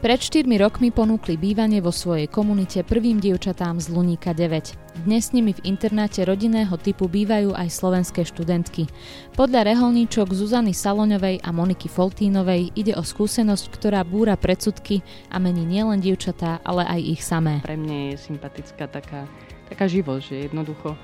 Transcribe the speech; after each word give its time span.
Pred 0.00 0.48
4 0.48 0.48
rokmi 0.56 0.88
ponúkli 0.88 1.36
bývanie 1.36 1.84
vo 1.84 1.92
svojej 1.92 2.24
komunite 2.24 2.80
prvým 2.80 3.20
dievčatám 3.20 3.76
z 3.84 3.92
Luníka 3.92 4.32
9. 4.32 5.04
Dnes 5.04 5.28
s 5.28 5.36
nimi 5.36 5.52
v 5.52 5.60
internáte 5.68 6.24
rodinného 6.24 6.72
typu 6.80 7.04
bývajú 7.04 7.52
aj 7.52 7.68
slovenské 7.68 8.24
študentky. 8.24 8.88
Podľa 9.36 9.68
reholníčok 9.68 10.32
Zuzany 10.32 10.72
Saloňovej 10.72 11.44
a 11.44 11.52
Moniky 11.52 11.92
Foltínovej 11.92 12.72
ide 12.72 12.96
o 12.96 13.04
skúsenosť, 13.04 13.76
ktorá 13.76 14.00
búra 14.00 14.40
predsudky 14.40 15.04
a 15.28 15.36
mení 15.36 15.68
nielen 15.68 16.00
dievčatá, 16.00 16.64
ale 16.64 16.88
aj 16.88 17.00
ich 17.04 17.20
samé. 17.20 17.60
Pre 17.60 17.76
mňa 17.76 18.16
je 18.16 18.24
sympatická 18.24 18.88
taká, 18.88 19.28
taká 19.68 19.84
živosť, 19.84 20.24
že 20.24 20.36
jednoducho 20.48 20.96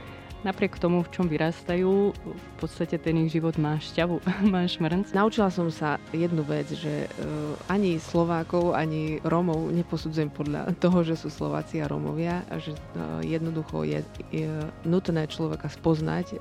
napriek 0.44 0.76
tomu, 0.76 1.00
v 1.06 1.12
čom 1.12 1.26
vyrastajú, 1.30 2.12
v 2.12 2.52
podstate 2.60 3.00
ten 3.00 3.16
ich 3.24 3.32
život 3.32 3.56
má 3.56 3.78
šťavu, 3.80 4.20
má 4.52 4.66
šmrnc. 4.66 5.14
Naučila 5.14 5.48
som 5.48 5.70
sa 5.72 5.96
jednu 6.10 6.42
vec, 6.44 6.68
že 6.72 7.06
uh, 7.06 7.54
ani 7.70 7.96
Slovákov, 7.96 8.76
ani 8.76 9.22
Rómov 9.24 9.72
neposudzujem 9.72 10.28
podľa 10.28 10.74
toho, 10.82 11.06
že 11.06 11.16
sú 11.16 11.32
Slováci 11.32 11.80
a 11.80 11.88
Rómovia 11.88 12.44
a 12.50 12.60
že 12.60 12.74
uh, 12.74 13.22
jednoducho 13.24 13.86
je, 13.86 14.00
je 14.34 14.50
nutné 14.84 15.24
človeka 15.30 15.70
spoznať 15.70 16.40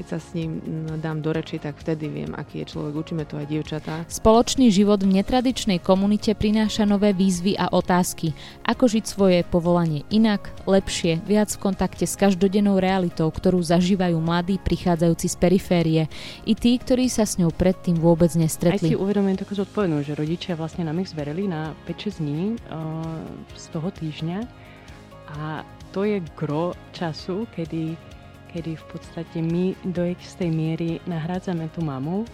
keď 0.00 0.16
sa 0.16 0.18
s 0.18 0.32
ním 0.32 0.64
dám 0.96 1.20
do 1.20 1.28
reči, 1.28 1.60
tak 1.60 1.76
vtedy 1.76 2.08
viem, 2.08 2.32
aký 2.32 2.64
je 2.64 2.72
človek. 2.72 2.96
Učíme 2.96 3.28
to 3.28 3.36
aj 3.36 3.52
dievčatá. 3.52 4.08
Spoločný 4.08 4.72
život 4.72 5.04
v 5.04 5.20
netradičnej 5.20 5.76
komunite 5.76 6.32
prináša 6.32 6.88
nové 6.88 7.12
výzvy 7.12 7.60
a 7.60 7.68
otázky. 7.68 8.32
Ako 8.64 8.88
žiť 8.88 9.04
svoje 9.04 9.44
povolanie 9.44 10.08
inak, 10.08 10.48
lepšie, 10.64 11.20
viac 11.28 11.52
v 11.52 11.60
kontakte 11.60 12.08
s 12.08 12.16
každodennou 12.16 12.80
realitou, 12.80 13.28
ktorú 13.28 13.60
zažívajú 13.60 14.16
mladí 14.16 14.56
prichádzajúci 14.56 15.26
z 15.28 15.36
periférie. 15.36 16.02
I 16.48 16.56
tí, 16.56 16.80
ktorí 16.80 17.12
sa 17.12 17.28
s 17.28 17.36
ňou 17.36 17.52
predtým 17.52 18.00
vôbec 18.00 18.32
nestretli. 18.40 18.88
Aj 18.88 18.96
si 18.96 18.96
uvedomujem 18.96 19.36
takú 19.36 19.52
zodpovednosť, 19.52 20.06
že 20.08 20.14
rodičia 20.16 20.52
vlastne 20.56 20.88
nám 20.88 20.96
ich 21.04 21.12
zverili 21.12 21.44
na 21.44 21.76
5-6 21.84 22.24
dní 22.24 22.56
uh, 22.56 23.04
z 23.52 23.64
toho 23.68 23.92
týždňa 23.92 24.38
a 25.36 25.60
to 25.92 26.06
je 26.06 26.22
gro 26.38 26.72
času, 26.94 27.44
kedy 27.52 27.98
kedy 28.50 28.74
v 28.74 28.84
podstate 28.90 29.38
my 29.38 29.78
do 29.94 30.02
istej 30.10 30.50
miery 30.50 30.98
nahrádzame 31.06 31.70
tú 31.70 31.86
mamu 31.86 32.26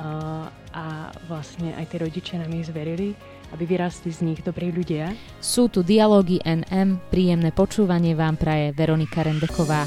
a, 0.00 1.12
vlastne 1.28 1.76
aj 1.76 1.92
tie 1.92 1.98
rodičia 2.00 2.40
nám 2.40 2.56
ich 2.56 2.72
zverili, 2.72 3.12
aby 3.52 3.68
vyrastli 3.68 4.08
z 4.08 4.24
nich 4.24 4.40
dobrí 4.40 4.72
ľudia. 4.72 5.12
Sú 5.44 5.68
tu 5.68 5.84
dialógy 5.84 6.40
NM, 6.40 7.12
príjemné 7.12 7.52
počúvanie 7.52 8.16
vám 8.16 8.40
praje 8.40 8.72
Veronika 8.72 9.20
Rendeková. 9.20 9.84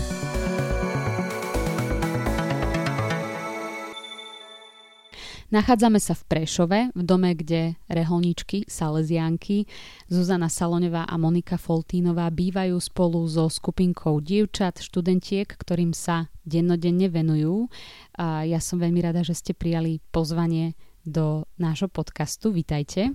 Nachádzame 5.54 6.02
sa 6.02 6.18
v 6.18 6.24
Prešove, 6.26 6.80
v 6.90 7.04
dome, 7.06 7.38
kde 7.38 7.78
reholníčky, 7.86 8.66
salesianky, 8.66 9.70
Zuzana 10.10 10.50
Saloňová 10.50 11.06
a 11.06 11.16
Monika 11.22 11.62
Foltínová 11.62 12.34
bývajú 12.34 12.74
spolu 12.82 13.22
so 13.30 13.46
skupinkou 13.46 14.26
dievčat, 14.26 14.82
študentiek, 14.82 15.46
ktorým 15.46 15.94
sa 15.94 16.34
dennodenne 16.50 17.14
venujú. 17.14 17.70
A 18.18 18.42
ja 18.42 18.58
som 18.58 18.82
veľmi 18.82 19.06
rada, 19.06 19.22
že 19.22 19.38
ste 19.38 19.54
prijali 19.54 20.02
pozvanie 20.10 20.74
do 21.06 21.46
nášho 21.62 21.94
podcastu. 21.94 22.50
Vítajte. 22.50 23.14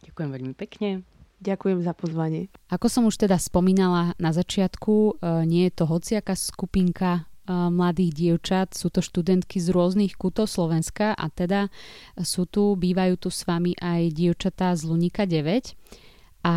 Ďakujem 0.00 0.30
veľmi 0.32 0.54
pekne. 0.56 1.04
Ďakujem 1.44 1.84
za 1.84 1.92
pozvanie. 1.92 2.48
Ako 2.72 2.88
som 2.88 3.04
už 3.04 3.20
teda 3.20 3.36
spomínala 3.36 4.16
na 4.16 4.32
začiatku, 4.32 5.20
e, 5.20 5.44
nie 5.44 5.68
je 5.68 5.72
to 5.76 5.84
hociaká 5.84 6.32
skupinka 6.32 7.28
mladých 7.48 8.12
dievčat. 8.12 8.74
Sú 8.74 8.90
to 8.90 9.00
študentky 9.00 9.62
z 9.62 9.70
rôznych 9.70 10.18
kútov 10.18 10.50
Slovenska 10.50 11.14
a 11.14 11.26
teda 11.30 11.72
sú 12.20 12.50
tu, 12.50 12.74
bývajú 12.74 13.14
tu 13.16 13.28
s 13.30 13.46
vami 13.46 13.72
aj 13.78 14.12
dievčatá 14.12 14.74
z 14.74 14.82
Lunika 14.84 15.24
9. 15.24 15.74
A 16.46 16.54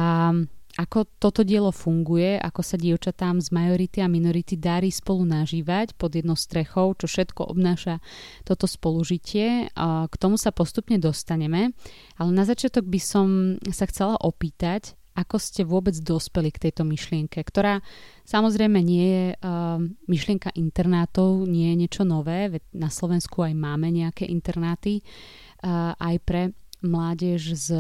ako 0.80 1.04
toto 1.20 1.44
dielo 1.44 1.76
funguje, 1.76 2.40
ako 2.40 2.62
sa 2.64 2.80
dievčatám 2.80 3.44
z 3.44 3.52
majority 3.52 4.00
a 4.00 4.08
minority 4.08 4.56
darí 4.56 4.88
spolu 4.94 5.28
nažívať 5.28 5.92
pod 6.00 6.16
jednou 6.16 6.40
strechou, 6.40 6.96
čo 6.96 7.04
všetko 7.04 7.52
obnáša 7.52 8.00
toto 8.48 8.64
spolužitie. 8.64 9.76
K 10.08 10.14
tomu 10.16 10.40
sa 10.40 10.56
postupne 10.56 10.96
dostaneme, 10.96 11.76
ale 12.16 12.32
na 12.32 12.48
začiatok 12.48 12.88
by 12.88 13.00
som 13.02 13.28
sa 13.76 13.92
chcela 13.92 14.16
opýtať, 14.24 14.96
ako 15.20 15.36
ste 15.36 15.68
vôbec 15.68 15.92
dospeli 16.00 16.50
k 16.56 16.70
tejto 16.70 16.88
myšlienke, 16.88 17.44
ktorá 17.44 17.84
samozrejme 18.24 18.80
nie 18.80 19.06
je 19.06 19.26
uh, 19.36 19.78
myšlienka 20.08 20.56
internátov, 20.56 21.44
nie 21.44 21.76
je 21.76 21.80
niečo 21.86 22.04
nové, 22.08 22.48
veď 22.48 22.64
na 22.72 22.88
Slovensku 22.88 23.44
aj 23.44 23.54
máme 23.60 23.92
nejaké 23.92 24.24
internáty 24.32 25.04
uh, 25.04 25.92
aj 26.00 26.16
pre 26.24 26.42
mládež 26.80 27.60
z 27.60 27.76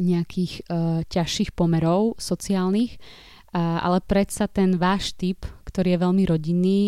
nejakých 0.00 0.64
uh, 0.72 1.04
ťažších 1.04 1.52
pomerov 1.52 2.16
sociálnych, 2.16 2.96
uh, 2.96 3.84
ale 3.84 4.00
predsa 4.00 4.48
ten 4.48 4.80
váš 4.80 5.12
typ, 5.12 5.44
ktorý 5.72 5.96
je 5.96 6.02
veľmi 6.04 6.24
rodinný, 6.28 6.80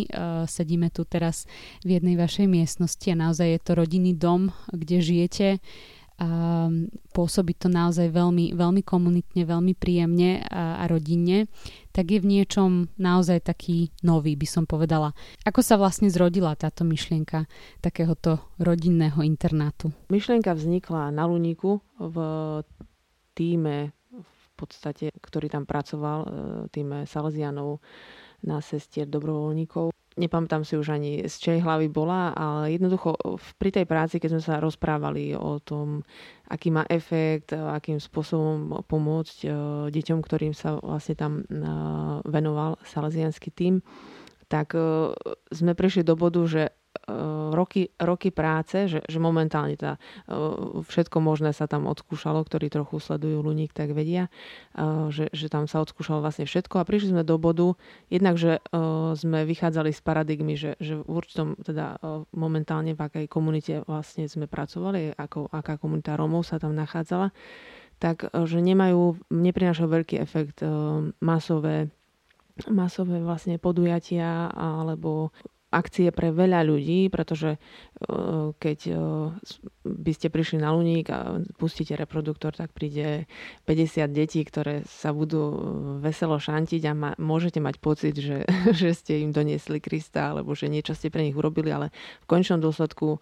sedíme 0.44 0.92
tu 0.92 1.08
teraz 1.08 1.48
v 1.88 1.96
jednej 1.96 2.20
vašej 2.20 2.44
miestnosti 2.44 3.08
a 3.08 3.16
naozaj 3.16 3.56
je 3.56 3.60
to 3.64 3.72
rodinný 3.80 4.12
dom, 4.12 4.52
kde 4.68 5.00
žijete, 5.00 5.48
a 6.14 6.70
pôsobí 7.10 7.58
to 7.58 7.66
naozaj 7.66 8.06
veľmi, 8.06 8.54
veľmi 8.54 8.82
komunitne, 8.86 9.42
veľmi 9.42 9.74
príjemne 9.74 10.46
a, 10.46 10.78
a 10.78 10.84
rodinne, 10.86 11.50
tak 11.90 12.14
je 12.14 12.22
v 12.22 12.30
niečom 12.38 12.86
naozaj 12.94 13.42
taký 13.42 13.90
nový, 14.06 14.38
by 14.38 14.46
som 14.46 14.64
povedala. 14.66 15.10
Ako 15.42 15.58
sa 15.62 15.74
vlastne 15.74 16.06
zrodila 16.06 16.54
táto 16.54 16.86
myšlienka 16.86 17.50
takéhoto 17.82 18.38
rodinného 18.62 19.26
internátu? 19.26 19.90
Myšlienka 20.06 20.54
vznikla 20.54 21.10
na 21.10 21.26
Luníku 21.26 21.82
v 21.98 22.16
týme 23.34 23.90
v 24.14 24.46
podstate, 24.54 25.10
ktorý 25.18 25.50
tam 25.50 25.66
pracoval, 25.66 26.18
e, 26.22 26.28
týme 26.70 27.10
Salesianov 27.10 27.82
na 28.46 28.62
sestier 28.62 29.10
dobrovoľníkov 29.10 29.90
nepamätám 30.14 30.62
si 30.62 30.78
už 30.78 30.94
ani 30.94 31.26
z 31.26 31.34
čej 31.38 31.58
hlavy 31.62 31.90
bola, 31.90 32.30
ale 32.34 32.74
jednoducho 32.78 33.18
pri 33.58 33.70
tej 33.74 33.86
práci, 33.86 34.22
keď 34.22 34.38
sme 34.38 34.42
sa 34.42 34.54
rozprávali 34.62 35.34
o 35.34 35.58
tom, 35.58 36.06
aký 36.46 36.70
má 36.70 36.86
efekt, 36.86 37.50
akým 37.50 37.98
spôsobom 37.98 38.84
pomôcť 38.86 39.36
deťom, 39.90 40.18
ktorým 40.22 40.54
sa 40.54 40.78
vlastne 40.78 41.18
tam 41.18 41.32
venoval 42.26 42.78
salesianský 42.86 43.50
tým, 43.50 43.82
tak 44.46 44.76
sme 45.50 45.72
prišli 45.74 46.06
do 46.06 46.14
bodu, 46.14 46.44
že 46.46 46.70
roky, 47.52 47.92
roky 48.00 48.32
práce, 48.32 48.88
že, 48.88 49.00
že 49.04 49.18
momentálne 49.20 49.76
teda 49.76 50.00
všetko 50.88 51.16
možné 51.20 51.52
sa 51.52 51.68
tam 51.68 51.84
odskúšalo, 51.90 52.40
ktorí 52.44 52.72
trochu 52.72 52.96
sledujú 53.00 53.44
Luník, 53.44 53.76
tak 53.76 53.92
vedia, 53.92 54.32
eh, 54.74 55.12
že, 55.12 55.28
že 55.30 55.46
tam 55.52 55.68
sa 55.68 55.84
odskúšalo 55.84 56.24
vlastne 56.24 56.48
všetko. 56.48 56.80
A 56.80 56.88
prišli 56.88 57.12
sme 57.12 57.22
do 57.26 57.36
bodu, 57.36 57.76
jednak, 58.08 58.36
že 58.40 58.60
sme 59.14 59.46
vychádzali 59.46 59.90
z 59.94 60.00
paradigmy, 60.00 60.54
že, 60.54 60.76
že 60.78 60.98
v 60.98 61.04
určitom, 61.06 61.58
teda 61.60 61.98
momentálne 62.34 62.94
v 62.94 63.00
akej 63.00 63.26
komunite 63.30 63.82
vlastne 63.86 64.26
sme 64.26 64.46
pracovali, 64.50 65.14
ako, 65.16 65.50
aká 65.50 65.78
komunita 65.78 66.18
Rómov 66.18 66.46
sa 66.46 66.58
tam 66.58 66.74
nachádzala, 66.74 67.30
tak 68.02 68.26
že 68.28 68.58
nemajú, 68.58 69.18
neprinášajú 69.30 69.88
veľký 69.88 70.16
efekt 70.20 70.60
masové 71.22 71.90
masové 72.70 73.18
vlastne 73.18 73.58
podujatia 73.58 74.46
alebo 74.54 75.34
akcie 75.74 76.14
pre 76.14 76.30
veľa 76.30 76.62
ľudí, 76.62 77.10
pretože 77.10 77.58
e, 77.58 77.58
keď 78.54 78.78
e, 78.86 78.94
by 79.82 80.12
ste 80.14 80.30
prišli 80.30 80.62
na 80.62 80.70
Luník 80.70 81.10
a 81.10 81.42
pustíte 81.58 81.98
reproduktor, 81.98 82.54
tak 82.54 82.70
príde 82.70 83.26
50 83.66 84.06
detí, 84.14 84.46
ktoré 84.46 84.86
sa 84.86 85.10
budú 85.10 85.42
e, 85.42 85.56
veselo 85.98 86.38
šantiť 86.38 86.82
a 86.86 86.92
ma, 86.94 87.10
môžete 87.18 87.58
mať 87.58 87.82
pocit, 87.82 88.14
že, 88.14 88.46
že 88.80 88.94
ste 88.94 89.26
im 89.26 89.34
doniesli 89.34 89.82
Krista 89.82 90.30
alebo 90.30 90.54
že 90.54 90.70
niečo 90.70 90.94
ste 90.94 91.10
pre 91.10 91.26
nich 91.26 91.34
urobili, 91.34 91.74
ale 91.74 91.90
v 92.22 92.26
končnom 92.30 92.62
dôsledku 92.62 93.18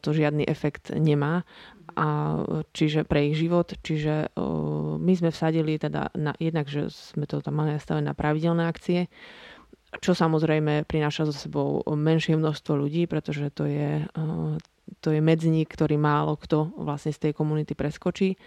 to 0.00 0.08
žiadny 0.14 0.46
efekt 0.46 0.94
nemá 0.94 1.42
a 1.96 2.38
čiže 2.72 3.04
pre 3.04 3.32
ich 3.32 3.36
život. 3.36 3.74
Čiže 3.82 4.36
my 4.98 5.12
sme 5.12 5.30
vsadili 5.34 5.76
teda 5.76 6.12
na, 6.14 6.32
jednak, 6.38 6.68
že 6.68 6.88
sme 6.88 7.26
to 7.26 7.42
tam 7.44 7.58
mali 7.60 7.74
nastavené 7.74 8.12
na 8.12 8.16
pravidelné 8.16 8.64
akcie, 8.68 9.10
čo 10.00 10.16
samozrejme 10.16 10.88
prináša 10.88 11.28
so 11.28 11.34
sebou 11.34 11.84
menšie 11.84 12.38
množstvo 12.38 12.72
ľudí, 12.72 13.04
pretože 13.04 13.52
to 13.52 13.68
je, 13.68 14.06
eh, 14.08 14.52
to 15.04 15.08
je 15.12 15.20
medzník, 15.20 15.68
ktorý 15.68 16.00
málo 16.00 16.40
kto 16.40 16.72
vlastne 16.80 17.12
z 17.12 17.28
tej 17.28 17.32
komunity 17.36 17.76
preskočí. 17.76 18.40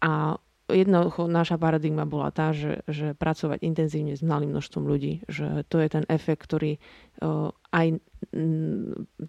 A 0.00 0.40
jednoducho 0.70 1.26
naša 1.26 1.58
paradigma 1.58 2.06
bola 2.06 2.30
tá, 2.30 2.54
že, 2.54 2.80
že 2.86 3.12
pracovať 3.18 3.60
intenzívne 3.66 4.14
s 4.14 4.22
malým 4.22 4.54
množstvom 4.54 4.86
ľudí, 4.86 5.26
že 5.26 5.66
to 5.66 5.82
je 5.82 5.88
ten 5.90 6.04
efekt, 6.06 6.46
ktorý 6.46 6.78
uh, 6.78 7.50
aj 7.70 8.02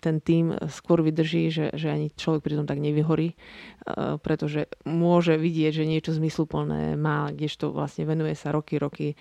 ten 0.03 0.15
tým 0.19 0.51
skôr 0.67 0.99
vydrží, 0.99 1.47
že, 1.47 1.71
že 1.73 1.87
ani 1.87 2.11
človek 2.11 2.43
pri 2.43 2.53
tom 2.59 2.67
tak 2.67 2.83
nevyhorí, 2.83 3.33
e, 3.33 3.35
pretože 4.19 4.67
môže 4.83 5.39
vidieť, 5.39 5.81
že 5.81 5.89
niečo 5.89 6.11
zmysluplné 6.11 6.99
má, 6.99 7.31
kdežto 7.31 7.71
vlastne 7.71 8.03
venuje 8.03 8.35
sa 8.35 8.51
roky, 8.51 8.75
roky 8.77 9.07
e, 9.13 9.15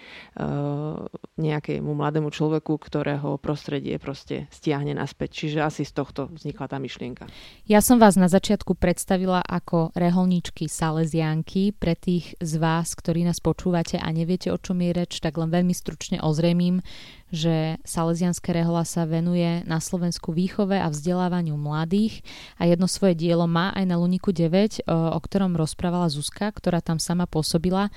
nejakému 1.38 1.87
mladému 1.87 2.34
človeku, 2.34 2.76
ktorého 2.76 3.38
prostredie 3.38 3.96
proste 4.02 4.50
stiahne 4.50 4.93
naspäť. 4.93 5.46
Čiže 5.46 5.58
asi 5.62 5.82
z 5.87 5.93
tohto 5.94 6.28
vznikla 6.34 6.66
tá 6.66 6.76
myšlienka. 6.82 7.31
Ja 7.64 7.78
som 7.78 8.02
vás 8.02 8.19
na 8.19 8.26
začiatku 8.26 8.75
predstavila 8.75 9.40
ako 9.40 9.94
reholníčky 9.94 10.66
Salesianky. 10.66 11.73
Pre 11.73 11.94
tých 11.94 12.34
z 12.43 12.52
vás, 12.58 12.93
ktorí 12.99 13.23
nás 13.23 13.38
počúvate 13.38 14.02
a 14.02 14.11
neviete, 14.11 14.50
o 14.50 14.58
čom 14.58 14.82
je 14.82 14.93
reč, 14.93 15.23
tak 15.23 15.38
len 15.38 15.49
veľmi 15.49 15.73
stručne 15.73 16.19
ozrejmím, 16.20 16.82
že 17.30 17.78
Salesianské 17.86 18.50
rehola 18.50 18.82
sa 18.82 19.06
venuje 19.06 19.62
na 19.66 19.78
Slovensku 19.78 20.34
výchove 20.34 20.74
a 20.74 20.90
vzdelávaniu 20.90 21.54
mladých 21.54 22.26
a 22.58 22.66
jedno 22.66 22.90
svoje 22.90 23.14
dielo 23.14 23.46
má 23.46 23.70
aj 23.74 23.86
na 23.86 23.96
Luniku 23.98 24.34
9, 24.34 24.86
o, 24.86 25.14
o 25.14 25.18
ktorom 25.22 25.54
rozprávala 25.54 26.10
Zuzka, 26.10 26.50
ktorá 26.50 26.82
tam 26.82 26.98
sama 26.98 27.30
pôsobila. 27.30 27.88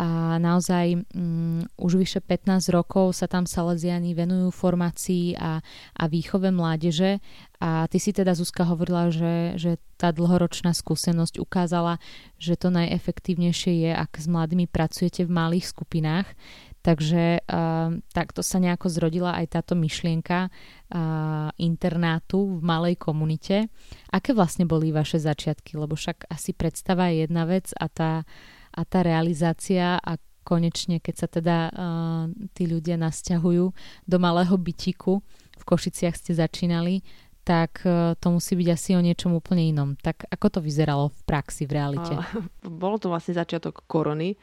A 0.00 0.40
naozaj 0.40 1.02
um, 1.12 1.60
už 1.76 2.00
vyše 2.00 2.20
15 2.24 2.72
rokov 2.72 3.20
sa 3.20 3.28
tam 3.28 3.44
Salesiani 3.44 4.16
venujú 4.16 4.48
formácii 4.48 5.36
a, 5.36 5.60
a 5.92 6.04
výchove 6.08 6.48
mládeže. 6.48 7.20
A 7.60 7.84
ty 7.84 8.00
si 8.00 8.16
teda 8.16 8.32
Zuzka 8.32 8.64
hovorila, 8.64 9.12
že, 9.12 9.60
že 9.60 9.76
tá 10.00 10.08
dlhoročná 10.08 10.72
skúsenosť 10.72 11.36
ukázala, 11.36 12.00
že 12.40 12.56
to 12.56 12.72
najefektívnejšie 12.72 13.84
je, 13.84 13.92
ak 13.92 14.16
s 14.16 14.24
mladými 14.24 14.64
pracujete 14.64 15.28
v 15.28 15.36
malých 15.36 15.68
skupinách, 15.68 16.32
Takže 16.80 17.44
uh, 17.44 17.92
takto 18.16 18.40
sa 18.40 18.56
nejako 18.56 18.88
zrodila 18.88 19.36
aj 19.36 19.60
táto 19.60 19.76
myšlienka 19.76 20.48
uh, 20.48 21.52
internátu 21.60 22.56
v 22.56 22.60
malej 22.64 22.96
komunite. 22.96 23.68
Aké 24.08 24.32
vlastne 24.32 24.64
boli 24.64 24.88
vaše 24.88 25.20
začiatky? 25.20 25.76
Lebo 25.76 25.92
však 25.92 26.32
asi 26.32 26.56
predstava 26.56 27.12
je 27.12 27.28
jedna 27.28 27.44
vec 27.44 27.68
a 27.76 27.86
tá, 27.92 28.24
a 28.72 28.80
tá 28.88 29.04
realizácia 29.04 30.00
a 30.00 30.16
konečne, 30.40 31.04
keď 31.04 31.14
sa 31.20 31.28
teda 31.28 31.56
uh, 31.68 32.24
tí 32.56 32.64
ľudia 32.64 32.96
nasťahujú 32.96 33.64
do 34.08 34.16
malého 34.16 34.56
bytiku, 34.56 35.20
v 35.60 35.64
Košiciach 35.68 36.16
ste 36.16 36.32
začínali, 36.32 37.04
tak 37.44 37.82
uh, 37.84 38.14
to 38.20 38.32
musí 38.32 38.54
byť 38.54 38.68
asi 38.70 38.90
o 38.94 39.02
niečom 39.02 39.34
úplne 39.34 39.64
inom. 39.64 39.96
Tak 39.98 40.28
ako 40.28 40.58
to 40.58 40.60
vyzeralo 40.60 41.10
v 41.10 41.20
praxi, 41.24 41.64
v 41.64 41.76
realite? 41.76 42.14
Bolo 42.64 42.96
to 43.00 43.08
vlastne 43.10 43.34
začiatok 43.36 43.84
korony. 43.88 44.36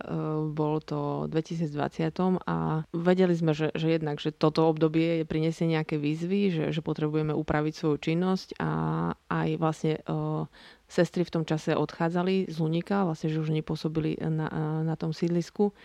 Eh, 0.00 0.40
bol 0.48 0.80
to 0.80 1.28
v 1.28 1.44
2020 1.44 2.40
a 2.48 2.88
vedeli 2.96 3.36
sme, 3.36 3.52
že, 3.52 3.68
že 3.76 4.00
jednak, 4.00 4.16
že 4.16 4.32
toto 4.32 4.64
obdobie 4.64 5.28
prinesie 5.28 5.68
nejaké 5.68 6.00
výzvy, 6.00 6.48
že, 6.48 6.64
že 6.72 6.80
potrebujeme 6.80 7.36
upraviť 7.36 7.74
svoju 7.76 7.96
činnosť 8.00 8.56
a 8.64 8.70
aj 9.28 9.48
vlastne 9.60 10.00
uh, 10.08 10.48
sestry 10.88 11.20
v 11.28 11.34
tom 11.36 11.44
čase 11.44 11.76
odchádzali 11.76 12.48
z 12.48 12.56
Lunika, 12.64 13.04
vlastne, 13.04 13.28
že 13.28 13.44
už 13.44 13.52
nepôsobili 13.52 14.16
na, 14.24 14.48
na 14.88 14.96
tom 14.96 15.12
sídlisku 15.12 15.76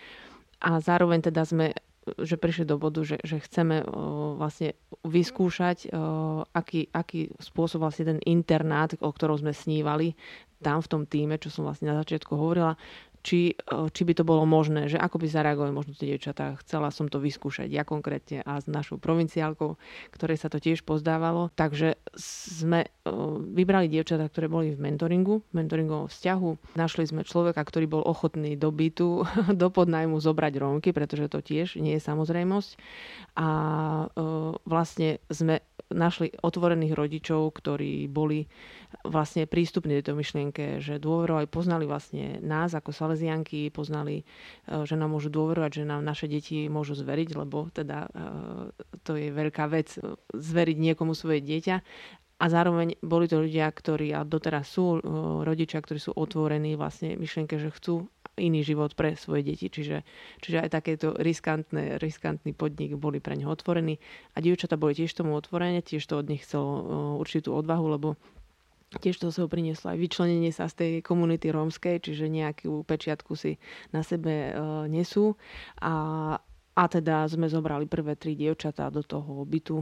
a 0.64 0.80
zároveň 0.80 1.20
teda 1.28 1.44
sme 1.44 1.76
že 2.06 2.38
prišli 2.38 2.70
do 2.70 2.78
bodu, 2.78 3.02
že, 3.02 3.18
že 3.26 3.42
chceme 3.42 3.82
uh, 3.82 4.38
vlastne 4.38 4.78
vyskúšať, 5.02 5.90
uh, 5.90 6.46
aký, 6.54 6.94
aký 6.94 7.34
spôsob 7.42 7.82
vlastne 7.82 8.16
ten 8.16 8.20
internát, 8.30 8.94
o 9.02 9.10
ktorom 9.10 9.42
sme 9.42 9.54
snívali 9.54 10.14
tam 10.62 10.82
v 10.82 10.90
tom 10.90 11.04
týme, 11.06 11.42
čo 11.42 11.50
som 11.50 11.66
vlastne 11.66 11.90
na 11.90 11.98
začiatku 12.02 12.34
hovorila, 12.38 12.78
či, 13.26 13.58
e, 13.58 13.90
či 13.90 14.02
by 14.06 14.14
to 14.14 14.22
bolo 14.22 14.46
možné, 14.46 14.86
že 14.86 15.02
ako 15.02 15.18
by 15.18 15.26
zareagovali 15.26 15.74
možno 15.74 15.98
tie 15.98 16.14
dievčatá. 16.14 16.54
Chcela 16.62 16.94
som 16.94 17.10
to 17.10 17.18
vyskúšať 17.18 17.66
ja 17.74 17.82
konkrétne 17.82 18.46
a 18.46 18.62
s 18.62 18.70
našou 18.70 19.02
provinciálkou, 19.02 19.82
ktorej 20.14 20.38
sa 20.38 20.54
to 20.54 20.62
tiež 20.62 20.86
pozdávalo. 20.86 21.50
Takže 21.58 21.98
sme 22.14 22.86
e, 22.86 22.90
vybrali 23.58 23.90
dievčatá, 23.90 24.30
ktoré 24.30 24.46
boli 24.46 24.78
v 24.78 24.80
mentoringu, 24.80 25.42
v 25.50 25.54
mentoringovom 25.58 26.06
vzťahu. 26.06 26.78
Našli 26.78 27.10
sme 27.10 27.26
človeka, 27.26 27.66
ktorý 27.66 27.90
bol 27.90 28.04
ochotný 28.06 28.54
do 28.54 28.70
bytu, 28.70 29.26
do 29.62 29.68
podnajmu 29.74 30.22
zobrať 30.22 30.54
Rómky, 30.62 30.94
pretože 30.94 31.26
to 31.34 31.42
tiež 31.42 31.82
nie 31.82 31.98
je 31.98 32.06
samozrejmosť. 32.06 32.72
A 33.42 33.48
e, 34.06 34.06
vlastne 34.70 35.18
sme 35.34 35.66
našli 35.94 36.34
otvorených 36.42 36.98
rodičov, 36.98 37.54
ktorí 37.54 38.10
boli 38.10 38.50
vlastne 39.06 39.46
prístupní 39.46 40.02
tejto 40.02 40.18
myšlienke, 40.18 40.82
že 40.82 40.98
dôverovali, 40.98 41.46
poznali 41.46 41.86
vlastne 41.86 42.42
nás 42.42 42.74
ako 42.74 42.90
Salesianky, 42.90 43.70
poznali, 43.70 44.26
e, 44.66 44.84
že 44.88 44.98
nám 44.98 45.14
môžu 45.14 45.30
dôverovať, 45.30 45.84
že 45.84 45.90
nám 45.90 46.02
naše 46.02 46.26
deti 46.26 46.66
môžu 46.66 46.98
zveriť, 46.98 47.30
lebo 47.38 47.70
teda 47.70 48.08
e, 48.08 48.10
to 49.06 49.14
je 49.14 49.30
veľká 49.30 49.66
vec 49.70 49.94
e, 50.00 50.18
zveriť 50.34 50.78
niekomu 50.80 51.14
svoje 51.14 51.46
dieťa. 51.46 51.76
A 52.36 52.52
zároveň 52.52 53.00
boli 53.00 53.32
to 53.32 53.40
ľudia, 53.40 53.72
ktorí, 53.72 54.12
a 54.12 54.28
doteraz 54.28 54.68
sú 54.76 55.00
rodičia, 55.48 55.80
ktorí 55.80 56.04
sú 56.04 56.12
otvorení 56.12 56.76
vlastne 56.76 57.16
myšlienke, 57.16 57.56
že 57.56 57.72
chcú 57.72 58.12
iný 58.36 58.68
život 58.68 58.92
pre 59.00 59.16
svoje 59.16 59.48
deti. 59.48 59.72
Čiže, 59.72 60.04
čiže 60.44 60.68
aj 60.68 60.70
takéto 60.76 61.16
riskantné, 61.16 61.96
riskantný 62.04 62.52
podnik 62.52 63.00
boli 63.00 63.24
pre 63.24 63.40
neho 63.40 63.48
otvorení. 63.48 64.04
A 64.36 64.44
dievčata 64.44 64.76
boli 64.76 64.92
tiež 64.92 65.16
tomu 65.16 65.32
otvorené, 65.40 65.80
tiež 65.80 66.04
to 66.04 66.20
od 66.20 66.28
nich 66.28 66.44
chcelo 66.44 66.68
uh, 66.68 66.82
určitú 67.24 67.56
odvahu, 67.56 67.88
lebo 67.96 68.10
Tiež 68.96 69.20
to 69.20 69.34
sebou 69.34 69.52
prinieslo 69.52 69.92
aj 69.92 70.00
vyčlenenie 70.00 70.56
sa 70.56 70.72
z 70.72 70.76
tej 70.78 70.92
komunity 71.04 71.52
rómskej, 71.52 72.00
čiže 72.00 72.32
nejakú 72.32 72.86
pečiatku 72.88 73.36
si 73.36 73.60
na 73.92 74.06
sebe 74.06 74.56
uh, 74.56 74.88
nesú. 74.88 75.36
A, 75.84 76.40
a 76.76 76.92
teda 76.92 77.24
sme 77.32 77.48
zobrali 77.48 77.88
prvé 77.88 78.20
tri 78.20 78.36
dievčatá 78.36 78.92
do 78.92 79.00
toho 79.00 79.48
bytu 79.48 79.80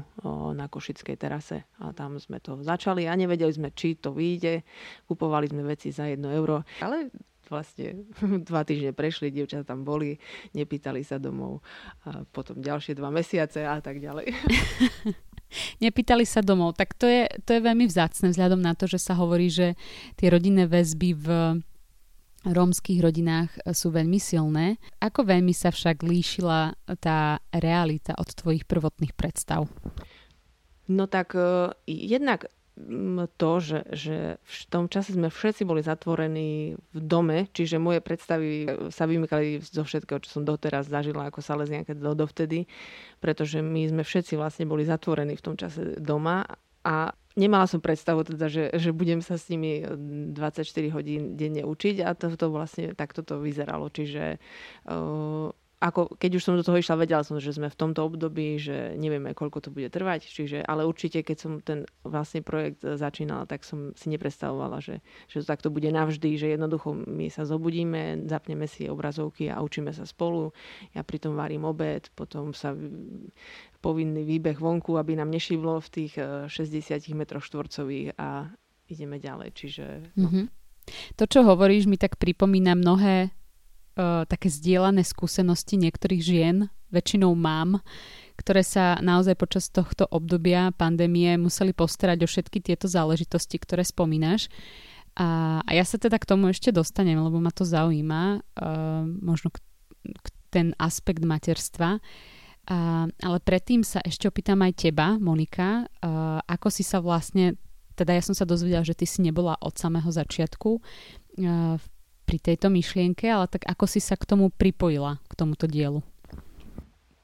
na 0.54 0.69
Košickej 0.69 1.18
terase 1.18 1.66
a 1.81 1.90
tam 1.90 2.22
sme 2.22 2.38
to 2.38 2.62
začali 2.62 3.10
a 3.10 3.18
nevedeli 3.18 3.50
sme, 3.50 3.74
či 3.74 3.98
to 3.98 4.13
vyjde. 4.13 4.62
Kupovali 5.10 5.50
sme 5.50 5.66
veci 5.66 5.90
za 5.90 6.06
jedno 6.06 6.30
euro, 6.30 6.62
ale 6.86 7.10
vlastne 7.50 8.06
dva 8.50 8.62
týždne 8.62 8.94
prešli, 8.94 9.34
dievčatá 9.34 9.74
tam 9.74 9.81
boli, 9.81 10.22
nepýtali 10.54 11.01
sa 11.01 11.18
domov 11.18 11.66
a 12.06 12.22
potom 12.30 12.62
ďalšie 12.62 12.94
dva 12.94 13.10
mesiace 13.10 13.66
a 13.66 13.81
tak 13.81 13.98
ďalej. 13.98 14.30
nepýtali 15.84 16.25
sa 16.30 16.46
domov. 16.46 16.78
Tak 16.78 16.94
to 16.98 17.10
je, 17.10 17.25
to 17.46 17.57
je 17.57 17.62
veľmi 17.62 17.89
vzácne 17.89 18.30
vzhľadom 18.30 18.62
na 18.62 18.78
to, 18.78 18.86
že 18.86 19.01
sa 19.01 19.18
hovorí, 19.18 19.50
že 19.50 19.78
tie 20.18 20.30
rodinné 20.30 20.69
väzby 20.69 21.10
v 21.18 21.28
rómskych 22.45 23.00
rodinách 23.00 23.51
sú 23.72 23.92
veľmi 23.95 24.19
silné. 24.19 24.78
Ako 25.00 25.24
veľmi 25.24 25.56
sa 25.56 25.72
však 25.72 26.04
líšila 26.04 26.75
tá 27.00 27.40
realita 27.56 28.13
od 28.19 28.30
tvojich 28.36 28.68
prvotných 28.68 29.16
predstav? 29.16 29.68
No 30.92 31.07
tak 31.07 31.36
uh, 31.40 31.72
jednak 31.88 32.51
to, 33.38 33.51
že, 33.62 33.80
že 33.94 34.18
v 34.42 34.62
tom 34.74 34.90
čase 34.90 35.13
sme 35.13 35.30
všetci 35.30 35.62
boli 35.62 35.86
zatvorení 35.86 36.74
v 36.74 37.00
dome, 37.06 37.45
čiže 37.54 37.78
moje 37.78 38.01
predstavy 38.01 38.66
sa 38.89 39.06
vymykali 39.06 39.62
zo 39.62 39.86
všetkého, 39.86 40.18
čo 40.25 40.42
som 40.42 40.44
doteraz 40.44 40.89
zažila 40.89 41.30
ako 41.30 41.46
Salesianka 41.46 41.94
do, 41.94 42.18
dovtedy, 42.18 42.66
pretože 43.22 43.62
my 43.62 43.94
sme 43.94 44.01
všetci 44.01 44.34
vlastne 44.42 44.66
boli 44.66 44.89
zatvorení 44.89 45.38
v 45.38 45.46
tom 45.46 45.54
čase 45.54 46.01
doma 46.01 46.50
a 46.81 47.13
nemala 47.34 47.66
som 47.66 47.82
predstavu 47.82 48.24
teda, 48.26 48.46
že, 48.50 48.70
že 48.74 48.90
budem 48.94 49.20
sa 49.22 49.38
s 49.38 49.50
nimi 49.50 49.82
24 49.84 50.68
hodín 50.94 51.34
denne 51.34 51.66
učiť 51.66 52.06
a 52.06 52.14
to, 52.14 52.34
to 52.34 52.48
vlastne 52.54 52.94
takto 52.94 53.25
to 53.25 53.42
vyzeralo. 53.42 53.90
Čiže 53.90 54.38
uh, 54.90 55.50
ako, 55.84 56.16
keď 56.16 56.40
už 56.40 56.44
som 56.48 56.56
do 56.56 56.63
toho 56.63 56.80
išla, 56.80 57.04
vedela 57.04 57.28
som, 57.28 57.36
že 57.44 57.52
sme 57.52 57.68
v 57.68 57.75
tomto 57.75 58.08
období, 58.08 58.56
že 58.56 58.96
nevieme, 58.96 59.36
koľko 59.36 59.68
to 59.68 59.70
bude 59.75 59.92
trvať, 59.92 60.24
čiže, 60.32 60.63
ale 60.63 60.88
určite, 60.88 61.20
keď 61.28 61.38
som 61.38 61.60
ten 61.60 61.84
vlastne 62.08 62.40
projekt 62.40 62.88
začínala, 62.88 63.44
tak 63.44 63.68
som 63.68 63.92
si 64.00 64.08
nepredstavovala, 64.08 64.80
že, 64.80 65.04
že 65.28 65.44
to 65.44 65.46
takto 65.46 65.68
bude 65.68 65.92
navždy, 65.92 66.40
že 66.40 66.56
jednoducho 66.56 66.96
my 66.96 67.28
sa 67.28 67.44
zobudíme, 67.44 68.24
zapneme 68.32 68.63
si 68.63 68.88
obrazovky 68.88 69.52
a 69.52 69.60
učíme 69.60 69.92
sa 69.92 70.08
spolu. 70.08 70.56
Ja 70.96 71.04
pritom 71.04 71.36
varím 71.36 71.68
obed, 71.68 72.08
potom 72.16 72.56
sa 72.56 72.72
povinný 73.84 74.24
výbeh 74.24 74.56
vonku, 74.56 74.96
aby 74.96 75.20
nám 75.20 75.28
nešiblo 75.36 75.84
v 75.84 75.90
tých 75.92 76.13
60 76.48 76.48
eh, 76.96 77.12
metroch 77.12 77.44
štvorcových 77.44 78.16
a 78.16 78.48
ideme 78.88 79.20
ďalej. 79.20 79.50
Čiže, 79.52 79.86
no. 80.16 80.32
mm-hmm. 80.32 80.46
To, 81.20 81.24
čo 81.28 81.44
hovoríš, 81.44 81.92
mi 81.92 82.00
tak 82.00 82.16
pripomína 82.16 82.75
mnohé 82.75 83.36
uh, 83.98 84.24
také 84.26 84.50
zdieľané 84.50 85.06
skúsenosti 85.06 85.78
niektorých 85.78 86.22
žien, 86.22 86.70
väčšinou 86.94 87.34
mám, 87.34 87.82
ktoré 88.38 88.62
sa 88.62 88.98
naozaj 89.02 89.34
počas 89.38 89.70
tohto 89.70 90.06
obdobia 90.10 90.74
pandémie 90.74 91.38
museli 91.38 91.74
postarať 91.74 92.26
o 92.26 92.28
všetky 92.30 92.62
tieto 92.62 92.86
záležitosti, 92.86 93.58
ktoré 93.58 93.82
spomínaš. 93.82 94.50
A, 95.14 95.62
a 95.62 95.72
ja 95.74 95.86
sa 95.86 96.02
teda 96.02 96.18
k 96.18 96.26
tomu 96.26 96.50
ešte 96.50 96.74
dostanem, 96.74 97.22
lebo 97.22 97.38
ma 97.38 97.54
to 97.54 97.66
zaujíma, 97.66 98.42
uh, 98.42 99.06
možno 99.06 99.54
k, 99.54 99.62
k 100.02 100.28
ten 100.50 100.68
aspekt 100.78 101.22
materstva. 101.22 102.02
Uh, 102.64 103.10
ale 103.10 103.38
predtým 103.44 103.84
sa 103.84 104.00
ešte 104.02 104.30
opýtam 104.30 104.62
aj 104.64 104.88
teba, 104.88 105.20
Monika, 105.20 105.86
uh, 105.86 106.40
ako 106.48 106.72
si 106.72 106.82
sa 106.82 107.04
vlastne, 107.04 107.60
teda 107.94 108.16
ja 108.16 108.24
som 108.24 108.34
sa 108.34 108.48
dozvedela, 108.48 108.88
že 108.88 108.98
ty 108.98 109.06
si 109.06 109.22
nebola 109.22 109.60
od 109.60 109.76
samého 109.76 110.08
začiatku 110.08 110.70
uh, 110.80 111.76
v 111.78 111.86
pri 112.24 112.38
tejto 112.39 112.72
myšlienke, 112.72 113.27
ale 113.27 113.46
tak 113.51 113.68
ako 113.68 113.86
si 113.86 114.00
sa 114.00 114.15
k 114.15 114.27
tomu 114.27 114.50
pripojila, 114.50 115.20
k 115.27 115.34
tomuto 115.36 115.68
dielu? 115.68 116.01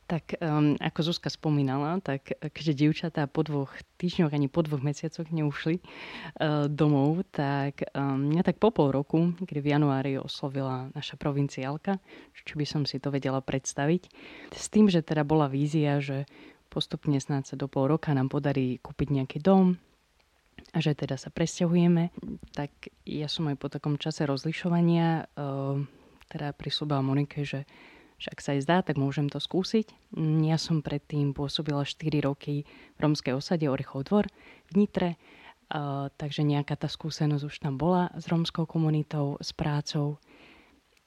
Tak 0.10 0.42
um, 0.42 0.74
ako 0.82 1.14
Zuzka 1.14 1.30
spomínala, 1.30 2.02
tak 2.02 2.34
keďže 2.42 2.74
dievčatá 2.82 3.30
po 3.30 3.46
dvoch 3.46 3.70
týždňoch 4.02 4.34
ani 4.34 4.50
po 4.50 4.66
dvoch 4.66 4.82
mesiacoch 4.82 5.30
neušli 5.30 5.78
uh, 5.78 6.66
domov, 6.66 7.22
tak 7.30 7.86
um, 7.94 8.34
mňa 8.34 8.42
tak 8.42 8.58
po 8.58 8.74
pol 8.74 8.90
roku, 8.90 9.38
kedy 9.38 9.62
v 9.62 9.70
januári 9.70 10.18
oslovila 10.18 10.90
naša 10.98 11.14
provinciálka, 11.14 12.02
či 12.34 12.54
by 12.58 12.66
som 12.66 12.90
si 12.90 12.98
to 12.98 13.14
vedela 13.14 13.38
predstaviť, 13.38 14.10
s 14.50 14.66
tým, 14.74 14.90
že 14.90 15.06
teda 15.06 15.22
bola 15.22 15.46
vízia, 15.46 16.02
že 16.02 16.26
postupne 16.74 17.22
snáď 17.22 17.54
sa 17.54 17.56
do 17.58 17.70
pol 17.70 17.86
roka 17.86 18.10
nám 18.10 18.34
podarí 18.34 18.82
kúpiť 18.82 19.14
nejaký 19.14 19.38
dom, 19.46 19.78
a 20.74 20.78
že 20.82 20.94
teda 20.94 21.18
sa 21.18 21.34
presťahujeme, 21.34 22.14
tak 22.54 22.94
ja 23.06 23.26
som 23.26 23.50
aj 23.50 23.58
po 23.58 23.68
takom 23.70 23.98
čase 23.98 24.26
rozlišovania 24.30 25.26
uh, 25.34 25.82
teda 26.30 26.54
prislúbila 26.54 27.02
Monike, 27.02 27.42
že 27.42 27.66
že 28.20 28.36
ak 28.36 28.44
sa 28.44 28.52
aj 28.52 28.62
zdá, 28.68 28.78
tak 28.84 29.00
môžem 29.00 29.32
to 29.32 29.40
skúsiť. 29.40 29.96
Ja 30.44 30.60
som 30.60 30.84
predtým 30.84 31.32
pôsobila 31.32 31.88
4 31.88 32.20
roky 32.28 32.68
v 32.68 33.00
romskej 33.00 33.32
osade 33.32 33.64
Orechov 33.72 34.12
dvor 34.12 34.28
v 34.68 34.74
Nitre, 34.76 35.16
uh, 35.16 36.12
takže 36.20 36.44
nejaká 36.44 36.76
tá 36.76 36.92
skúsenosť 36.92 37.44
už 37.48 37.56
tam 37.64 37.80
bola 37.80 38.12
s 38.20 38.28
romskou 38.28 38.68
komunitou, 38.68 39.40
s 39.40 39.56
prácou. 39.56 40.20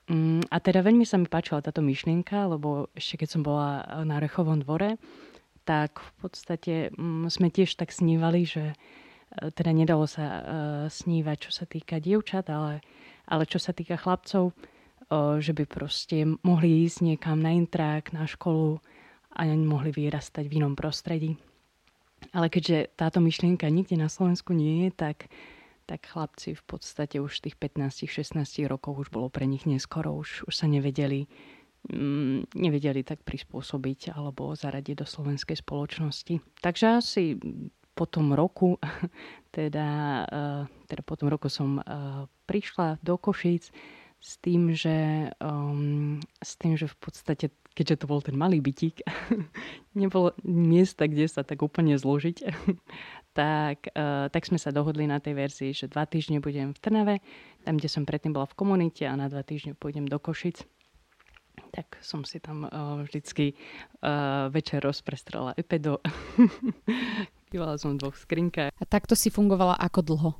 Um, 0.09 0.41
a 0.49 0.57
teda 0.59 0.81
veľmi 0.81 1.05
sa 1.05 1.21
mi 1.21 1.29
páčila 1.29 1.61
táto 1.61 1.85
myšlienka, 1.85 2.49
lebo 2.49 2.89
ešte 2.97 3.23
keď 3.23 3.29
som 3.29 3.43
bola 3.45 3.85
na 4.09 4.17
Orechovom 4.17 4.65
dvore, 4.65 4.97
tak 5.69 6.01
v 6.01 6.11
podstate 6.17 6.75
um, 6.97 7.29
sme 7.29 7.53
tiež 7.53 7.77
tak 7.77 7.93
snívali, 7.93 8.49
že 8.49 8.73
teda 9.33 9.71
nedalo 9.73 10.05
sa 10.05 10.25
uh, 10.25 10.41
snívať, 10.93 11.37
čo 11.49 11.51
sa 11.51 11.65
týka 11.65 11.99
dievčat, 11.99 12.53
ale, 12.53 12.85
ale 13.27 13.49
čo 13.49 13.57
sa 13.57 13.73
týka 13.73 13.97
chlapcov, 13.97 14.53
že 15.39 15.53
by 15.53 15.65
proste 15.69 16.25
mohli 16.41 16.89
ísť 16.89 17.05
niekam 17.05 17.37
na 17.37 17.53
intrak, 17.53 18.17
na 18.17 18.25
školu 18.25 18.81
a 19.33 19.45
mohli 19.49 19.93
vyrastať 19.93 20.45
v 20.49 20.57
inom 20.61 20.73
prostredí. 20.77 21.37
Ale 22.33 22.49
keďže 22.49 22.95
táto 22.95 23.19
myšlienka 23.19 23.67
nikde 23.69 23.99
na 23.99 24.07
Slovensku 24.07 24.55
nie 24.55 24.87
je, 24.87 24.91
tak, 24.95 25.29
tak 25.85 26.07
chlapci 26.07 26.55
v 26.55 26.63
podstate 26.65 27.19
už 27.19 27.43
tých 27.43 27.59
15-16 27.59 28.41
rokov 28.71 29.05
už 29.05 29.09
bolo 29.11 29.29
pre 29.29 29.45
nich 29.45 29.67
neskoro, 29.67 30.15
už, 30.15 30.47
už 30.47 30.55
sa 30.55 30.71
nevedeli, 30.71 31.27
mm, 31.91 32.55
nevedeli 32.55 33.03
tak 33.03 33.27
prispôsobiť 33.27 34.15
alebo 34.15 34.55
zaradiť 34.55 35.03
do 35.03 35.07
slovenskej 35.09 35.61
spoločnosti. 35.61 36.41
Takže 36.63 36.85
asi 37.03 37.37
po 37.93 38.05
tom 38.09 38.33
roku, 38.33 38.77
teda, 39.57 39.89
uh, 40.29 40.63
teda 40.89 41.03
po 41.05 41.15
tom 41.17 41.29
roku 41.29 41.53
som 41.53 41.81
uh, 41.81 42.25
prišla 42.49 43.01
do 43.05 43.17
Košíc, 43.21 43.73
s 44.23 44.39
tým, 44.39 44.71
že, 44.71 45.29
um, 45.43 46.23
s 46.39 46.55
tým, 46.55 46.79
že 46.79 46.87
v 46.87 46.97
podstate, 47.03 47.51
keďže 47.75 48.07
to 48.07 48.07
bol 48.07 48.23
ten 48.23 48.39
malý 48.39 48.63
bytík, 48.63 49.03
nebolo 49.99 50.31
miesta, 50.47 51.11
kde 51.11 51.27
sa 51.27 51.43
tak 51.43 51.59
úplne 51.59 51.99
zložiť, 51.99 52.37
tak, 53.39 53.91
uh, 53.99 54.31
tak 54.31 54.43
sme 54.47 54.63
sa 54.63 54.71
dohodli 54.71 55.11
na 55.11 55.19
tej 55.19 55.35
verzii, 55.35 55.71
že 55.75 55.91
dva 55.91 56.07
týždne 56.07 56.39
budem 56.39 56.71
v 56.71 56.79
Trnave, 56.79 57.15
tam, 57.67 57.83
kde 57.83 57.91
som 57.91 58.07
predtým 58.07 58.31
bola 58.31 58.47
v 58.47 58.55
komunite 58.55 59.03
a 59.11 59.19
na 59.19 59.27
dva 59.27 59.43
týždne 59.43 59.75
pôjdem 59.75 60.07
do 60.07 60.23
Košic. 60.23 60.63
Tak 61.73 62.05
som 62.05 62.21
si 62.29 62.37
tam 62.37 62.69
uh, 62.69 63.01
vždycky 63.01 63.57
uh, 64.05 64.53
večer 64.53 64.85
rozprestrela 64.85 65.57
epedo. 65.57 66.05
Bývala 67.53 67.81
som 67.81 67.97
v 67.97 68.05
dvoch 68.05 68.17
skrinkách. 68.17 68.77
A 68.77 68.85
takto 68.85 69.17
si 69.17 69.33
fungovala 69.33 69.81
ako 69.81 70.01
dlho? 70.05 70.31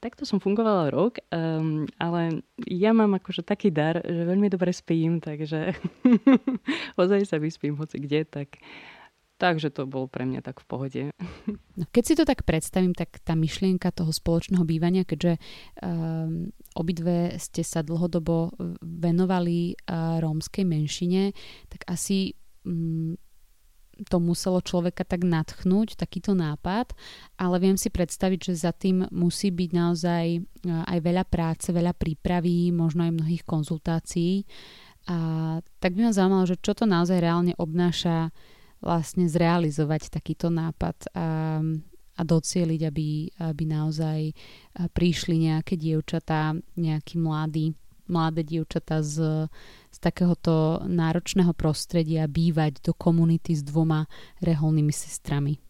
Takto 0.00 0.24
som 0.24 0.40
fungovala 0.40 0.94
rok, 0.94 1.20
um, 1.28 1.84
ale 2.00 2.40
ja 2.64 2.94
mám 2.96 3.18
akože 3.18 3.42
taký 3.44 3.68
dar, 3.68 3.98
že 4.00 4.22
veľmi 4.24 4.48
dobre 4.48 4.70
spím, 4.70 5.18
takže 5.18 5.74
ozaj 7.02 7.26
sa 7.26 7.36
vyspím 7.36 7.74
hoci 7.76 7.98
kde, 7.98 8.24
tak 8.24 8.62
Takže 9.38 9.70
to 9.70 9.86
bolo 9.86 10.10
pre 10.10 10.26
mňa 10.26 10.42
tak 10.42 10.58
v 10.58 10.66
pohode. 10.66 11.02
No, 11.78 11.86
keď 11.94 12.02
si 12.02 12.14
to 12.18 12.26
tak 12.26 12.42
predstavím, 12.42 12.90
tak 12.90 13.22
tá 13.22 13.38
myšlienka 13.38 13.94
toho 13.94 14.10
spoločného 14.10 14.66
bývania, 14.66 15.06
keďže 15.06 15.38
um, 15.78 16.50
obidve 16.74 17.38
ste 17.38 17.62
sa 17.62 17.86
dlhodobo 17.86 18.50
venovali 18.82 19.78
uh, 19.86 20.18
rómskej 20.18 20.66
menšine, 20.66 21.30
tak 21.70 21.86
asi 21.86 22.34
um, 22.66 23.14
to 24.06 24.22
muselo 24.22 24.62
človeka 24.62 25.02
tak 25.02 25.26
natchnúť, 25.26 25.98
takýto 25.98 26.34
nápad, 26.38 26.94
ale 27.34 27.56
viem 27.58 27.74
si 27.74 27.90
predstaviť, 27.90 28.38
že 28.50 28.54
za 28.54 28.70
tým 28.70 29.10
musí 29.10 29.50
byť 29.50 29.70
naozaj 29.74 30.24
e, 30.38 30.40
aj 30.66 30.98
veľa 31.02 31.24
práce, 31.26 31.74
veľa 31.74 31.98
prípravy, 31.98 32.70
možno 32.70 33.10
aj 33.10 33.18
mnohých 33.18 33.42
konzultácií. 33.42 34.46
A 35.10 35.58
tak 35.82 35.98
by 35.98 36.06
ma 36.06 36.12
zaujímalo, 36.14 36.46
že 36.46 36.60
čo 36.62 36.78
to 36.78 36.86
naozaj 36.86 37.18
reálne 37.18 37.58
obnáša 37.58 38.30
vlastne 38.78 39.26
zrealizovať 39.26 40.10
takýto 40.12 40.48
nápad 40.48 41.10
a, 41.14 41.60
a 42.18 42.22
docieliť, 42.22 42.80
aby, 42.86 43.08
aby 43.50 43.64
naozaj 43.66 44.20
e, 44.30 44.34
prišli 44.90 45.50
nejaké 45.50 45.74
dievčatá, 45.78 46.54
nejakí 46.78 47.18
mladí 47.18 47.74
mladé 48.08 48.40
dievčatá 48.40 49.04
z, 49.04 49.46
z 49.92 49.98
takéhoto 50.00 50.80
náročného 50.88 51.52
prostredia 51.52 52.24
bývať 52.24 52.80
do 52.80 52.96
komunity 52.96 53.52
s 53.52 53.60
dvoma 53.60 54.08
reholnými 54.40 54.90
sestrami? 54.90 55.60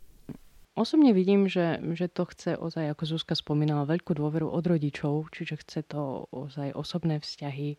Osobne 0.79 1.11
vidím, 1.11 1.51
že, 1.51 1.83
že 1.99 2.07
to 2.07 2.23
chce 2.31 2.55
ozaj, 2.55 2.95
ako 2.95 3.19
Zuzka 3.19 3.35
spomínala, 3.35 3.83
veľkú 3.83 4.15
dôveru 4.15 4.47
od 4.47 4.63
rodičov, 4.63 5.35
čiže 5.35 5.59
chce 5.67 5.83
to 5.91 6.31
ozaj 6.31 6.71
osobné 6.71 7.19
vzťahy 7.19 7.75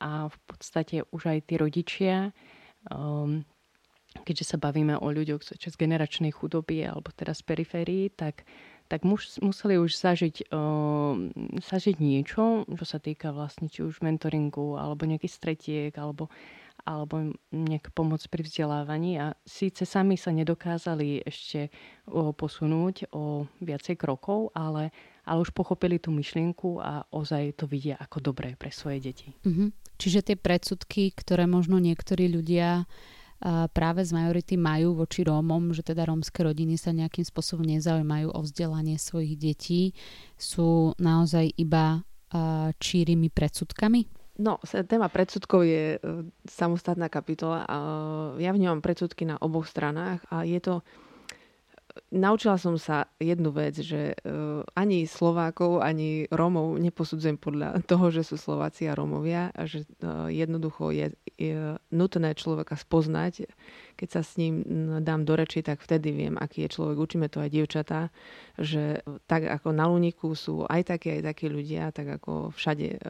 a 0.00 0.32
v 0.32 0.36
podstate 0.48 1.04
už 1.12 1.36
aj 1.36 1.38
tí 1.44 1.54
rodičia, 1.60 2.32
um, 2.88 3.44
keďže 4.26 4.54
sa 4.54 4.56
bavíme 4.58 4.98
o 4.98 5.06
ľuďoch 5.10 5.42
z 5.46 5.74
generačnej 5.78 6.34
chudoby 6.34 6.82
alebo 6.82 7.14
teraz 7.14 7.42
periférii, 7.46 8.10
tak 8.10 8.42
tak 8.90 9.06
muž, 9.06 9.38
museli 9.38 9.78
už 9.78 9.94
zažiť, 9.94 10.50
uh, 10.50 11.14
zažiť 11.62 11.96
niečo, 12.02 12.66
čo 12.66 12.84
sa 12.84 12.98
týka 12.98 13.30
vlastne 13.30 13.70
či 13.70 13.86
už 13.86 14.02
mentoringu, 14.02 14.74
alebo 14.74 15.06
nejakých 15.06 15.30
stretiek, 15.30 15.92
alebo, 15.94 16.26
alebo 16.82 17.30
nejaká 17.54 17.94
pomoc 17.94 18.18
pri 18.26 18.42
vzdelávaní. 18.42 19.22
A 19.22 19.38
síce 19.46 19.86
sami 19.86 20.18
sa 20.18 20.34
nedokázali 20.34 21.22
ešte 21.22 21.70
uh, 21.70 22.34
posunúť 22.34 23.14
o 23.14 23.46
viacej 23.62 23.94
krokov, 23.94 24.50
ale, 24.58 24.90
ale 25.22 25.38
už 25.38 25.54
pochopili 25.54 26.02
tú 26.02 26.10
myšlienku 26.10 26.82
a 26.82 27.06
ozaj 27.14 27.62
to 27.62 27.70
vidia 27.70 27.94
ako 27.94 28.18
dobré 28.18 28.58
pre 28.58 28.74
svoje 28.74 28.98
deti. 29.06 29.30
Mm-hmm. 29.46 29.70
Čiže 30.02 30.34
tie 30.34 30.36
predsudky, 30.36 31.14
ktoré 31.14 31.46
možno 31.46 31.78
niektorí 31.78 32.26
ľudia 32.26 32.90
práve 33.72 34.04
z 34.04 34.12
majority 34.12 34.60
majú 34.60 35.00
voči 35.00 35.24
Rómom, 35.24 35.72
že 35.72 35.80
teda 35.80 36.04
rómske 36.04 36.44
rodiny 36.44 36.76
sa 36.76 36.92
nejakým 36.92 37.24
spôsobom 37.24 37.64
nezaujímajú 37.64 38.28
o 38.30 38.40
vzdelanie 38.44 39.00
svojich 39.00 39.40
detí, 39.40 39.96
sú 40.36 40.92
naozaj 41.00 41.56
iba 41.56 42.04
čírimi 42.78 43.32
predsudkami? 43.32 44.06
No, 44.40 44.56
téma 44.88 45.12
predsudkov 45.12 45.68
je 45.68 45.84
e, 45.96 45.98
samostatná 46.48 47.12
kapitola. 47.12 47.68
Ja 48.40 48.56
vnímam 48.56 48.80
predsudky 48.80 49.28
na 49.28 49.36
oboch 49.36 49.68
stranách 49.68 50.24
a 50.32 50.48
je 50.48 50.56
to 50.64 50.80
naučila 52.10 52.58
som 52.58 52.74
sa 52.76 53.06
jednu 53.22 53.54
vec, 53.54 53.78
že 53.78 54.14
uh, 54.14 54.62
ani 54.74 55.06
Slovákov, 55.06 55.82
ani 55.82 56.26
Rómov 56.28 56.76
neposudzujem 56.78 57.38
podľa 57.38 57.80
toho, 57.90 58.10
že 58.10 58.26
sú 58.26 58.36
Slováci 58.36 58.90
a 58.90 58.98
Rómovia 58.98 59.54
a 59.54 59.64
že 59.64 59.86
uh, 60.02 60.26
jednoducho 60.30 60.90
je, 60.90 61.14
je 61.38 61.78
nutné 61.94 62.34
človeka 62.34 62.74
spoznať 62.74 63.46
keď 64.00 64.08
sa 64.16 64.22
s 64.24 64.40
ním 64.40 64.64
dám 65.04 65.28
do 65.28 65.36
reči, 65.36 65.60
tak 65.60 65.84
vtedy 65.84 66.08
viem, 66.16 66.40
aký 66.40 66.64
je 66.64 66.72
človek. 66.72 66.96
Učíme 66.96 67.28
to 67.28 67.44
aj 67.44 67.52
dievčatá, 67.52 68.08
že 68.56 69.04
tak 69.28 69.44
ako 69.44 69.76
na 69.76 69.84
Luniku 69.92 70.32
sú 70.32 70.64
aj 70.64 70.96
takí, 70.96 71.20
aj 71.20 71.36
takí 71.36 71.52
ľudia, 71.52 71.92
tak 71.92 72.16
ako 72.16 72.56
všade, 72.56 72.96
e, 72.96 73.08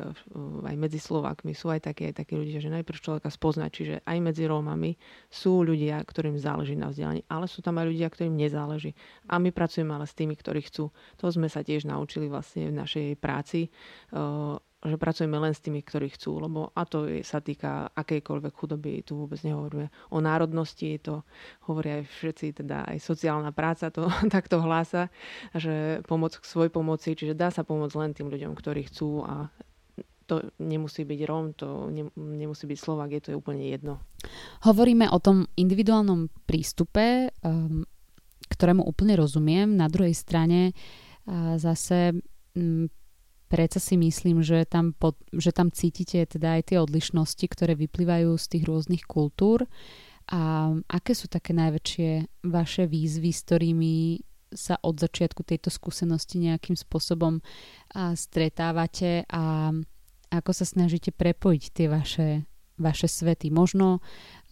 aj 0.67 0.75
medzi 0.75 0.99
Slovákmi 0.99 1.55
sú 1.55 1.71
aj 1.71 1.87
takí, 1.87 2.11
aj 2.11 2.27
takí 2.27 2.35
ľudia, 2.35 2.59
že 2.59 2.75
najprv 2.75 2.99
človeka 2.99 3.31
spoznať. 3.31 3.71
Čiže 3.71 3.95
aj 4.03 4.19
medzi 4.19 4.51
Rómami 4.51 4.99
sú 5.31 5.63
ľudia, 5.63 6.03
ktorým 6.03 6.35
záleží 6.35 6.75
na 6.75 6.91
vzdelaní, 6.91 7.23
ale 7.31 7.47
sú 7.47 7.63
tam 7.63 7.79
aj 7.79 7.87
ľudia, 7.87 8.11
ktorým 8.11 8.35
nezáleží. 8.35 8.99
A 9.31 9.39
my 9.39 9.55
pracujeme 9.55 9.95
ale 9.95 10.11
s 10.11 10.19
tými, 10.19 10.35
ktorí 10.35 10.67
chcú. 10.67 10.91
To 11.23 11.27
sme 11.31 11.47
sa 11.47 11.63
tiež 11.63 11.87
naučili 11.87 12.27
vlastne 12.27 12.67
v 12.67 12.75
našej 12.75 13.15
práci 13.23 13.71
e, 14.11 14.59
že 14.81 14.97
pracujeme 14.97 15.37
len 15.37 15.53
s 15.53 15.61
tými, 15.61 15.85
ktorí 15.85 16.09
chcú, 16.17 16.41
lebo 16.41 16.73
a 16.73 16.89
to 16.89 17.05
sa 17.21 17.45
týka 17.45 17.93
akejkoľvek 17.93 18.53
chudoby, 18.57 19.05
tu 19.05 19.21
vôbec 19.21 19.37
nehovoríme 19.45 19.93
o 20.09 20.19
národnosti, 20.25 20.97
to 21.05 21.21
hovoria 21.69 22.01
aj 22.01 22.09
všetci, 22.09 22.65
teda 22.65 22.89
aj 22.89 22.97
sociálna 22.97 23.53
práca 23.53 23.93
to 23.93 24.09
takto 24.35 24.65
hlása, 24.65 25.13
že 25.53 26.01
pomoc 26.09 26.33
k 26.41 26.45
svoj 26.49 26.73
pomoci, 26.73 27.13
čiže 27.13 27.37
dá 27.37 27.53
sa 27.53 27.61
pomôcť 27.61 27.97
len 28.01 28.11
tým 28.17 28.33
ľuďom, 28.33 28.57
ktorí 28.57 28.89
chcú 28.89 29.21
a 29.29 29.53
to 30.25 30.49
nemusí 30.63 31.03
byť 31.03 31.21
Róm, 31.27 31.53
to 31.59 31.91
nemusí 32.17 32.65
byť 32.65 32.79
Slovak, 32.79 33.11
je 33.11 33.21
to 33.21 33.37
úplne 33.37 33.67
jedno. 33.67 33.99
Hovoríme 34.63 35.11
o 35.11 35.19
tom 35.19 35.45
individuálnom 35.59 36.31
prístupe, 36.47 37.35
um, 37.43 37.83
ktorému 38.47 38.87
úplne 38.87 39.19
rozumiem. 39.19 39.75
Na 39.75 39.91
druhej 39.91 40.15
strane 40.15 40.71
zase 41.57 42.17
predsa 43.51 43.83
si 43.83 43.99
myslím, 43.99 44.47
že 44.47 44.63
tam, 44.63 44.95
pod, 44.95 45.19
že 45.35 45.51
tam 45.51 45.75
cítite 45.75 46.23
teda 46.23 46.63
aj 46.63 46.71
tie 46.71 46.79
odlišnosti, 46.79 47.43
ktoré 47.51 47.75
vyplývajú 47.75 48.39
z 48.39 48.47
tých 48.47 48.65
rôznych 48.71 49.05
kultúr. 49.05 49.67
A 50.31 50.71
aké 50.87 51.19
sú 51.19 51.27
také 51.27 51.51
najväčšie 51.51 52.41
vaše 52.47 52.87
výzvy, 52.87 53.31
s 53.35 53.41
ktorými 53.43 53.95
sa 54.55 54.79
od 54.79 55.03
začiatku 55.03 55.43
tejto 55.43 55.75
skúsenosti 55.75 56.39
nejakým 56.39 56.79
spôsobom 56.79 57.43
stretávate? 58.15 59.27
A 59.27 59.75
ako 60.31 60.51
sa 60.55 60.63
snažíte 60.63 61.11
prepojiť 61.11 61.63
tie 61.75 61.87
vaše, 61.91 62.47
vaše 62.79 63.11
svety, 63.11 63.51
možno 63.51 63.99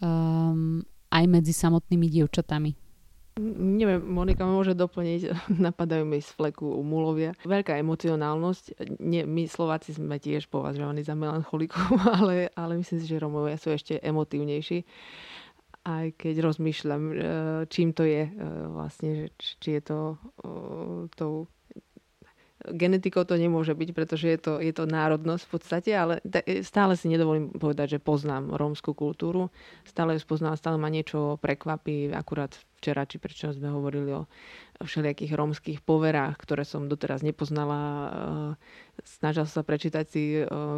um, 0.02 0.82
aj 1.14 1.24
medzi 1.30 1.54
samotnými 1.54 2.10
dievčatami. 2.10 2.87
Neviem, 3.38 4.02
Monika 4.02 4.42
môže 4.42 4.74
doplniť, 4.74 5.20
napadajú 5.70 6.02
mi 6.02 6.18
z 6.18 6.30
fleku 6.34 6.66
mulovia. 6.82 7.38
Veľká 7.46 7.78
emocionálnosť, 7.78 8.98
Nie, 8.98 9.22
my 9.22 9.46
Slováci 9.46 9.94
sme 9.94 10.18
tiež 10.18 10.50
považovaní 10.50 11.06
za 11.06 11.14
melancholikov, 11.14 11.94
ale, 12.18 12.50
ale 12.58 12.82
myslím 12.82 12.98
si, 12.98 13.06
že 13.06 13.22
Romovia 13.22 13.54
sú 13.54 13.70
ešte 13.70 14.02
emotívnejší. 14.02 14.82
Aj 15.88 16.10
keď 16.12 16.44
rozmýšľam, 16.44 17.02
e, 17.08 17.14
čím 17.72 17.96
to 17.96 18.04
je 18.04 18.28
e, 18.28 18.32
vlastne, 18.68 19.32
či 19.38 19.78
je 19.78 19.82
to 19.86 20.20
tou 21.16 21.48
genetikou 22.66 23.22
to 23.22 23.38
nemôže 23.38 23.70
byť, 23.70 23.90
pretože 23.94 24.26
je 24.26 24.38
to, 24.38 24.52
je 24.58 24.74
to 24.74 24.90
národnosť 24.90 25.42
v 25.46 25.50
podstate, 25.50 25.90
ale 25.94 26.18
stále 26.66 26.98
si 26.98 27.06
nedovolím 27.06 27.54
povedať, 27.54 27.96
že 27.96 28.02
poznám 28.02 28.58
rómskú 28.58 28.98
kultúru. 28.98 29.54
Stále 29.86 30.18
ju 30.18 30.20
spoznám, 30.26 30.58
stále 30.58 30.74
ma 30.74 30.90
niečo 30.90 31.38
prekvapí. 31.38 32.10
Akurát 32.10 32.58
včera, 32.82 33.06
či 33.06 33.22
prečo 33.22 33.54
sme 33.54 33.70
hovorili 33.70 34.10
o 34.10 34.26
všelijakých 34.82 35.34
rómskych 35.38 35.78
poverách, 35.86 36.34
ktoré 36.38 36.66
som 36.66 36.90
doteraz 36.90 37.22
nepoznala. 37.22 37.78
Snažil 39.06 39.46
sa 39.46 39.62
prečítať 39.62 40.04
si 40.10 40.22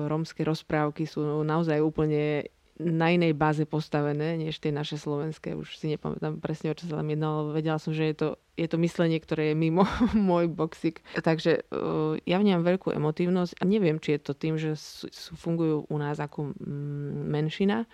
rómske 0.09 0.45
rozprávky, 0.45 1.09
sú 1.09 1.25
naozaj 1.45 1.81
úplne 1.81 2.49
na 2.81 3.13
inej 3.13 3.37
báze 3.37 3.69
postavené, 3.69 4.41
než 4.41 4.57
tie 4.57 4.73
naše 4.73 4.97
slovenské. 4.97 5.53
Už 5.53 5.77
si 5.77 5.93
nepamätám 5.93 6.41
presne, 6.41 6.73
o 6.73 6.77
čo 6.77 6.89
sa 6.89 7.05
tam 7.05 7.13
jednalo. 7.13 7.53
Vedela 7.53 7.77
som, 7.77 7.93
že 7.93 8.09
je 8.09 8.17
to, 8.17 8.29
je 8.61 8.69
to 8.69 8.76
myslenie, 8.85 9.17
ktoré 9.17 9.52
je 9.52 9.57
mimo 9.57 9.88
môj 10.29 10.52
boxik. 10.52 11.00
Takže 11.17 11.64
uh, 11.73 12.21
ja 12.29 12.37
vnímam 12.37 12.61
veľkú 12.61 12.93
emotívnosť 12.93 13.57
a 13.57 13.62
neviem, 13.64 13.97
či 13.97 14.17
je 14.17 14.21
to 14.21 14.33
tým, 14.37 14.61
že 14.61 14.76
sú, 14.76 15.09
fungujú 15.40 15.88
u 15.88 15.97
nás 15.97 16.21
ako 16.21 16.52
mm, 16.52 17.33
menšina, 17.33 17.88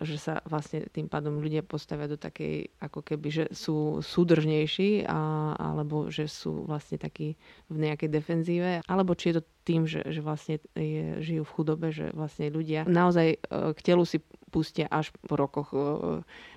že 0.00 0.16
sa 0.16 0.40
vlastne 0.48 0.88
tým 0.88 1.04
pádom 1.04 1.40
ľudia 1.40 1.60
postavia 1.60 2.08
do 2.08 2.16
takej, 2.16 2.72
ako 2.80 3.04
keby, 3.04 3.28
že 3.28 3.44
sú 3.52 4.00
súdržnejší, 4.00 5.04
a, 5.04 5.52
alebo 5.52 6.08
že 6.08 6.24
sú 6.28 6.64
vlastne 6.64 6.96
takí 6.96 7.36
v 7.68 7.76
nejakej 7.76 8.08
defenzíve, 8.08 8.70
alebo 8.88 9.12
či 9.12 9.32
je 9.32 9.34
to 9.40 9.44
tým, 9.62 9.86
že, 9.86 10.02
že 10.06 10.20
vlastne 10.20 10.58
je, 10.74 11.22
žijú 11.22 11.42
v 11.46 11.54
chudobe, 11.54 11.88
že 11.94 12.10
vlastne 12.12 12.50
ľudia 12.50 12.84
naozaj 12.86 13.28
e, 13.34 13.38
k 13.74 13.80
telu 13.80 14.02
si 14.02 14.18
pustia 14.52 14.84
až 14.92 15.08
po 15.24 15.40
rokoch, 15.40 15.72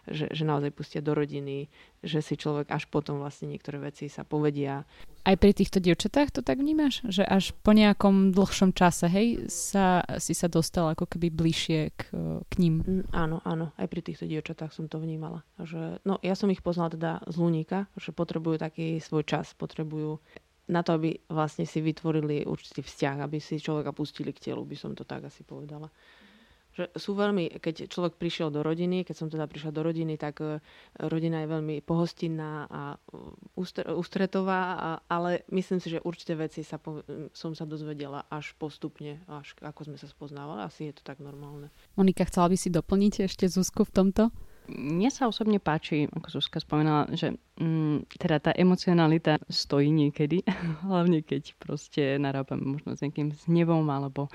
že, 0.03 0.27
že 0.27 0.43
naozaj 0.43 0.75
pustia 0.75 1.00
do 1.00 1.15
rodiny, 1.15 1.71
že 2.03 2.19
si 2.19 2.35
človek 2.35 2.67
až 2.67 2.91
potom 2.91 3.24
vlastne 3.24 3.47
niektoré 3.47 3.79
veci 3.79 4.12
sa 4.12 4.27
povedia. 4.27 4.83
Aj 5.25 5.33
pri 5.39 5.55
týchto 5.55 5.81
dievčatách 5.81 6.35
to 6.35 6.41
tak 6.45 6.59
vnímaš? 6.62 7.01
Že 7.07 7.24
až 7.25 7.55
po 7.65 7.74
nejakom 7.74 8.35
dlhšom 8.35 8.75
čase, 8.77 9.09
hej, 9.09 9.47
sa, 9.50 10.05
si 10.21 10.38
sa 10.38 10.51
dostal 10.51 10.91
ako 10.91 11.09
keby 11.09 11.33
bližšie 11.33 11.79
k, 11.97 12.01
k 12.45 12.53
ním? 12.62 12.85
Mm, 12.85 13.03
áno, 13.09 13.41
áno, 13.41 13.74
aj 13.79 13.88
pri 13.89 14.05
týchto 14.05 14.29
dievčatách 14.29 14.75
som 14.75 14.85
to 14.85 15.01
vnímala. 15.01 15.41
Že, 15.57 16.03
no, 16.05 16.21
ja 16.21 16.38
som 16.38 16.51
ich 16.53 16.62
poznala 16.62 16.93
teda 16.93 17.25
z 17.25 17.35
Luníka, 17.41 17.89
že 17.97 18.13
potrebujú 18.13 18.62
taký 18.62 19.01
svoj 19.01 19.25
čas, 19.25 19.55
potrebujú 19.57 20.21
na 20.65 20.81
to, 20.81 20.98
aby 20.98 21.13
vlastne 21.29 21.65
si 21.67 21.81
vytvorili 21.81 22.45
určitý 22.45 22.81
vzťah, 22.81 23.22
aby 23.22 23.38
si 23.38 23.62
človeka 23.62 23.93
pustili 23.93 24.34
k 24.34 24.51
telu, 24.51 24.65
by 24.65 24.75
som 24.77 24.91
to 24.98 25.05
tak 25.05 25.25
asi 25.29 25.45
povedala 25.45 25.89
že 26.75 26.91
sú 27.00 27.15
veľmi, 27.15 27.63
keď 27.63 27.88
človek 27.88 28.19
prišiel 28.19 28.51
do 28.51 28.60
rodiny, 28.60 29.07
keď 29.07 29.15
som 29.15 29.27
teda 29.31 29.48
prišla 29.48 29.72
do 29.72 29.79
rodiny, 29.79 30.19
tak 30.19 30.43
e, 30.43 30.60
rodina 31.07 31.39
je 31.39 31.48
veľmi 31.48 31.75
pohostinná 31.79 32.67
a 32.67 32.81
e, 32.91 33.95
ústretová, 33.95 35.00
ale 35.07 35.48
myslím 35.55 35.79
si, 35.79 35.95
že 35.95 36.03
určité 36.03 36.36
veci 36.36 36.67
sa 36.67 36.75
po, 36.75 37.00
som 37.31 37.55
sa 37.55 37.63
dozvedela 37.63 38.27
až 38.27 38.51
postupne, 38.60 39.24
až 39.31 39.55
ako 39.63 39.88
sme 39.88 39.98
sa 39.98 40.12
spoznávali. 40.12 40.67
Asi 40.67 40.91
je 40.91 41.00
to 41.00 41.03
tak 41.07 41.24
normálne. 41.24 41.72
Monika, 41.95 42.27
chcela 42.27 42.51
by 42.51 42.60
si 42.60 42.67
doplniť 42.67 43.24
ešte 43.24 43.48
Zuzku 43.48 43.88
v 43.88 43.91
tomto? 43.95 44.24
Mne 44.65 45.10
sa 45.13 45.29
osobne 45.29 45.62
páči, 45.62 46.10
ako 46.10 46.41
Zuzka 46.41 46.57
spomínala, 46.57 47.05
že 47.13 47.38
mm, 47.62 48.10
teda 48.17 48.38
tá 48.41 48.51
emocionalita 48.57 49.38
stojí 49.45 49.93
niekedy, 49.93 50.41
hlavne 50.89 51.22
keď 51.22 51.53
proste 51.62 52.17
narábame 52.17 52.65
možno 52.65 52.98
s 52.98 53.01
nejakým 53.05 53.34
znevom 53.45 53.86
alebo 53.89 54.29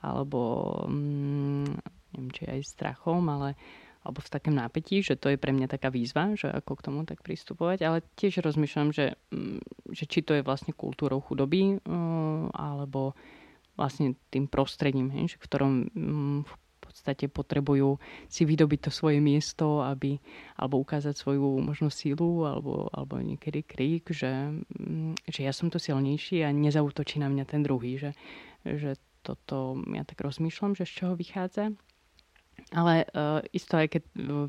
alebo 0.00 0.40
mm, 0.88 1.76
neviem, 2.16 2.30
či 2.32 2.42
aj 2.48 2.60
strachom, 2.64 3.20
ale 3.28 3.54
alebo 4.00 4.24
v 4.24 4.32
takém 4.32 4.56
nápetí, 4.56 5.04
že 5.04 5.12
to 5.12 5.28
je 5.28 5.36
pre 5.36 5.52
mňa 5.52 5.68
taká 5.68 5.92
výzva, 5.92 6.32
že 6.32 6.48
ako 6.48 6.72
k 6.72 6.84
tomu 6.88 7.00
tak 7.04 7.20
pristupovať, 7.20 7.84
ale 7.84 7.98
tiež 8.16 8.40
rozmýšľam, 8.40 8.96
že, 8.96 9.20
mm, 9.28 9.92
že 9.92 10.04
či 10.08 10.24
to 10.24 10.32
je 10.32 10.46
vlastne 10.46 10.72
kultúrou 10.72 11.20
chudoby, 11.20 11.76
uh, 11.84 12.48
alebo 12.56 13.12
vlastne 13.76 14.16
tým 14.32 14.48
prostredím, 14.48 15.08
hej, 15.12 15.36
v 15.36 15.44
ktorom 15.44 15.72
v 16.44 16.52
podstate 16.90 17.30
potrebujú 17.30 18.02
si 18.26 18.42
vydobiť 18.42 18.86
to 18.86 18.90
svoje 18.90 19.22
miesto, 19.22 19.86
aby, 19.86 20.18
alebo 20.58 20.82
ukázať 20.82 21.14
svoju 21.14 21.62
možno 21.62 21.88
sílu, 21.88 22.44
alebo, 22.44 22.90
alebo 22.90 23.22
niekedy 23.22 23.62
krík, 23.62 24.10
že, 24.10 24.50
um, 24.82 25.14
že 25.30 25.46
ja 25.46 25.54
som 25.54 25.70
to 25.70 25.78
silnejší 25.78 26.42
a 26.42 26.50
nezautočí 26.50 27.22
na 27.22 27.30
mňa 27.30 27.44
ten 27.46 27.62
druhý, 27.62 27.96
že, 27.96 28.10
že 28.66 28.98
toto 29.22 29.78
ja 29.94 30.02
tak 30.02 30.18
rozmýšľam, 30.18 30.74
že 30.74 30.88
z 30.88 30.92
čoho 31.04 31.14
vychádza. 31.14 31.70
Ale 32.76 33.08
uh, 33.16 33.40
isto 33.56 33.80
aj 33.80 33.96
keď 33.98 34.02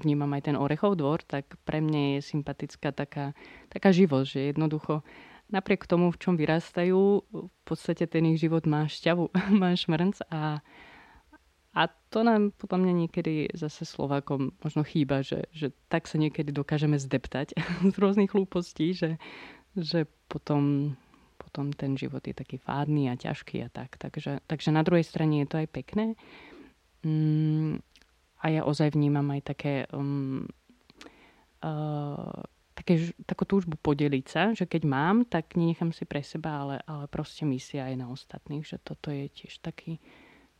vnímam 0.03 0.29
aj 0.35 0.51
ten 0.51 0.59
Orechov 0.59 0.99
dvor, 0.99 1.23
tak 1.23 1.55
pre 1.63 1.79
mňa 1.79 2.19
je 2.19 2.27
sympatická 2.35 2.91
taká, 2.91 3.31
taká 3.71 3.95
živosť, 3.95 4.27
že 4.27 4.41
jednoducho 4.51 5.05
napriek 5.51 5.85
tomu, 5.85 6.09
v 6.09 6.17
čom 6.17 6.39
vyrastajú, 6.39 7.27
v 7.27 7.61
podstate 7.67 8.07
ten 8.07 8.23
ich 8.31 8.39
život 8.39 8.63
má 8.65 8.87
šťavu, 8.87 9.29
má 9.61 9.75
šmrnc 9.75 10.23
a, 10.31 10.63
a 11.71 11.87
to 12.11 12.27
nám 12.27 12.51
podľa 12.59 12.77
mňa 12.83 12.93
niekedy 13.07 13.33
zase 13.55 13.87
Slovákom 13.87 14.51
možno 14.59 14.83
chýba, 14.83 15.23
že, 15.23 15.47
že 15.55 15.71
tak 15.87 16.03
sa 16.07 16.19
niekedy 16.19 16.51
dokážeme 16.51 16.99
zdeptať 16.99 17.55
z 17.93 17.95
rôznych 17.95 18.35
hlúpostí, 18.35 18.91
že, 18.91 19.15
že 19.75 20.03
potom 20.27 20.95
potom 21.41 21.73
ten 21.75 21.99
život 21.99 22.23
je 22.23 22.31
taký 22.31 22.61
fádny 22.61 23.11
a 23.11 23.19
ťažký 23.19 23.65
a 23.65 23.69
tak. 23.73 23.99
Takže, 23.99 24.45
takže 24.45 24.69
na 24.71 24.87
druhej 24.87 25.03
strane 25.03 25.43
je 25.43 25.47
to 25.49 25.59
aj 25.59 25.67
pekné. 25.67 26.15
Mm, 27.03 27.83
a 28.39 28.45
ja 28.47 28.61
ozaj 28.63 28.93
vnímam 28.93 29.25
aj 29.33 29.41
také, 29.51 29.83
um, 29.91 30.47
uh, 31.65 32.39
také 32.77 33.11
takú 33.25 33.43
túžbu 33.49 33.75
podeliť 33.81 34.25
sa, 34.29 34.43
že 34.53 34.69
keď 34.69 34.81
mám, 34.85 35.25
tak 35.25 35.59
nenechám 35.59 35.91
si 35.91 36.05
pre 36.07 36.23
seba, 36.23 36.61
ale, 36.61 36.75
ale 36.85 37.09
proste 37.11 37.43
myslia 37.43 37.89
aj 37.89 37.95
na 37.99 38.07
ostatných, 38.07 38.63
že 38.63 38.77
toto 38.79 39.11
je 39.11 39.27
tiež 39.27 39.59
taký, 39.59 39.97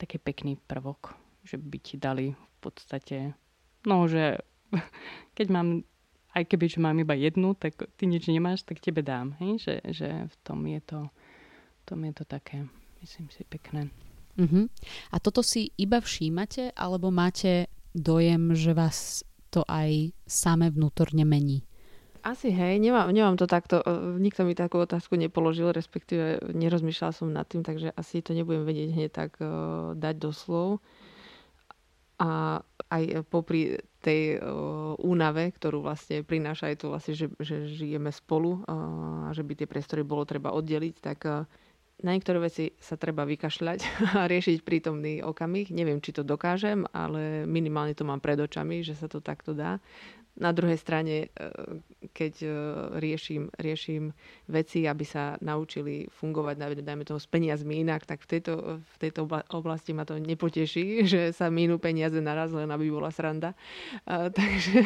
taký 0.02 0.18
pekný 0.18 0.58
prvok, 0.58 1.14
že 1.46 1.62
by 1.62 1.78
ti 1.78 2.02
dali 2.02 2.34
v 2.34 2.58
podstate, 2.58 3.38
no 3.86 4.10
že 4.10 4.42
keď 5.38 5.48
mám 5.54 5.86
aj 6.32 6.44
keby, 6.48 6.66
že 6.72 6.80
mám 6.80 6.98
iba 6.98 7.12
jednu, 7.14 7.54
tak 7.60 7.76
ty 8.00 8.08
nič 8.08 8.32
nemáš, 8.32 8.64
tak 8.64 8.80
tebe 8.80 9.04
dám. 9.04 9.36
Hej? 9.44 9.68
Že, 9.68 9.76
že 9.92 10.10
v 10.32 10.36
tom 10.48 10.64
je 10.64 10.80
to, 10.80 11.00
v 11.12 11.82
tom 11.84 12.00
je 12.08 12.14
to 12.16 12.24
také, 12.24 12.64
myslím 13.04 13.28
si, 13.28 13.44
pekné. 13.44 13.92
Uh-huh. 14.40 14.72
A 15.12 15.20
toto 15.20 15.44
si 15.44 15.76
iba 15.76 16.00
všímate, 16.00 16.72
alebo 16.72 17.12
máte 17.12 17.68
dojem, 17.92 18.56
že 18.56 18.72
vás 18.72 19.28
to 19.52 19.68
aj 19.68 20.16
same 20.24 20.72
vnútorne 20.72 21.28
mení? 21.28 21.68
Asi 22.22 22.54
hej, 22.54 22.78
nemám, 22.78 23.10
nemám 23.10 23.34
to 23.34 23.50
takto, 23.50 23.82
e, 23.82 24.22
nikto 24.22 24.46
mi 24.46 24.54
takú 24.54 24.78
otázku 24.78 25.18
nepoložil, 25.18 25.74
respektíve 25.74 26.54
nerozmýšľala 26.54 27.14
som 27.18 27.34
nad 27.34 27.50
tým, 27.50 27.66
takže 27.66 27.90
asi 27.98 28.22
to 28.22 28.38
nebudem 28.38 28.62
vedieť 28.62 28.90
hneď 28.94 29.10
tak 29.10 29.42
uh, 29.42 29.98
dať 29.98 30.16
do 30.22 30.30
slov. 30.30 30.70
A 32.22 32.62
aj 32.94 33.26
popri 33.26 33.82
tej 34.06 34.38
uh, 34.38 34.94
únave, 35.02 35.50
ktorú 35.50 35.82
vlastne 35.82 36.22
prináša 36.22 36.70
aj 36.70 36.76
to 36.86 36.94
vlastne, 36.94 37.18
že, 37.18 37.34
že 37.42 37.66
žijeme 37.66 38.14
spolu 38.14 38.62
a 38.70 39.34
že 39.34 39.42
by 39.42 39.58
tie 39.58 39.66
priestory 39.66 40.06
bolo 40.06 40.22
treba 40.22 40.54
oddeliť, 40.54 40.96
tak 41.02 41.20
uh, 41.26 41.50
na 42.02 42.18
niektoré 42.18 42.42
veci 42.42 42.74
sa 42.82 42.98
treba 42.98 43.24
vykašľať 43.30 43.80
a 44.18 44.26
riešiť 44.26 44.66
prítomný 44.66 45.22
okamih. 45.22 45.70
Neviem, 45.70 46.02
či 46.02 46.14
to 46.14 46.26
dokážem, 46.26 46.86
ale 46.92 47.46
minimálne 47.46 47.94
to 47.94 48.06
mám 48.06 48.22
pred 48.22 48.38
očami, 48.42 48.82
že 48.82 48.98
sa 48.98 49.06
to 49.06 49.22
takto 49.22 49.54
dá. 49.54 49.78
Na 50.39 50.52
druhej 50.56 50.80
strane, 50.80 51.28
e, 51.32 51.50
keď 52.15 52.34
e, 52.44 52.48
riešim, 53.00 53.52
riešim 53.60 54.15
veci, 54.48 54.88
aby 54.88 55.04
sa 55.04 55.36
naučili 55.44 56.08
fungovať, 56.08 56.82
dajme 56.82 57.04
toho, 57.04 57.20
s 57.20 57.28
peniazmi 57.28 57.84
inak, 57.84 58.08
tak 58.08 58.24
v 58.24 58.38
tejto, 58.38 58.54
v 58.80 58.96
tejto 59.00 59.28
oblasti 59.52 59.91
ma 59.91 60.08
to 60.08 60.15
nepoteší, 60.20 61.02
že 61.12 61.22
sa 61.36 61.52
minú 61.52 61.78
peniaze 61.78 62.17
naraz, 62.24 62.56
len 62.56 62.72
aby 62.72 62.88
bola 62.91 63.12
sranda. 63.12 63.54
Takže 64.41 64.82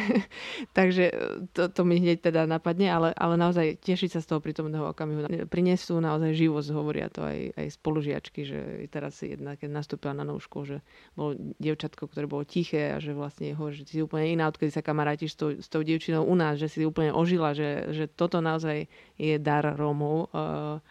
takže 0.72 1.04
to, 1.52 1.68
to 1.68 1.82
mi 1.84 1.98
hneď 2.00 2.22
teda 2.22 2.46
napadne, 2.48 2.88
ale, 2.88 3.08
ale 3.16 3.34
naozaj 3.36 3.80
tešiť 3.82 4.16
sa 4.16 4.20
z 4.22 4.28
toho 4.32 4.40
prítomného 4.40 4.92
okamihu. 4.92 5.48
Prinesú 5.50 5.98
naozaj 5.98 6.36
živosť, 6.36 6.68
hovoria 6.72 7.08
to 7.10 7.24
aj, 7.24 7.52
aj 7.58 7.66
spolužiačky, 7.76 8.40
že 8.46 8.60
teraz 8.88 9.20
jedna, 9.20 9.58
keď 9.58 9.70
nastúpila 9.72 10.16
na 10.16 10.24
novú 10.24 10.40
školu, 10.40 10.64
že 10.64 10.78
bolo 11.12 11.36
dievčatko, 11.58 12.08
ktoré 12.08 12.24
bolo 12.24 12.44
tiché 12.46 12.94
a 12.94 13.02
že 13.02 13.12
vlastne 13.12 13.52
hovorí, 13.52 13.82
že 13.82 13.84
si 13.88 14.00
úplne 14.00 14.38
iná, 14.38 14.48
odkedy 14.48 14.72
sa 14.72 14.84
kamarátiš 14.84 15.36
tou, 15.46 15.54
s 15.54 15.70
tou 15.70 15.86
dievčinou 15.86 16.26
u 16.26 16.34
nás, 16.34 16.58
že 16.58 16.66
si 16.66 16.82
úplne 16.82 17.14
ožila, 17.14 17.54
že, 17.54 17.94
že 17.94 18.10
toto 18.10 18.42
naozaj 18.42 18.90
je 19.14 19.38
dar 19.38 19.62
Rómov, 19.62 20.34
uh, 20.34 20.82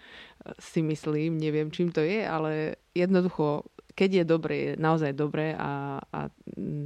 si 0.55 0.79
myslím, 0.85 1.35
neviem 1.41 1.73
čím 1.73 1.91
to 1.91 1.99
je, 1.99 2.23
ale 2.23 2.79
jednoducho, 2.95 3.67
keď 3.97 4.09
je 4.21 4.23
dobre, 4.23 4.55
je 4.55 4.71
naozaj 4.77 5.11
dobre 5.17 5.57
a, 5.57 5.97
a 5.99 6.19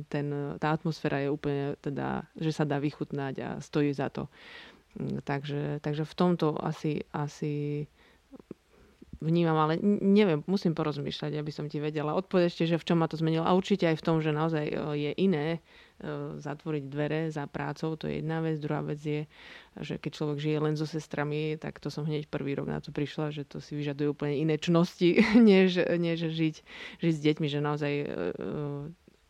ten, 0.08 0.28
tá 0.58 0.68
atmosféra 0.74 1.26
je 1.26 1.30
úplne 1.30 1.76
teda, 1.84 2.24
že 2.40 2.52
sa 2.56 2.64
dá 2.64 2.80
vychutnať 2.80 3.36
a 3.44 3.50
stojí 3.60 3.92
za 3.92 4.10
to. 4.10 4.32
Mm, 4.98 5.22
takže, 5.26 5.84
takže 5.84 6.04
v 6.06 6.18
tomto 6.18 6.56
asi, 6.58 7.04
asi 7.14 7.86
vnímam, 9.20 9.58
ale 9.60 9.76
neviem, 9.84 10.42
musím 10.48 10.72
porozmýšľať, 10.72 11.36
aby 11.36 11.52
som 11.52 11.68
ti 11.68 11.84
vedela 11.84 12.16
odpovedať 12.16 12.48
ešte, 12.56 12.66
že 12.76 12.80
v 12.80 12.88
čom 12.88 12.98
ma 13.04 13.12
to 13.12 13.20
zmenilo. 13.20 13.44
A 13.44 13.58
určite 13.58 13.86
aj 13.86 14.00
v 14.00 14.06
tom, 14.06 14.18
že 14.24 14.32
naozaj 14.32 14.66
e, 14.72 14.74
je 14.96 15.12
iné 15.20 15.46
e, 15.52 15.60
zatvoriť 16.40 16.84
dvere 16.88 17.28
za 17.28 17.44
prácou, 17.44 18.00
to 18.00 18.08
je 18.08 18.24
jedna 18.24 18.40
vec. 18.40 18.56
Druhá 18.60 18.80
vec 18.80 19.00
je, 19.04 19.28
že 19.80 20.00
keď 20.00 20.12
človek 20.16 20.38
žije 20.40 20.58
len 20.64 20.76
so 20.80 20.88
sestrami, 20.88 21.60
tak 21.60 21.84
to 21.84 21.92
som 21.92 22.08
hneď 22.08 22.32
prvý 22.32 22.56
rok 22.56 22.72
na 22.72 22.80
to 22.80 22.96
prišla, 22.96 23.36
že 23.36 23.44
to 23.44 23.60
si 23.60 23.76
vyžaduje 23.76 24.08
úplne 24.08 24.36
iné 24.40 24.56
čnosti, 24.56 25.20
než, 25.36 25.76
než 26.00 26.32
žiť, 26.32 26.56
žiť 27.04 27.14
s 27.14 27.24
deťmi, 27.24 27.48
že 27.52 27.60
naozaj 27.60 27.94
e, 28.00 28.06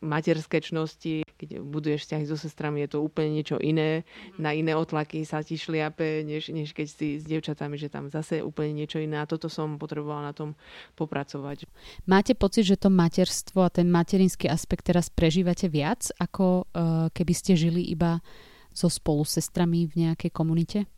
materské 0.00 0.64
čnosti, 0.64 1.22
keď 1.36 1.60
buduješ 1.60 2.08
vzťahy 2.08 2.24
so 2.24 2.36
sestrami, 2.36 2.84
je 2.84 2.96
to 2.96 2.98
úplne 3.04 3.36
niečo 3.36 3.60
iné. 3.60 4.04
Na 4.40 4.56
iné 4.56 4.72
otlaky 4.72 5.24
sa 5.28 5.44
ti 5.44 5.60
šliape, 5.60 6.24
než, 6.24 6.52
než 6.52 6.72
keď 6.72 6.86
si 6.88 7.20
s 7.20 7.24
dievčatami, 7.24 7.76
že 7.76 7.92
tam 7.92 8.08
zase 8.08 8.40
úplne 8.40 8.72
niečo 8.72 9.00
iné. 9.00 9.20
A 9.20 9.28
toto 9.28 9.52
som 9.52 9.76
potrebovala 9.76 10.32
na 10.32 10.34
tom 10.36 10.56
popracovať. 10.96 11.68
Máte 12.08 12.32
pocit, 12.32 12.64
že 12.64 12.80
to 12.80 12.88
materstvo 12.88 13.64
a 13.64 13.72
ten 13.72 13.88
materinský 13.92 14.48
aspekt 14.48 14.88
teraz 14.88 15.12
prežívate 15.12 15.68
viac, 15.68 16.08
ako 16.16 16.64
uh, 16.64 17.08
keby 17.12 17.32
ste 17.36 17.52
žili 17.56 17.84
iba 17.88 18.24
so 18.72 18.88
spolu 18.88 19.28
sestrami 19.28 19.84
v 19.88 20.08
nejakej 20.08 20.30
komunite? 20.32 20.88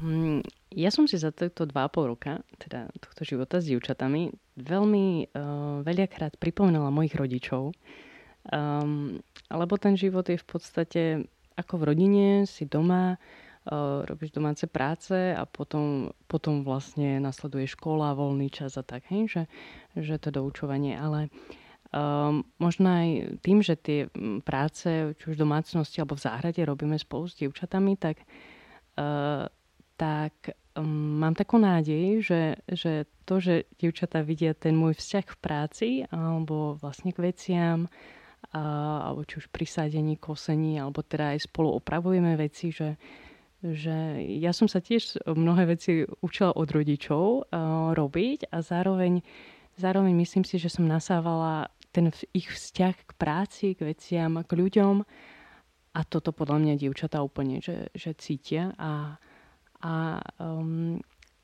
Hmm, 0.00 0.42
ja 0.74 0.90
som 0.90 1.06
si 1.06 1.14
za 1.14 1.30
tieto 1.30 1.64
2,5 1.64 2.10
roka, 2.10 2.42
teda 2.58 2.90
tohto 2.98 3.22
života 3.22 3.62
s 3.62 3.70
dievčatami, 3.70 4.34
veľmi 4.58 5.06
uh, 5.30 5.80
veľakrát 5.86 6.34
pripomínala 6.36 6.90
mojich 6.90 7.14
rodičov. 7.14 7.70
Um, 8.50 9.22
lebo 9.48 9.74
ten 9.80 9.96
život 9.96 10.28
je 10.28 10.36
v 10.36 10.46
podstate 10.46 11.02
ako 11.54 11.80
v 11.80 11.86
rodine, 11.94 12.26
si 12.44 12.66
doma, 12.66 13.14
uh, 13.16 14.02
robíš 14.04 14.34
domáce 14.34 14.66
práce 14.66 15.14
a 15.14 15.46
potom, 15.46 16.10
potom 16.26 16.66
vlastne 16.66 17.22
nasleduje 17.22 17.70
škola, 17.70 18.18
voľný 18.18 18.50
čas 18.50 18.74
a 18.74 18.82
tak, 18.82 19.06
hej, 19.14 19.30
že, 19.30 19.42
že 19.94 20.18
to 20.18 20.34
doučovanie. 20.34 20.98
Ale 20.98 21.30
um, 21.94 22.42
možno 22.58 22.90
aj 22.90 23.08
tým, 23.46 23.62
že 23.62 23.78
tie 23.78 24.10
práce, 24.42 25.14
či 25.16 25.24
už 25.30 25.38
v 25.38 25.42
domácnosti 25.46 26.02
alebo 26.02 26.18
v 26.18 26.26
záhrade 26.26 26.60
robíme 26.66 26.98
spolu 26.98 27.30
s 27.30 27.38
dievčatami, 27.38 27.94
tak 27.94 28.18
uh, 28.98 29.46
tak 29.96 30.58
um, 30.78 31.18
mám 31.22 31.34
takú 31.34 31.58
nádej, 31.58 32.22
že, 32.22 32.42
že 32.66 32.92
to, 33.24 33.40
že 33.40 33.66
dievčatá 33.78 34.20
vidia 34.20 34.54
ten 34.54 34.74
môj 34.74 34.98
vzťah 34.98 35.26
v 35.26 35.38
práci 35.40 35.88
alebo 36.10 36.76
vlastne 36.78 37.14
k 37.14 37.22
veciam, 37.22 37.86
a, 38.52 38.62
alebo 39.10 39.24
či 39.24 39.40
už 39.42 39.46
pri 39.50 39.66
sádení, 39.66 40.18
kosení, 40.18 40.78
alebo 40.78 41.02
teda 41.02 41.34
aj 41.34 41.48
spolu 41.48 41.74
opravujeme 41.78 42.36
veci, 42.36 42.70
že, 42.70 43.00
že 43.62 44.20
ja 44.38 44.52
som 44.52 44.68
sa 44.68 44.82
tiež 44.82 45.24
mnohé 45.24 45.78
veci 45.78 46.04
učila 46.22 46.52
od 46.54 46.68
rodičov 46.68 47.24
uh, 47.24 47.96
robiť 47.96 48.52
a 48.52 48.60
zároveň, 48.60 49.24
zároveň 49.80 50.12
myslím 50.20 50.44
si, 50.44 50.60
že 50.60 50.68
som 50.70 50.84
nasávala 50.84 51.72
ten 51.94 52.10
ich 52.34 52.50
vzťah 52.50 52.94
k 53.06 53.10
práci, 53.14 53.78
k 53.78 53.94
veciam, 53.94 54.42
k 54.42 54.50
ľuďom. 54.50 55.06
A 55.94 56.00
toto 56.02 56.34
podľa 56.34 56.58
mňa 56.58 56.74
dievčatá 56.74 57.22
úplne, 57.22 57.62
že, 57.62 57.86
že 57.94 58.18
cítia. 58.18 58.74
A, 58.74 59.14
a 59.84 60.16
um, 60.40 60.96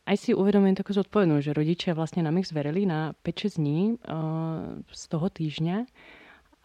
aj 0.09 0.17
si 0.17 0.31
uvedomujem 0.33 0.81
takú 0.81 0.97
zodpovednosť, 0.97 1.45
že 1.45 1.53
rodičia 1.53 1.93
vlastne 1.93 2.25
nám 2.25 2.41
ich 2.41 2.49
zverili 2.49 2.89
na 2.89 3.13
5-6 3.21 3.61
dní 3.61 3.81
uh, 4.01 4.81
z 4.89 5.03
toho 5.13 5.27
týždňa 5.29 5.77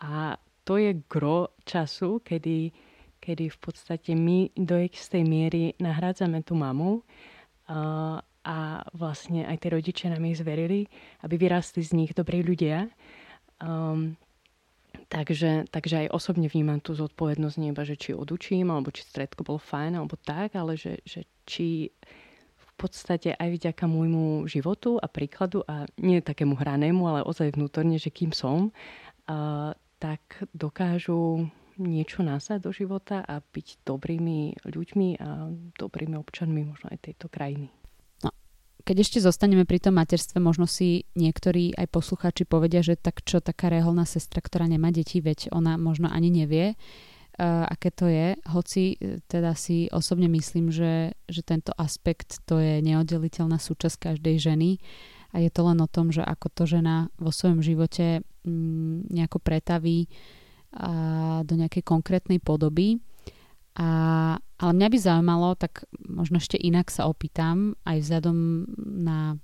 a 0.07 0.39
to 0.65 0.81
je 0.81 0.97
gro 1.05 1.53
času, 1.67 2.23
kedy, 2.23 2.73
kedy 3.21 3.51
v 3.51 3.57
podstate 3.59 4.17
my 4.17 4.49
do 4.55 4.79
istej 4.81 5.21
miery 5.27 5.77
nahrádzame 5.77 6.41
tú 6.41 6.57
mamu 6.57 7.03
uh, 7.03 8.17
a 8.45 8.57
vlastne 8.95 9.45
aj 9.45 9.57
tie 9.61 9.69
rodičia 9.73 10.07
nám 10.09 10.25
ich 10.25 10.39
zverili, 10.39 10.88
aby 11.21 11.35
vyrastli 11.38 11.81
z 11.81 11.91
nich 11.97 12.11
dobrí 12.13 12.45
ľudia. 12.45 12.89
Um, 13.57 14.17
Takže, 15.05 15.69
takže 15.69 16.05
aj 16.05 16.13
osobne 16.17 16.49
vnímam 16.49 16.81
tú 16.81 16.97
zodpovednosť 16.97 17.55
nie 17.61 17.69
iba, 17.69 17.85
že 17.85 17.93
či 17.93 18.17
odučím, 18.17 18.73
alebo 18.73 18.89
či 18.89 19.05
stredko 19.05 19.45
bolo 19.45 19.61
fajn, 19.61 20.01
alebo 20.01 20.17
tak, 20.17 20.57
ale 20.57 20.73
že, 20.73 20.97
že 21.05 21.29
či 21.45 21.93
v 22.57 22.71
podstate 22.73 23.37
aj 23.37 23.49
vďaka 23.53 23.85
môjmu 23.85 24.49
životu 24.49 24.97
a 24.97 25.05
príkladu 25.05 25.61
a 25.69 25.85
nie 26.01 26.25
takému 26.25 26.57
hranému, 26.57 27.05
ale 27.05 27.21
ozaj 27.21 27.53
vnútorne, 27.53 28.01
že 28.01 28.09
kým 28.09 28.33
som, 28.33 28.73
uh, 29.29 29.71
tak 30.01 30.41
dokážu 30.51 31.47
niečo 31.77 32.23
násať 32.23 32.63
do 32.63 32.71
života 32.71 33.23
a 33.23 33.39
byť 33.43 33.83
dobrými 33.83 34.63
ľuďmi 34.63 35.07
a 35.19 35.51
dobrými 35.75 36.15
občanmi 36.15 36.61
možno 36.65 36.91
aj 36.91 37.11
tejto 37.11 37.27
krajiny. 37.27 37.67
Keď 38.86 38.98
ešte 39.02 39.17
zostaneme 39.17 39.65
pri 39.65 39.82
tom 39.82 39.98
materstve, 39.98 40.38
možno 40.38 40.69
si 40.69 41.10
niektorí 41.17 41.74
aj 41.74 41.89
poslucháči 41.89 42.45
povedia, 42.45 42.86
že 42.86 42.93
tak 42.93 43.26
čo 43.26 43.41
taká 43.41 43.74
reholná 43.74 44.06
sestra, 44.06 44.45
ktorá 44.45 44.69
nemá 44.69 44.93
deti, 44.93 45.26
veď 45.26 45.50
ona 45.50 45.74
možno 45.74 46.06
ani 46.06 46.30
nevie, 46.30 46.78
uh, 46.78 47.65
aké 47.65 47.89
to 47.89 48.06
je. 48.06 48.38
Hoci 48.45 48.93
e, 49.02 49.26
teda 49.26 49.58
si 49.58 49.89
osobne 49.89 50.30
myslím, 50.30 50.69
že, 50.69 51.17
že 51.26 51.41
tento 51.41 51.74
aspekt 51.74 52.45
to 52.45 52.62
je 52.62 52.86
neoddeliteľná 52.86 53.58
súčasť 53.58 54.13
každej 54.13 54.38
ženy 54.38 54.78
a 55.36 55.41
je 55.41 55.50
to 55.50 55.67
len 55.67 55.82
o 55.84 55.89
tom, 55.89 56.15
že 56.15 56.24
ako 56.24 56.48
to 56.54 56.63
žena 56.63 57.12
vo 57.19 57.34
svojom 57.34 57.60
živote 57.60 58.24
mm, 58.45 59.12
nejako 59.12 59.43
pretaví 59.43 60.08
a, 60.71 61.41
do 61.41 61.58
nejakej 61.60 61.84
konkrétnej 61.84 62.39
podoby. 62.39 63.04
A, 63.76 64.38
ale 64.55 64.71
mňa 64.71 64.87
by 64.87 64.97
zaujímalo, 64.97 65.49
tak 65.59 65.83
možno 66.07 66.39
ešte 66.39 66.55
inak 66.55 66.87
sa 66.87 67.11
opýtam, 67.11 67.75
aj 67.83 67.97
vzhľadom 67.99 68.37
na 69.03 69.35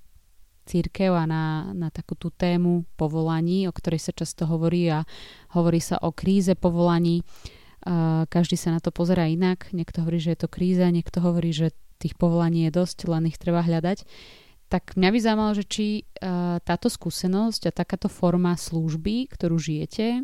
církev 0.63 1.12
a 1.12 1.28
na, 1.28 1.76
na 1.76 1.91
takú 1.91 2.15
tú 2.15 2.32
tému 2.32 2.88
povolaní, 2.95 3.67
o 3.67 3.76
ktorej 3.76 4.00
sa 4.00 4.15
často 4.15 4.47
hovorí 4.47 4.88
a 4.88 5.04
hovorí 5.52 5.84
sa 5.84 6.00
o 6.00 6.15
kríze 6.15 6.56
povolaní. 6.56 7.28
Každý 8.30 8.56
sa 8.56 8.71
na 8.71 8.80
to 8.80 8.93
pozera 8.93 9.28
inak. 9.28 9.74
Niekto 9.74 10.06
hovorí, 10.06 10.21
že 10.21 10.38
je 10.38 10.39
to 10.45 10.54
kríza, 10.54 10.88
niekto 10.93 11.19
hovorí, 11.19 11.52
že 11.52 11.76
tých 12.00 12.15
povolaní 12.15 12.69
je 12.69 12.78
dosť, 12.78 13.10
len 13.10 13.28
ich 13.28 13.41
treba 13.41 13.65
hľadať. 13.65 14.06
Tak 14.71 14.95
mňa 14.95 15.10
by 15.12 15.19
zaujímalo, 15.19 15.52
že 15.58 15.65
či 15.67 15.86
táto 16.63 16.88
skúsenosť 16.88 17.67
a 17.67 17.76
takáto 17.76 18.08
forma 18.08 18.56
služby, 18.56 19.28
ktorú 19.28 19.60
žijete, 19.60 20.24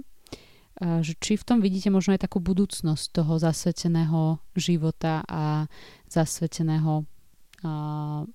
že 0.78 1.14
či 1.18 1.38
v 1.38 1.46
tom 1.48 1.58
vidíte 1.58 1.90
možno 1.90 2.14
aj 2.14 2.30
takú 2.30 2.38
budúcnosť 2.38 3.06
toho 3.10 3.42
zasveteného 3.42 4.38
života 4.54 5.26
a 5.26 5.66
zasveteného, 6.06 7.06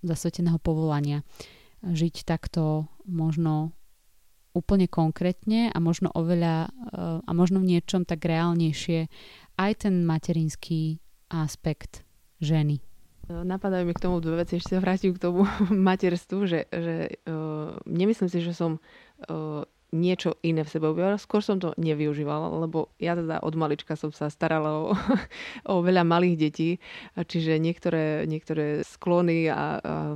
zasveteného 0.03 0.59
povolania. 0.59 1.23
Žiť 1.83 2.27
takto 2.27 2.91
možno 3.07 3.75
úplne 4.53 4.91
konkrétne 4.91 5.71
a 5.71 5.79
možno 5.79 6.11
oveľa 6.13 6.71
a 7.23 7.31
možno 7.31 7.63
v 7.63 7.79
niečom 7.79 8.03
tak 8.03 8.27
reálnejšie 8.27 9.07
aj 9.57 9.73
ten 9.87 10.03
materinský 10.03 10.99
aspekt 11.31 12.03
ženy. 12.43 12.83
Napadajú 13.31 13.87
mi 13.87 13.95
k 13.95 14.03
tomu 14.03 14.19
dve 14.19 14.43
veci, 14.43 14.59
ešte 14.59 14.77
sa 14.77 14.83
vrátim 14.83 15.15
k 15.15 15.23
tomu 15.23 15.47
materstvu, 15.89 16.39
že, 16.45 16.61
že 16.69 17.23
uh, 17.25 17.79
nemyslím 17.87 18.29
si, 18.29 18.43
že 18.43 18.53
som 18.53 18.77
uh, 19.31 19.63
niečo 19.93 20.41
iné 20.41 20.65
v 20.65 20.73
sebe 20.73 20.89
objavila. 20.89 21.21
Skôr 21.21 21.45
som 21.45 21.61
to 21.61 21.77
nevyužívala, 21.77 22.49
lebo 22.65 22.89
ja 22.97 23.13
teda 23.13 23.45
od 23.45 23.55
malička 23.55 23.93
som 23.93 24.09
sa 24.09 24.33
starala 24.33 24.89
o, 24.89 24.97
o 25.73 25.75
veľa 25.85 26.03
malých 26.03 26.37
detí, 26.41 26.71
čiže 27.15 27.61
niektoré, 27.61 28.25
niektoré 28.25 28.81
sklony 28.83 29.53
a, 29.53 29.55
a, 29.55 29.63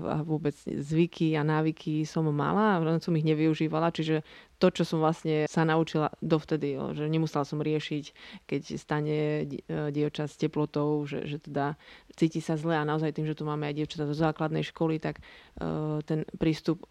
a 0.00 0.16
vôbec 0.24 0.56
zvyky 0.64 1.36
a 1.36 1.44
návyky 1.44 2.08
som 2.08 2.24
mala, 2.32 2.80
len 2.80 2.98
som 3.04 3.12
ich 3.14 3.28
nevyužívala, 3.28 3.92
čiže 3.92 4.24
to, 4.56 4.72
čo 4.72 4.88
som 4.88 5.04
vlastne 5.04 5.44
sa 5.46 5.68
naučila 5.68 6.08
dovtedy, 6.24 6.80
že 6.96 7.12
nemusela 7.12 7.44
som 7.44 7.60
riešiť, 7.60 8.04
keď 8.48 8.62
stane 8.80 9.44
dievča 9.68 10.24
s 10.24 10.40
teplotou, 10.40 11.04
že, 11.04 11.28
že 11.28 11.36
teda 11.44 11.76
cíti 12.16 12.40
sa 12.40 12.56
zle 12.56 12.80
a 12.80 12.88
naozaj 12.88 13.12
tým, 13.12 13.28
že 13.28 13.36
tu 13.36 13.44
máme 13.44 13.68
aj 13.68 13.76
dievčatá 13.76 14.08
zo 14.08 14.16
základnej 14.16 14.64
školy, 14.64 14.96
tak 14.96 15.20
uh, 15.60 16.00
ten 16.08 16.24
prístup 16.40 16.88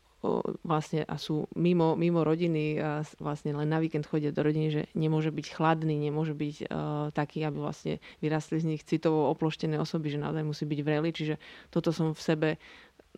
vlastne 0.61 1.03
a 1.05 1.15
sú 1.17 1.49
mimo, 1.57 1.97
mimo 1.97 2.21
rodiny 2.21 2.79
a 2.79 3.01
vlastne 3.19 3.53
len 3.55 3.69
na 3.69 3.81
víkend 3.81 4.05
chodia 4.05 4.29
do 4.29 4.41
rodiny, 4.41 4.67
že 4.69 4.81
nemôže 4.93 5.29
byť 5.33 5.45
chladný, 5.53 5.95
nemôže 5.97 6.33
byť 6.33 6.55
uh, 6.65 6.67
taký, 7.11 7.43
aby 7.45 7.57
vlastne 7.57 7.93
vyrastli 8.19 8.61
z 8.61 8.65
nich 8.75 8.81
citovo 8.83 9.29
oploštené 9.31 9.77
osoby, 9.77 10.13
že 10.13 10.21
naozaj 10.21 10.43
musí 10.43 10.63
byť 10.67 10.79
vreli. 10.81 11.09
Čiže 11.11 11.35
toto 11.69 11.89
som 11.89 12.13
v 12.13 12.21
sebe 12.21 12.49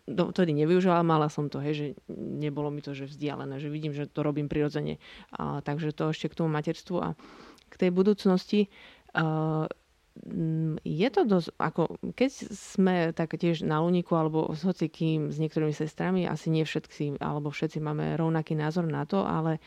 vtedy 0.08 0.56
nevyužila, 0.56 1.04
mala 1.04 1.28
som 1.28 1.52
to, 1.52 1.60
hej, 1.60 1.74
že 1.74 1.86
nebolo 2.16 2.72
mi 2.72 2.80
to 2.80 2.96
že 2.96 3.10
vzdialené, 3.10 3.60
že 3.60 3.68
vidím, 3.68 3.92
že 3.92 4.08
to 4.08 4.24
robím 4.24 4.48
prirodzene. 4.48 4.96
A, 5.34 5.60
takže 5.60 5.92
to 5.92 6.14
ešte 6.14 6.32
k 6.32 6.38
tomu 6.38 6.48
materstvu 6.54 6.96
a 7.02 7.08
k 7.68 7.74
tej 7.76 7.90
budúcnosti. 7.92 8.72
Uh, 9.12 9.68
je 10.84 11.08
to 11.08 11.22
dosť, 11.24 11.48
ako 11.58 11.82
keď 12.12 12.30
sme 12.52 12.94
tak 13.14 13.38
tiež 13.38 13.62
na 13.64 13.80
Luniku 13.80 14.18
alebo 14.18 14.50
s 14.52 14.64
hocikým, 14.66 15.30
s 15.30 15.38
niektorými 15.38 15.72
sestrami, 15.72 16.28
asi 16.28 16.50
nie 16.50 16.66
všetci, 16.66 17.22
alebo 17.22 17.48
všetci 17.48 17.78
máme 17.78 18.18
rovnaký 18.18 18.58
názor 18.58 18.86
na 18.86 19.06
to, 19.06 19.22
ale 19.22 19.62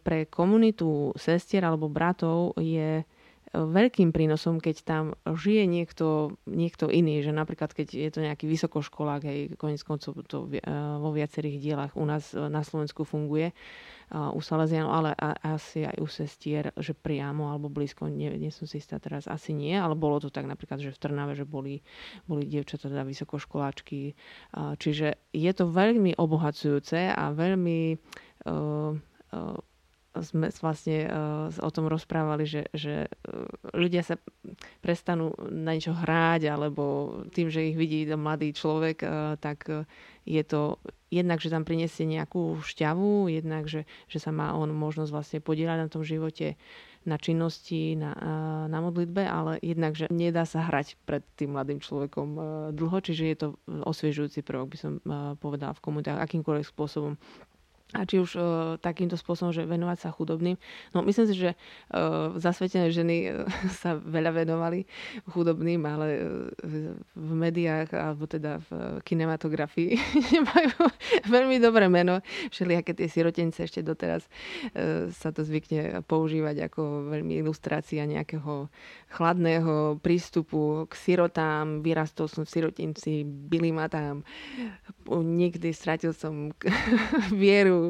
pre 0.00 0.24
komunitu 0.32 1.12
sestier 1.12 1.60
alebo 1.68 1.92
bratov 1.92 2.56
je 2.56 3.04
veľkým 3.52 4.16
prínosom, 4.16 4.64
keď 4.64 4.76
tam 4.82 5.04
žije 5.28 5.68
niekto, 5.68 6.40
niekto 6.48 6.88
iný, 6.88 7.20
že 7.20 7.36
napríklad 7.36 7.76
keď 7.76 7.88
je 7.92 8.10
to 8.10 8.20
nejaký 8.24 8.48
vysokoškolák, 8.48 9.22
aj 9.28 9.38
konec 9.60 9.80
koncov 9.84 10.16
to 10.24 10.48
vo 10.98 11.10
viacerých 11.12 11.60
dielach 11.60 11.92
u 11.92 12.04
nás 12.08 12.32
na 12.32 12.64
Slovensku 12.64 13.04
funguje, 13.04 13.52
u 14.12 14.40
Salesianov, 14.44 14.92
ale 14.92 15.10
asi 15.40 15.88
aj 15.88 15.96
u 16.00 16.08
sestier, 16.08 16.68
že 16.76 16.92
priamo 16.92 17.48
alebo 17.48 17.72
blízko, 17.72 18.12
nie, 18.12 18.28
nie 18.36 18.52
som 18.52 18.68
si 18.68 18.76
istá 18.76 19.00
teraz, 19.00 19.24
asi 19.24 19.56
nie, 19.56 19.72
ale 19.72 19.96
bolo 19.96 20.20
to 20.20 20.28
tak 20.28 20.44
napríklad, 20.44 20.84
že 20.84 20.92
v 20.92 21.00
Trnave, 21.00 21.32
že 21.32 21.48
boli, 21.48 21.80
boli 22.28 22.44
dievčatá 22.44 22.92
teda 22.92 23.08
vysokoškoláčky. 23.08 24.12
Čiže 24.52 25.32
je 25.32 25.52
to 25.56 25.64
veľmi 25.64 26.12
obohacujúce 26.20 27.08
a 27.08 27.32
veľmi 27.32 27.96
uh, 27.96 28.92
uh, 29.32 29.71
sme 30.20 30.52
vlastne 30.60 31.08
uh, 31.08 31.48
o 31.64 31.70
tom 31.72 31.88
rozprávali, 31.88 32.44
že, 32.44 32.68
že 32.76 33.08
ľudia 33.72 34.04
sa 34.04 34.20
prestanú 34.84 35.32
na 35.48 35.72
niečo 35.72 35.96
hráť, 35.96 36.52
alebo 36.52 37.16
tým, 37.32 37.48
že 37.48 37.72
ich 37.72 37.76
vidí 37.80 38.04
mladý 38.04 38.52
človek, 38.52 39.00
uh, 39.00 39.40
tak 39.40 39.88
je 40.28 40.42
to 40.44 40.76
jednak, 41.12 41.40
že 41.40 41.52
tam 41.52 41.64
prinesie 41.64 42.08
nejakú 42.08 42.60
šťavu, 42.64 43.28
jednak, 43.32 43.68
že, 43.68 43.84
že 44.08 44.18
sa 44.20 44.32
má 44.32 44.56
on 44.56 44.72
možnosť 44.72 45.10
vlastne 45.12 45.38
podielať 45.44 45.78
na 45.84 45.88
tom 45.92 46.04
živote, 46.04 46.56
na 47.02 47.18
činnosti, 47.18 47.98
na, 47.98 48.14
na 48.70 48.78
modlitbe, 48.78 49.26
ale 49.26 49.58
jednak, 49.58 49.98
že 49.98 50.06
nedá 50.08 50.46
sa 50.46 50.62
hrať 50.70 50.94
pred 51.02 51.26
tým 51.34 51.58
mladým 51.58 51.82
človekom 51.82 52.28
dlho, 52.78 52.98
čiže 53.02 53.24
je 53.26 53.36
to 53.36 53.48
osviežujúci 53.66 54.46
prvok, 54.46 54.70
by 54.70 54.78
som 54.78 54.92
povedala 55.42 55.74
v 55.74 55.82
komunitách, 55.82 56.22
akýmkoľvek 56.22 56.66
spôsobom 56.70 57.18
a 57.92 58.08
či 58.08 58.16
už 58.16 58.30
uh, 58.36 58.44
takýmto 58.80 59.20
spôsobom, 59.20 59.52
že 59.52 59.68
venovať 59.68 59.98
sa 60.00 60.08
chudobným. 60.08 60.56
No 60.96 61.04
myslím 61.04 61.28
si, 61.28 61.36
že 61.36 61.50
uh, 61.52 62.32
zasvetené 62.40 62.88
ženy 62.88 63.16
uh, 63.28 63.44
sa 63.84 64.00
veľa 64.00 64.32
venovali 64.32 64.88
chudobným, 65.28 65.84
ale 65.84 66.06
uh, 66.16 66.96
v 66.96 67.30
médiách 67.36 67.92
alebo 67.92 68.24
teda 68.24 68.64
v 68.64 69.00
kinematografii 69.04 69.92
majú 70.52 70.88
veľmi 71.28 71.60
dobré 71.60 71.92
meno. 71.92 72.24
Všelijaké 72.48 72.96
tie 72.96 73.12
sirotenice 73.12 73.68
ešte 73.68 73.84
doteraz 73.84 74.24
uh, 74.24 75.12
sa 75.12 75.28
to 75.28 75.44
zvykne 75.44 76.00
používať 76.08 76.72
ako 76.72 77.12
veľmi 77.12 77.44
ilustrácia 77.44 78.08
nejakého 78.08 78.72
chladného 79.12 80.00
prístupu 80.00 80.88
k 80.88 80.92
sirotám. 80.96 81.84
Vyrastol 81.84 82.32
som 82.32 82.48
v 82.48 82.52
sirotinci, 82.56 83.28
byli 83.28 83.68
ma 83.68 83.92
tam. 83.92 84.24
Niekdy 85.12 85.68
stratil 85.76 86.16
som 86.16 86.56
vieru 87.36 87.81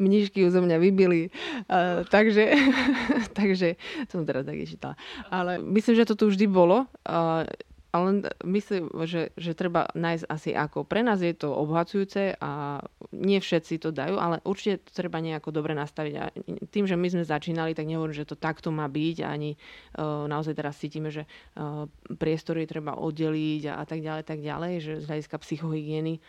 mnišky 0.00 0.48
zo 0.48 0.64
mňa 0.64 0.76
vybili. 0.80 1.28
Uh, 1.68 2.02
takže, 2.08 2.56
takže 3.38 3.76
som 4.08 4.24
teraz 4.24 4.48
tak 4.48 4.56
čítala. 4.64 4.94
Ale 5.28 5.60
myslím, 5.60 6.00
že 6.00 6.08
to 6.08 6.16
tu 6.16 6.32
vždy 6.32 6.48
bolo. 6.48 6.88
Uh, 7.04 7.44
ale 7.96 8.28
myslím, 8.44 8.92
že, 9.08 9.32
že 9.40 9.56
treba 9.56 9.88
nájsť 9.96 10.24
asi 10.28 10.50
ako. 10.52 10.84
Pre 10.84 11.00
nás 11.00 11.24
je 11.24 11.32
to 11.32 11.48
obhacujúce 11.48 12.36
a 12.36 12.84
nie 13.16 13.40
všetci 13.40 13.80
to 13.80 13.88
dajú, 13.96 14.20
ale 14.20 14.44
určite 14.44 14.84
to 14.84 14.92
treba 14.92 15.24
nejako 15.24 15.48
dobre 15.48 15.72
nastaviť. 15.72 16.14
A 16.20 16.28
tým, 16.68 16.84
že 16.84 17.00
my 17.00 17.08
sme 17.08 17.24
začínali, 17.24 17.72
tak 17.72 17.88
nehovorím, 17.88 18.12
že 18.12 18.28
to 18.28 18.36
takto 18.36 18.68
má 18.68 18.84
byť, 18.84 19.16
ani 19.24 19.56
uh, 19.56 20.28
naozaj 20.28 20.52
teraz 20.52 20.76
cítime, 20.76 21.08
že 21.08 21.24
uh, 21.24 21.88
priestory 22.20 22.68
treba 22.68 23.00
oddeliť 23.00 23.72
a, 23.72 23.80
a 23.80 23.84
tak 23.88 24.04
ďalej, 24.04 24.22
tak 24.28 24.40
ďalej, 24.44 24.72
že 24.84 24.92
z 25.00 25.08
hľadiska 25.08 25.36
psychohygieny. 25.40 26.20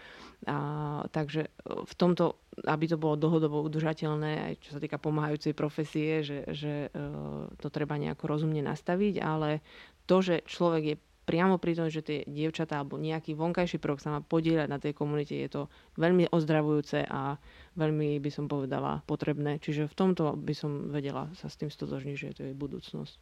A, 0.46 1.02
takže 1.10 1.50
v 1.66 1.94
tomto, 1.98 2.38
aby 2.70 2.86
to 2.86 3.02
bolo 3.02 3.18
dlhodobo 3.18 3.66
udržateľné, 3.66 4.32
aj 4.38 4.54
čo 4.62 4.70
sa 4.78 4.80
týka 4.80 5.02
pomáhajúcej 5.02 5.58
profesie, 5.58 6.22
že, 6.22 6.46
že 6.54 6.94
uh, 6.94 7.50
to 7.58 7.68
treba 7.74 7.98
nejako 7.98 8.30
rozumne 8.30 8.62
nastaviť, 8.62 9.18
ale 9.18 9.66
to, 10.06 10.22
že 10.22 10.46
človek 10.46 10.84
je 10.94 10.96
priamo 11.28 11.60
pri 11.60 11.76
tom, 11.76 11.92
že 11.92 12.00
tie 12.00 12.24
dievčatá 12.24 12.80
alebo 12.80 12.96
nejaký 12.96 13.36
vonkajší 13.36 13.84
prvok 13.84 14.00
sa 14.00 14.16
má 14.16 14.24
podieľať 14.24 14.68
na 14.72 14.80
tej 14.80 14.96
komunite, 14.96 15.36
je 15.36 15.52
to 15.52 15.62
veľmi 16.00 16.32
ozdravujúce 16.32 17.04
a 17.04 17.36
veľmi 17.76 18.16
by 18.24 18.32
som 18.32 18.48
povedala 18.48 19.04
potrebné. 19.04 19.60
Čiže 19.60 19.92
v 19.92 19.98
tomto 20.00 20.40
by 20.40 20.54
som 20.56 20.88
vedela 20.88 21.28
sa 21.36 21.52
s 21.52 21.60
tým 21.60 21.68
stotožniť, 21.68 22.16
že 22.16 22.30
to 22.32 22.42
je 22.48 22.56
budúcnosť 22.56 23.20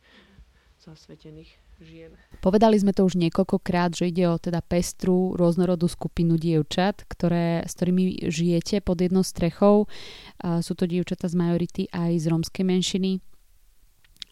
zasvetených 0.86 1.50
žien. 1.82 2.14
Povedali 2.46 2.78
sme 2.78 2.94
to 2.94 3.10
už 3.10 3.18
niekoľkokrát, 3.18 3.98
že 3.98 4.14
ide 4.14 4.30
o 4.30 4.38
teda 4.38 4.62
pestru, 4.62 5.34
rôznorodú 5.34 5.90
skupinu 5.90 6.38
dievčat, 6.38 7.10
ktoré, 7.10 7.66
s 7.66 7.74
ktorými 7.74 8.30
žijete 8.30 8.86
pod 8.86 9.02
jednou 9.02 9.26
strechou. 9.26 9.90
Sú 10.40 10.78
to 10.78 10.86
dievčata 10.86 11.26
z 11.26 11.36
majority 11.36 11.84
aj 11.90 12.22
z 12.22 12.26
rómskej 12.30 12.64
menšiny. 12.70 13.12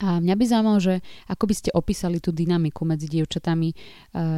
A 0.03 0.19
mňa 0.19 0.35
by 0.35 0.43
zaujímalo, 0.43 0.79
že 0.83 0.95
ako 1.31 1.43
by 1.47 1.55
ste 1.55 1.69
opísali 1.71 2.19
tú 2.19 2.35
dynamiku 2.35 2.83
medzi 2.83 3.07
dievčatami, 3.07 3.71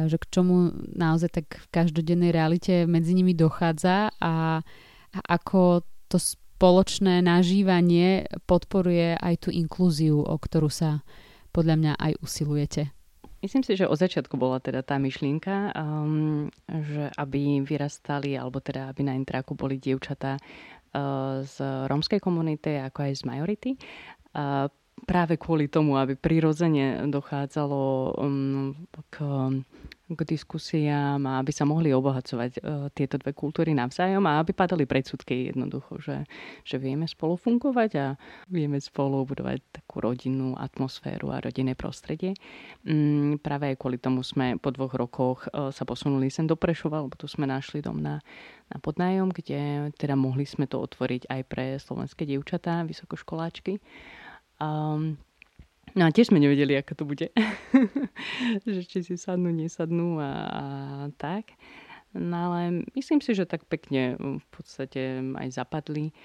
že 0.06 0.14
k 0.14 0.26
čomu 0.30 0.70
naozaj 0.94 1.42
tak 1.42 1.58
v 1.58 1.66
každodennej 1.74 2.30
realite 2.30 2.86
medzi 2.86 3.18
nimi 3.18 3.34
dochádza 3.34 4.14
a, 4.22 4.62
a 5.10 5.18
ako 5.26 5.82
to 6.06 6.22
spoločné 6.22 7.18
nažívanie 7.18 8.30
podporuje 8.46 9.18
aj 9.18 9.34
tú 9.42 9.48
inklúziu, 9.50 10.22
o 10.22 10.36
ktorú 10.38 10.70
sa 10.70 11.02
podľa 11.50 11.74
mňa 11.82 11.92
aj 11.98 12.12
usilujete. 12.22 12.82
Myslím 13.42 13.66
si, 13.66 13.76
že 13.76 13.90
od 13.90 13.98
začiatku 14.00 14.38
bola 14.40 14.62
teda 14.62 14.80
tá 14.80 14.96
myšlienka, 14.96 15.74
um, 15.76 16.48
že 16.66 17.12
aby 17.18 17.60
vyrastali, 17.60 18.38
alebo 18.38 18.62
teda 18.62 18.88
aby 18.88 19.04
na 19.04 19.12
intráku 19.12 19.52
boli 19.52 19.76
dievčatá 19.76 20.40
uh, 20.40 21.44
z 21.44 21.56
rómskej 21.90 22.22
komunity, 22.22 22.80
ako 22.80 22.98
aj 23.06 23.12
z 23.18 23.22
majority. 23.28 23.70
Uh, 24.32 24.72
práve 25.04 25.36
kvôli 25.36 25.68
tomu, 25.68 26.00
aby 26.00 26.16
prirodzene 26.16 27.04
dochádzalo 27.12 28.16
um, 28.16 28.72
k, 29.12 29.16
k 30.08 30.20
diskusiám 30.24 31.20
a 31.28 31.44
aby 31.44 31.52
sa 31.52 31.68
mohli 31.68 31.92
obohacovať 31.92 32.50
uh, 32.58 32.88
tieto 32.96 33.20
dve 33.20 33.36
kultúry 33.36 33.76
navzájom 33.76 34.24
a 34.24 34.40
aby 34.40 34.56
padali 34.56 34.88
predsudky 34.88 35.52
jednoducho, 35.52 36.00
že, 36.00 36.24
že 36.64 36.80
vieme 36.80 37.04
spolu 37.04 37.36
fungovať 37.36 37.90
a 38.00 38.06
vieme 38.48 38.80
spolu 38.80 39.28
budovať 39.28 39.84
takú 39.84 40.00
rodinnú 40.00 40.56
atmosféru 40.56 41.28
a 41.28 41.44
rodinné 41.44 41.76
prostredie. 41.76 42.32
Um, 42.88 43.36
práve 43.36 43.76
kvôli 43.76 44.00
tomu 44.00 44.24
sme 44.24 44.56
po 44.56 44.72
dvoch 44.72 44.96
rokoch 44.96 45.44
uh, 45.52 45.68
sa 45.76 45.84
posunuli 45.84 46.32
sem 46.32 46.48
do 46.48 46.56
Prešova, 46.56 47.04
lebo 47.04 47.20
tu 47.20 47.28
sme 47.28 47.44
našli 47.44 47.84
dom 47.84 48.00
na, 48.00 48.24
na 48.72 48.80
podnájom, 48.80 49.28
kde 49.28 49.92
teda 50.00 50.16
mohli 50.16 50.48
sme 50.48 50.64
to 50.64 50.80
otvoriť 50.80 51.28
aj 51.28 51.40
pre 51.44 51.76
slovenské 51.76 52.24
dievčatá, 52.24 52.80
vysokoškoláčky. 52.88 53.76
Um, 54.60 55.20
no 55.92 56.02
a 56.08 56.14
tiež 56.14 56.32
sme 56.32 56.40
nevedeli, 56.40 56.76
ako 56.76 56.92
to 56.96 57.04
bude. 57.04 57.26
že 58.64 58.82
či 58.84 59.04
si 59.04 59.14
sadnú, 59.20 59.52
nesadnú 59.52 60.20
a, 60.20 60.30
a 60.30 60.62
tak. 61.16 61.56
No 62.16 62.48
ale 62.50 62.88
myslím 62.96 63.20
si, 63.20 63.36
že 63.36 63.44
tak 63.44 63.68
pekne 63.68 64.16
v 64.16 64.46
podstate 64.48 65.20
aj 65.20 65.48
zapadli. 65.52 66.16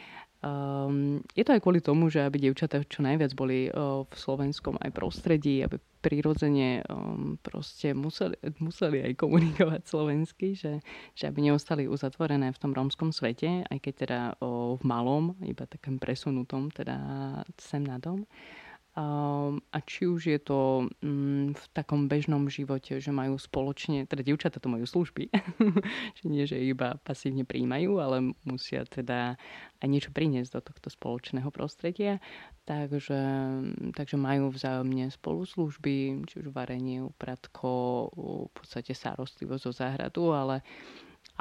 Um, 0.41 1.21
je 1.38 1.45
to 1.45 1.54
aj 1.54 1.62
kvôli 1.62 1.86
tomu, 1.86 2.10
že 2.10 2.25
aby 2.25 2.41
dievčatá 2.41 2.82
čo 2.89 3.06
najviac 3.06 3.38
boli 3.38 3.69
uh, 3.69 4.01
v 4.10 4.15
slovenskom 4.17 4.73
aj 4.82 4.89
prostredí, 4.89 5.62
aby 5.62 5.77
prirodzene 6.01 6.82
um, 6.89 7.38
proste 7.45 7.93
museli, 7.93 8.34
museli 8.58 9.06
aj 9.06 9.21
komunikovať 9.21 9.82
slovensky, 9.86 10.58
že, 10.58 10.82
že 11.13 11.30
aby 11.30 11.45
neostali 11.45 11.86
uzatvorené 11.86 12.49
v 12.49 12.62
tom 12.62 12.73
rómskom 12.73 13.13
svete, 13.13 13.69
aj 13.69 13.77
keď 13.86 13.93
teda 13.93 14.19
uh, 14.41 14.73
v 14.82 14.84
malom, 14.84 15.38
iba 15.45 15.69
takým 15.69 16.01
presunutom, 16.01 16.73
teda 16.73 16.97
sem 17.62 17.86
na 17.86 18.01
dom. 18.01 18.25
Um, 18.25 18.27
a 18.91 19.77
či 19.88 20.04
už 20.04 20.27
je 20.27 20.39
to 20.43 20.91
um, 20.99 21.56
v 21.56 21.63
takom 21.71 22.12
bežnom 22.12 22.51
živote, 22.51 22.99
že 22.99 23.15
majú 23.15 23.39
spoločne, 23.39 24.04
teda 24.04 24.19
dievčatá 24.19 24.60
to 24.60 24.67
majú 24.67 24.84
služby, 24.84 25.32
že 26.19 26.23
nie, 26.27 26.43
že 26.43 26.60
iba 26.60 26.99
pasívne 26.99 27.47
príjmajú, 27.47 28.04
ale 28.04 28.36
musia 28.43 28.84
teda 28.84 29.39
aj 29.80 29.88
niečo 29.88 30.12
priniesť 30.12 30.60
do 30.60 30.62
tohto 30.67 30.91
spoločného 30.91 31.47
prostredia. 31.56 32.19
Takže, 32.67 33.19
takže 33.95 34.15
majú 34.19 34.51
vzájomne 34.51 35.08
spolu 35.10 35.47
služby, 35.47 36.27
či 36.27 36.36
už 36.43 36.51
varenie, 36.51 36.99
upratko, 36.99 38.12
v 38.47 38.51
podstate 38.51 38.91
starostlivosť 38.91 39.63
zo 39.65 39.71
záhradu, 39.71 40.36
ale 40.36 40.67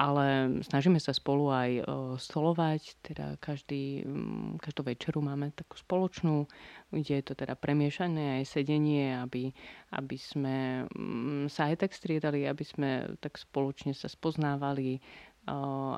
ale 0.00 0.56
snažíme 0.64 0.96
sa 0.96 1.12
spolu 1.12 1.52
aj 1.52 1.84
stolovať, 2.16 3.04
teda 3.04 3.36
každý, 3.36 4.00
mm, 4.00 4.56
každú 4.56 4.88
večeru 4.88 5.20
máme 5.20 5.52
takú 5.52 5.76
spoločnú, 5.76 6.48
kde 6.88 7.20
je 7.20 7.24
to 7.28 7.36
teda 7.36 7.52
premiešané 7.52 8.40
aj 8.40 8.48
sedenie, 8.48 9.12
aby, 9.20 9.52
aby 9.92 10.16
sme 10.16 10.88
mm, 10.88 11.52
sa 11.52 11.68
aj 11.68 11.84
tak 11.84 11.92
striedali, 11.92 12.48
aby 12.48 12.64
sme 12.64 13.12
tak 13.20 13.36
spoločne 13.36 13.92
sa 13.92 14.08
spoznávali, 14.08 15.04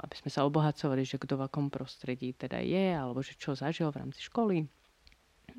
aby 0.03 0.15
sme 0.19 0.31
sa 0.35 0.43
obohacovali, 0.51 1.07
že 1.07 1.23
kto 1.23 1.39
v 1.39 1.47
akom 1.47 1.71
prostredí 1.71 2.35
teda 2.35 2.59
je, 2.59 2.99
alebo 2.99 3.23
že 3.23 3.39
čo 3.39 3.55
zažil 3.55 3.95
v 3.95 4.03
rámci 4.03 4.27
školy. 4.27 4.67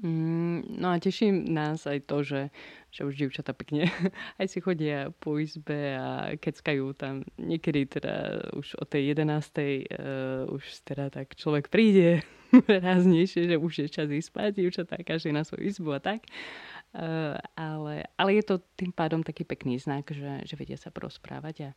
Mm, 0.02 0.82
no 0.82 0.90
a 0.90 0.98
teší 0.98 1.30
nás 1.32 1.86
aj 1.86 2.10
to, 2.10 2.26
že, 2.26 2.42
že 2.90 3.06
už 3.06 3.14
dievčata 3.14 3.54
pekne 3.54 3.86
aj 4.42 4.48
si 4.50 4.58
chodia 4.58 5.14
po 5.22 5.38
izbe 5.38 5.94
a 5.94 6.34
keckajú 6.40 6.98
tam. 6.98 7.22
Niekedy 7.38 8.00
teda 8.00 8.48
už 8.58 8.82
o 8.82 8.86
tej 8.90 9.14
11. 9.14 9.30
Uh, 9.30 10.50
už 10.50 10.64
teda 10.88 11.14
tak 11.14 11.38
človek 11.38 11.70
príde 11.70 12.26
ráznejšie, 12.86 13.54
že 13.54 13.56
už 13.58 13.74
je 13.86 13.88
čas 13.90 14.10
ísť 14.10 14.30
spať, 14.30 14.50
dievčatá 14.58 14.98
každý 15.02 15.30
na 15.30 15.46
svoju 15.46 15.66
izbu 15.70 15.98
a 15.98 16.02
tak. 16.02 16.26
Uh, 16.94 17.34
ale, 17.58 18.06
ale 18.22 18.38
je 18.38 18.44
to 18.46 18.62
tým 18.78 18.94
pádom 18.94 19.26
taký 19.26 19.42
pekný 19.42 19.82
znak, 19.82 20.14
že, 20.14 20.46
že 20.46 20.54
vedia 20.54 20.78
sa 20.78 20.94
prosprávať 20.94 21.56
a, 21.66 21.70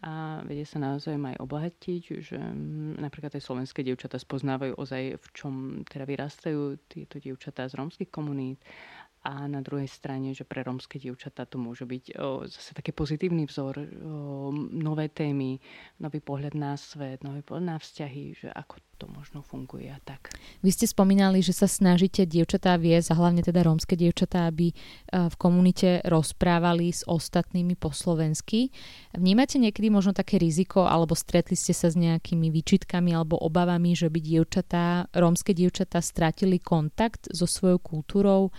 a 0.00 0.10
vedia 0.48 0.64
sa 0.64 0.80
naozaj 0.80 1.12
aj 1.12 1.36
obohatiť, 1.44 2.02
že 2.24 2.40
m, 2.40 2.96
napríklad 2.96 3.36
aj 3.36 3.44
slovenské 3.44 3.84
dievčatá 3.84 4.16
spoznávajú 4.16 4.72
ozaj, 4.80 5.20
v 5.20 5.26
čom 5.36 5.54
teda 5.84 6.08
vyrastajú 6.08 6.80
tieto 6.88 7.20
dievčatá 7.20 7.68
z 7.68 7.76
rómskych 7.76 8.08
komunít 8.08 8.64
a 9.22 9.46
na 9.46 9.62
druhej 9.62 9.86
strane, 9.86 10.34
že 10.34 10.42
pre 10.42 10.66
rómske 10.66 10.98
dievčatá 10.98 11.46
to 11.46 11.54
môže 11.54 11.86
byť 11.86 12.18
zase 12.50 12.74
taký 12.74 12.90
pozitívny 12.90 13.46
vzor, 13.46 13.78
nové 14.74 15.06
témy, 15.14 15.62
nový 16.02 16.18
pohľad 16.18 16.58
na 16.58 16.74
svet, 16.74 17.22
nový 17.22 17.46
pohľad 17.46 17.66
na 17.66 17.78
vzťahy, 17.78 18.24
že 18.34 18.48
ako 18.50 18.82
to 19.02 19.10
možno 19.10 19.42
funguje 19.42 19.90
a 19.90 19.98
tak. 20.06 20.30
Vy 20.62 20.70
ste 20.70 20.86
spomínali, 20.86 21.42
že 21.42 21.50
sa 21.50 21.66
snažíte 21.66 22.22
dievčatá 22.22 22.78
viesť 22.78 23.10
a 23.10 23.18
hlavne 23.18 23.42
teda 23.42 23.66
rómske 23.66 23.98
dievčatá, 23.98 24.46
aby 24.46 24.70
e, 24.70 24.74
v 25.10 25.34
komunite 25.42 25.98
rozprávali 26.06 26.94
s 26.94 27.02
ostatnými 27.02 27.74
po 27.74 27.90
slovensky. 27.90 28.70
Vnímate 29.10 29.58
niekedy 29.58 29.90
možno 29.90 30.14
také 30.14 30.38
riziko 30.38 30.86
alebo 30.86 31.18
stretli 31.18 31.58
ste 31.58 31.74
sa 31.74 31.90
s 31.90 31.98
nejakými 31.98 32.54
výčitkami 32.54 33.10
alebo 33.10 33.42
obavami, 33.42 33.98
že 33.98 34.06
by 34.06 34.22
dievčatá, 34.22 35.10
rómske 35.10 35.50
dievčatá 35.50 35.98
stratili 35.98 36.62
kontakt 36.62 37.26
so 37.34 37.50
svojou 37.50 37.82
kultúrou 37.82 38.54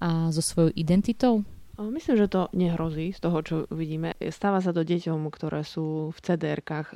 a 0.00 0.32
so 0.32 0.42
svojou 0.42 0.70
identitou? 0.74 1.44
Myslím, 1.78 2.18
že 2.18 2.26
to 2.26 2.50
nehrozí 2.58 3.14
z 3.14 3.22
toho, 3.22 3.38
čo 3.38 3.56
vidíme. 3.70 4.18
Stáva 4.34 4.58
sa 4.58 4.74
to 4.74 4.82
deťom, 4.82 5.30
ktoré 5.30 5.62
sú 5.62 6.10
v 6.10 6.18
CDR-kách, 6.18 6.90
e, 6.90 6.94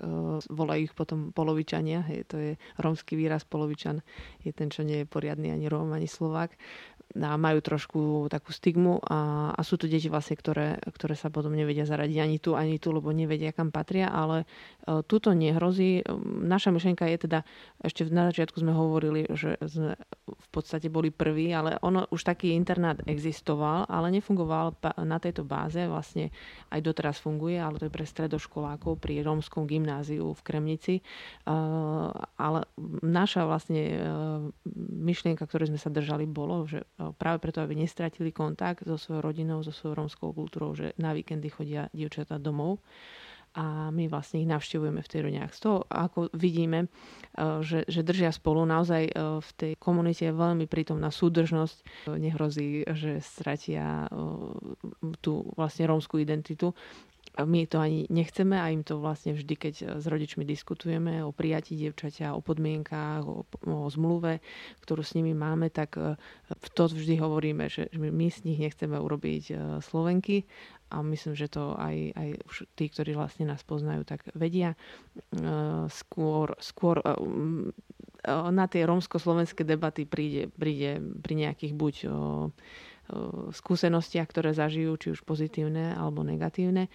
volajú 0.50 0.90
ich 0.90 0.94
potom 0.98 1.30
polovičania, 1.30 2.02
hej, 2.02 2.26
to 2.26 2.36
je 2.42 2.52
rómsky 2.82 3.14
výraz 3.14 3.46
polovičan, 3.46 4.02
je 4.42 4.50
ten, 4.50 4.74
čo 4.74 4.82
nie 4.82 5.06
je 5.06 5.06
poriadny 5.06 5.54
ani 5.54 5.70
Róm, 5.70 5.94
ani 5.94 6.10
Slovák 6.10 6.58
majú 7.16 7.60
trošku 7.60 8.00
takú 8.32 8.56
stigmu 8.56 9.04
a, 9.04 9.52
a 9.52 9.60
sú 9.60 9.76
to 9.76 9.84
deti 9.84 10.08
vlastne, 10.08 10.36
ktoré, 10.36 10.80
ktoré 10.80 11.12
sa 11.12 11.28
potom 11.28 11.52
nevedia 11.52 11.84
zaradiť 11.84 12.18
ani 12.18 12.36
tu, 12.40 12.56
ani 12.56 12.80
tu, 12.80 12.88
lebo 12.92 13.12
nevedia, 13.12 13.52
kam 13.52 13.68
patria, 13.68 14.08
ale 14.08 14.48
e, 14.88 15.04
tuto 15.04 15.36
nehrozí. 15.36 16.00
Naša 16.24 16.72
myšlienka 16.72 17.04
je 17.12 17.18
teda, 17.28 17.38
ešte 17.84 18.08
na 18.08 18.32
začiatku 18.32 18.56
sme 18.64 18.72
hovorili, 18.72 19.28
že 19.28 19.60
sme 19.60 20.00
v 20.24 20.48
podstate 20.48 20.88
boli 20.88 21.12
prví, 21.12 21.52
ale 21.52 21.76
ono 21.84 22.08
už 22.08 22.24
taký 22.24 22.56
internát 22.56 22.96
existoval, 23.04 23.84
ale 23.92 24.08
nefungoval 24.08 24.72
na 25.04 25.20
tejto 25.20 25.44
báze, 25.44 25.84
vlastne 25.84 26.32
aj 26.72 26.80
doteraz 26.80 27.20
funguje, 27.20 27.60
ale 27.60 27.76
to 27.76 27.88
je 27.88 27.94
pre 27.94 28.08
stredoškolákov 28.08 28.96
pri 28.96 29.20
rómskom 29.20 29.68
gymnáziu 29.68 30.32
v 30.32 30.40
Kremnici. 30.40 30.94
E, 30.98 31.02
ale 32.40 32.64
naša 33.04 33.44
vlastne 33.44 33.82
e, 33.84 33.98
myšlienka, 34.96 35.44
ktorej 35.44 35.68
sme 35.68 35.80
sa 35.80 35.92
držali, 35.92 36.24
bolo, 36.24 36.64
že 36.64 36.88
práve 37.18 37.42
preto, 37.42 37.58
aby 37.58 37.74
nestratili 37.74 38.30
kontakt 38.30 38.86
so 38.86 38.94
svojou 38.94 39.22
rodinou, 39.26 39.66
so 39.66 39.74
svojou 39.74 40.06
romskou 40.06 40.30
kultúrou, 40.30 40.78
že 40.78 40.94
na 40.96 41.10
víkendy 41.10 41.50
chodia 41.50 41.90
dievčatá 41.90 42.38
domov 42.38 42.78
a 43.52 43.92
my 43.92 44.08
vlastne 44.08 44.40
ich 44.40 44.48
navštevujeme 44.48 45.04
v 45.04 45.10
tej 45.12 45.20
rodinách. 45.28 45.52
Z 45.52 45.60
toho, 45.60 45.78
ako 45.92 46.32
vidíme, 46.32 46.88
e, 46.88 47.60
že, 47.60 47.84
že 47.84 48.00
držia 48.00 48.32
spolu, 48.32 48.64
naozaj 48.64 49.02
e, 49.04 49.12
v 49.44 49.50
tej 49.60 49.72
komunite 49.76 50.24
je 50.24 50.32
veľmi 50.32 50.64
prítomná 50.64 51.12
súdržnosť. 51.12 52.08
Nehrozí, 52.16 52.88
že 52.96 53.20
stratia 53.20 54.08
e, 54.08 54.16
tú 55.20 55.52
vlastne 55.52 55.84
rómskú 55.84 56.16
identitu 56.16 56.72
my 57.40 57.64
to 57.64 57.80
ani 57.80 58.04
nechceme 58.12 58.60
a 58.60 58.68
im 58.68 58.84
to 58.84 59.00
vlastne 59.00 59.32
vždy, 59.32 59.54
keď 59.56 59.74
s 59.96 60.04
rodičmi 60.04 60.44
diskutujeme 60.44 61.24
o 61.24 61.32
prijatí 61.32 61.80
dievčaťa, 61.80 62.36
o 62.36 62.44
podmienkách, 62.44 63.24
o, 63.24 63.48
o 63.48 63.88
zmluve, 63.88 64.44
ktorú 64.84 65.00
s 65.00 65.16
nimi 65.16 65.32
máme, 65.32 65.72
tak 65.72 65.96
e, 65.96 66.20
to 66.76 66.92
vždy 66.92 67.16
hovoríme, 67.16 67.72
že 67.72 67.88
my 67.96 68.28
z 68.28 68.44
nich 68.44 68.60
nechceme 68.60 69.00
urobiť 69.00 69.44
e, 69.48 69.54
Slovenky 69.80 70.44
a 70.92 71.00
myslím, 71.00 71.32
že 71.32 71.48
to 71.48 71.72
aj, 71.80 72.12
aj 72.12 72.28
tí, 72.76 72.84
ktorí 72.92 73.16
vlastne 73.16 73.48
nás 73.48 73.64
poznajú, 73.64 74.04
tak 74.04 74.28
vedia. 74.36 74.76
E, 75.32 75.48
skôr, 75.88 76.52
skôr 76.60 77.00
na 78.28 78.66
tie 78.70 78.86
rómsko-slovenské 78.86 79.64
debaty 79.64 80.04
príde, 80.04 80.52
príde 80.52 81.00
pri 81.00 81.34
nejakých 81.48 81.72
buď 81.74 81.94
skúsenostiach, 83.52 84.28
ktoré 84.28 84.56
zažijú, 84.56 84.96
či 84.96 85.12
už 85.12 85.22
pozitívne 85.22 85.92
alebo 85.96 86.24
negatívne. 86.24 86.88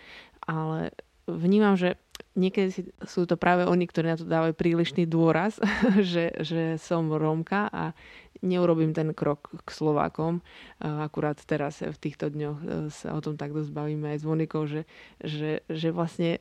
Ale 0.43 0.91
vnímam, 1.27 1.75
že 1.75 1.99
niekedy 2.39 2.93
sú 3.03 3.27
to 3.27 3.35
práve 3.35 3.67
oni, 3.67 3.85
ktorí 3.85 4.07
na 4.07 4.17
to 4.17 4.25
dávajú 4.25 4.55
prílišný 4.55 5.05
dôraz, 5.05 5.59
že, 6.01 6.33
že 6.39 6.79
som 6.79 7.11
Rómka 7.11 7.67
a 7.69 7.91
neurobím 8.41 8.93
ten 8.93 9.11
krok 9.17 9.49
k 9.65 9.69
Slovákom. 9.69 10.45
Akurát 10.79 11.41
teraz 11.41 11.81
v 11.81 11.97
týchto 11.97 12.29
dňoch 12.29 12.57
e, 12.61 12.65
sa 12.93 13.17
o 13.17 13.21
tom 13.21 13.33
tak 13.33 13.49
dosť 13.49 13.73
bavíme 13.73 14.13
aj 14.13 14.17
s 14.21 14.25
Monikou, 14.25 14.69
že, 14.69 14.85
že, 15.25 15.65
že 15.65 15.89
vlastne 15.89 16.37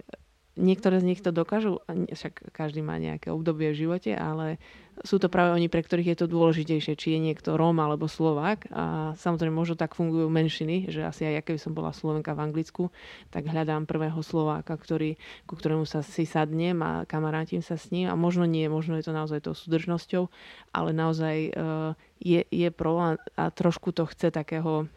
niektoré 0.56 0.98
z 0.98 1.08
nich 1.12 1.20
to 1.20 1.30
dokážu, 1.30 1.84
však 1.86 2.50
každý 2.50 2.80
má 2.80 2.96
nejaké 2.96 3.28
obdobie 3.28 3.70
v 3.70 3.86
živote, 3.86 4.16
ale 4.16 4.56
sú 5.04 5.20
to 5.20 5.28
práve 5.28 5.52
oni, 5.52 5.68
pre 5.68 5.84
ktorých 5.84 6.16
je 6.16 6.18
to 6.24 6.32
dôležitejšie, 6.32 6.96
či 6.96 7.08
je 7.12 7.20
niekto 7.20 7.60
Róm 7.60 7.76
alebo 7.84 8.08
Slovák. 8.08 8.72
A 8.72 9.12
samozrejme, 9.20 9.52
možno 9.52 9.76
tak 9.76 9.92
fungujú 9.92 10.32
menšiny, 10.32 10.88
že 10.88 11.04
asi 11.04 11.28
aj 11.28 11.32
ja, 11.36 11.42
keby 11.44 11.60
som 11.60 11.76
bola 11.76 11.92
Slovenka 11.92 12.32
v 12.32 12.48
Anglicku, 12.48 12.88
tak 13.28 13.44
hľadám 13.44 13.84
prvého 13.84 14.16
Slováka, 14.24 14.72
ktorý, 14.72 15.20
ku 15.44 15.60
ktorému 15.60 15.84
sa 15.84 16.00
si 16.00 16.24
sadnem 16.24 16.80
a 16.80 17.04
kamarátim 17.04 17.60
sa 17.60 17.76
s 17.76 17.92
ním. 17.92 18.08
A 18.08 18.16
možno 18.16 18.48
nie, 18.48 18.64
možno 18.72 18.96
je 18.96 19.04
to 19.04 19.12
naozaj 19.12 19.44
tou 19.44 19.52
súdržnosťou, 19.52 20.32
ale 20.72 20.96
naozaj 20.96 21.36
uh, 21.52 21.92
je, 22.16 22.48
je 22.48 22.68
problém 22.72 23.20
a 23.36 23.52
trošku 23.52 23.92
to 23.92 24.08
chce 24.08 24.32
takého 24.32 24.88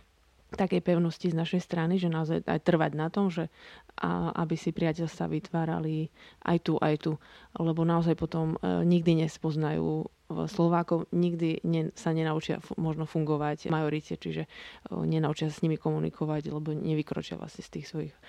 takej 0.54 0.82
pevnosti 0.82 1.30
z 1.30 1.36
našej 1.38 1.62
strany, 1.62 2.02
že 2.02 2.10
naozaj 2.10 2.46
aj 2.46 2.60
trvať 2.66 2.92
na 2.98 3.08
tom, 3.14 3.30
že 3.30 3.54
a, 4.00 4.34
aby 4.34 4.56
si 4.58 4.74
priateľstva 4.74 5.30
vytvárali 5.30 6.10
aj 6.46 6.58
tu, 6.64 6.74
aj 6.82 6.96
tu. 7.06 7.12
Lebo 7.58 7.86
naozaj 7.86 8.16
potom 8.18 8.56
e, 8.58 8.86
nikdy 8.88 9.28
nespoznajú 9.28 10.10
Slovákov, 10.30 11.10
nikdy 11.10 11.66
ne, 11.66 11.90
sa 11.98 12.14
nenaučia 12.14 12.62
f- 12.62 12.78
možno 12.78 13.10
fungovať 13.10 13.66
majorite, 13.74 14.14
čiže 14.14 14.46
e, 14.46 14.50
nenaučia 14.94 15.50
sa 15.50 15.58
s 15.58 15.66
nimi 15.66 15.74
komunikovať, 15.74 16.54
lebo 16.54 16.70
nevykročia 16.70 17.34
vlastne 17.34 17.66
z 17.66 17.82
tých 17.82 17.86
svojich 17.90 18.14
e, 18.14 18.20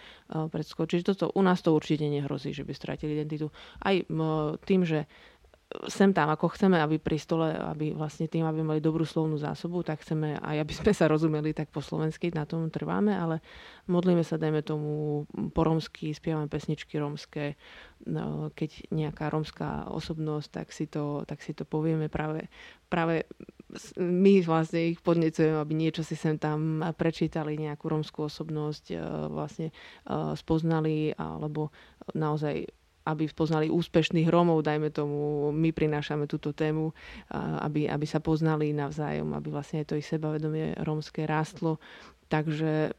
predskov. 0.49 0.89
Čiže 0.89 1.13
toto 1.13 1.29
u 1.37 1.43
nás 1.45 1.61
to 1.61 1.77
určite 1.77 2.09
nehrozí, 2.09 2.57
že 2.57 2.65
by 2.65 2.73
stratili 2.73 3.21
identitu. 3.21 3.53
Aj 3.85 4.01
m, 4.09 4.57
tým, 4.65 4.89
že 4.89 5.05
sem 5.87 6.11
tam, 6.11 6.27
ako 6.35 6.51
chceme, 6.51 6.83
aby 6.83 6.99
pri 6.99 7.15
stole, 7.15 7.55
aby 7.55 7.95
vlastne 7.95 8.27
tým, 8.27 8.43
aby 8.43 8.59
mali 8.59 8.83
dobrú 8.83 9.07
slovnú 9.07 9.39
zásobu, 9.39 9.87
tak 9.87 10.03
chceme 10.03 10.35
aj, 10.43 10.67
aby 10.67 10.73
sme 10.75 10.91
sa 10.91 11.07
rozumeli, 11.07 11.55
tak 11.55 11.71
po 11.71 11.79
slovensky 11.79 12.35
na 12.35 12.43
tom 12.43 12.67
trváme, 12.75 13.15
ale 13.15 13.39
modlíme 13.87 14.27
sa, 14.27 14.35
dajme 14.35 14.67
tomu 14.67 15.25
po 15.55 15.63
romsky, 15.63 16.11
spievame 16.11 16.51
pesničky 16.51 16.99
romské, 16.99 17.55
no, 18.03 18.51
keď 18.51 18.91
nejaká 18.91 19.31
romská 19.31 19.87
osobnosť, 19.95 20.49
tak 20.51 20.67
si 20.75 20.91
to, 20.91 21.23
tak 21.23 21.39
si 21.39 21.55
to 21.55 21.63
povieme 21.63 22.11
práve, 22.11 22.51
práve 22.91 23.31
my 23.95 24.43
vlastne 24.43 24.91
ich 24.91 24.99
podnecujeme, 24.99 25.55
aby 25.55 25.75
niečo 25.79 26.03
si 26.03 26.19
sem 26.19 26.35
tam 26.35 26.83
prečítali, 26.99 27.55
nejakú 27.55 27.87
romskú 27.87 28.27
osobnosť 28.27 28.85
e, 28.91 28.97
vlastne 29.31 29.71
e, 29.71 29.75
spoznali, 30.35 31.15
alebo 31.15 31.71
naozaj 32.11 32.67
aby 33.11 33.27
poznali 33.35 33.67
úspešných 33.69 34.31
Rómov, 34.31 34.63
dajme 34.63 34.95
tomu, 34.95 35.51
my 35.51 35.75
prinášame 35.75 36.31
túto 36.31 36.55
tému, 36.55 36.95
aby, 37.35 37.91
aby 37.91 38.07
sa 38.07 38.23
poznali 38.23 38.71
navzájom, 38.71 39.35
aby 39.35 39.49
vlastne 39.51 39.83
to 39.83 39.99
ich 39.99 40.07
sebavedomie 40.07 40.79
rómske 40.81 41.27
rástlo. 41.27 41.83
Takže 42.31 42.95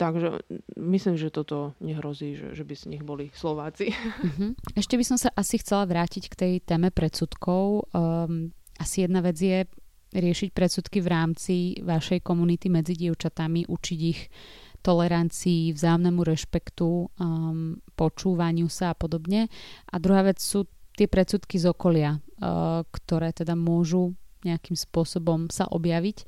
Takže 0.00 0.40
myslím, 0.80 1.20
že 1.20 1.28
toto 1.28 1.76
nehrozí, 1.84 2.32
že, 2.32 2.56
že 2.56 2.64
by 2.64 2.72
z 2.72 2.84
nich 2.88 3.04
boli 3.04 3.28
Slováci. 3.36 3.92
Uh-huh. 3.92 4.56
Ešte 4.72 4.96
by 4.96 5.04
som 5.04 5.20
sa 5.20 5.28
asi 5.36 5.60
chcela 5.60 5.84
vrátiť 5.84 6.24
k 6.32 6.34
tej 6.40 6.52
téme 6.64 6.88
predsudkov. 6.88 7.92
Um, 7.92 8.48
asi 8.80 9.04
jedna 9.04 9.20
vec 9.20 9.36
je 9.36 9.68
riešiť 10.16 10.56
predsudky 10.56 11.04
v 11.04 11.08
rámci 11.12 11.54
vašej 11.84 12.24
komunity 12.24 12.72
medzi 12.72 12.96
dievčatami, 12.96 13.68
učiť 13.68 14.00
ich 14.00 14.32
tolerancii, 14.80 15.72
vzájomnému 15.76 16.24
rešpektu, 16.24 17.08
um, 17.08 17.78
počúvaniu 17.94 18.66
sa 18.72 18.92
a 18.92 18.98
podobne. 18.98 19.52
A 19.92 19.94
druhá 20.00 20.24
vec 20.24 20.40
sú 20.40 20.66
tie 20.96 21.06
predsudky 21.06 21.60
z 21.60 21.70
okolia, 21.70 22.18
uh, 22.18 22.82
ktoré 22.88 23.32
teda 23.32 23.56
môžu 23.56 24.16
nejakým 24.44 24.76
spôsobom 24.76 25.52
sa 25.52 25.68
objaviť 25.68 26.24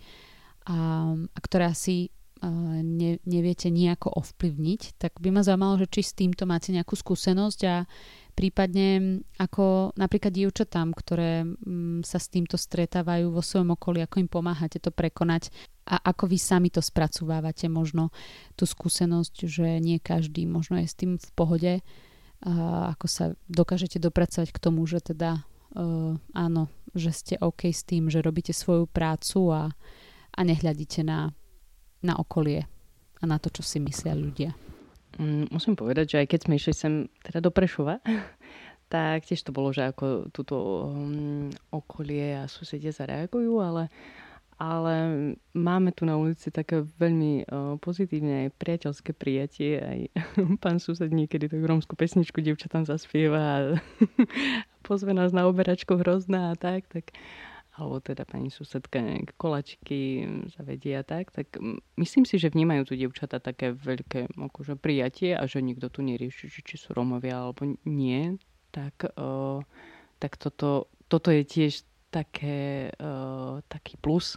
a, 0.68 0.76
a 1.16 1.38
ktoré 1.40 1.72
asi 1.72 2.12
uh, 2.44 2.80
ne, 2.84 3.16
neviete 3.24 3.72
nejako 3.72 4.12
ovplyvniť, 4.12 5.00
tak 5.00 5.16
by 5.16 5.32
ma 5.32 5.40
zaujímalo, 5.40 5.80
že 5.80 5.88
či 5.88 6.00
s 6.04 6.12
týmto 6.12 6.44
máte 6.44 6.76
nejakú 6.76 6.92
skúsenosť 6.92 7.60
a 7.64 7.88
prípadne 8.32 9.20
ako 9.36 9.92
napríklad 9.94 10.32
dievčatám, 10.32 10.96
ktoré 10.96 11.44
sa 12.02 12.18
s 12.18 12.26
týmto 12.32 12.56
stretávajú 12.56 13.30
vo 13.30 13.44
svojom 13.44 13.76
okolí, 13.76 14.00
ako 14.02 14.24
im 14.24 14.30
pomáhate 14.30 14.80
to 14.80 14.88
prekonať 14.88 15.52
a 15.86 15.98
ako 16.00 16.30
vy 16.30 16.38
sami 16.38 16.68
to 16.70 16.80
spracovávate 16.80 17.66
možno 17.66 18.14
tú 18.54 18.64
skúsenosť, 18.64 19.34
že 19.46 19.68
nie 19.82 19.98
každý 19.98 20.46
možno 20.46 20.78
je 20.80 20.86
s 20.88 20.96
tým 20.96 21.18
v 21.18 21.30
pohode 21.34 21.72
a 22.42 22.94
ako 22.98 23.06
sa 23.06 23.24
dokážete 23.46 24.02
dopracovať 24.02 24.50
k 24.50 24.62
tomu, 24.62 24.82
že 24.82 24.98
teda 24.98 25.46
uh, 25.78 26.18
áno, 26.34 26.66
že 26.90 27.10
ste 27.14 27.34
OK 27.38 27.70
s 27.70 27.86
tým, 27.86 28.10
že 28.10 28.18
robíte 28.24 28.50
svoju 28.50 28.90
prácu 28.90 29.54
a, 29.54 29.70
a 30.34 30.40
nehľadíte 30.42 31.06
na, 31.06 31.30
na 32.02 32.18
okolie 32.18 32.66
a 33.22 33.24
na 33.26 33.38
to, 33.38 33.48
čo 33.54 33.62
si 33.62 33.78
myslia 33.78 34.18
ľudia. 34.18 34.71
Mm, 35.22 35.54
musím 35.54 35.78
povedať, 35.78 36.18
že 36.18 36.20
aj 36.24 36.26
keď 36.34 36.40
sme 36.42 36.54
išli 36.58 36.74
sem 36.74 36.92
teda 37.22 37.38
do 37.38 37.54
Prešova, 37.54 38.02
tak 38.92 39.22
tiež 39.22 39.46
to 39.46 39.54
bolo, 39.54 39.70
že 39.70 39.86
ako 39.86 40.34
túto 40.34 40.58
um, 40.90 41.48
okolie 41.70 42.42
a 42.42 42.50
susedia 42.50 42.90
zareagujú, 42.90 43.62
ale, 43.62 43.86
ale 44.58 44.94
máme 45.54 45.94
tu 45.94 46.02
na 46.02 46.18
ulici 46.18 46.50
také 46.50 46.82
veľmi 46.82 47.46
uh, 47.46 47.78
pozitívne 47.78 48.50
aj 48.50 48.58
priateľské 48.58 49.14
prijatie. 49.14 49.78
Aj 49.78 50.00
pán 50.62 50.82
sused 50.82 51.08
niekedy 51.14 51.46
takú 51.46 51.62
rómsku 51.70 51.94
pesničku 51.94 52.42
dievčatám 52.42 52.82
zaspieva 52.82 53.38
a 53.38 53.56
pozve 54.86 55.14
nás 55.14 55.30
na 55.30 55.46
oberačku 55.46 56.02
hrozná 56.02 56.50
a 56.52 56.58
tak, 56.58 56.90
tak 56.90 57.14
alebo 57.72 58.04
teda 58.04 58.28
pani 58.28 58.52
susedka 58.52 59.00
nejaké 59.00 59.32
kolačky 59.40 60.00
zavedie 60.52 61.00
a 61.00 61.04
tak, 61.04 61.32
tak 61.32 61.56
myslím 61.96 62.28
si, 62.28 62.36
že 62.36 62.52
vnímajú 62.52 62.92
tu 62.92 62.94
dievčata 63.00 63.40
také 63.40 63.72
veľké 63.72 64.36
akože, 64.36 64.76
prijatie 64.76 65.32
a 65.32 65.48
že 65.48 65.64
nikto 65.64 65.88
tu 65.88 66.04
nerieši, 66.04 66.52
či, 66.52 66.76
sú 66.76 66.92
Romovia 66.92 67.40
alebo 67.40 67.64
nie, 67.88 68.36
tak, 68.76 69.08
uh, 69.16 69.64
tak 70.20 70.36
toto, 70.36 70.92
toto 71.08 71.28
je 71.32 71.48
tiež 71.48 71.88
také, 72.12 72.92
uh, 73.00 73.64
taký 73.72 73.96
plus, 73.96 74.36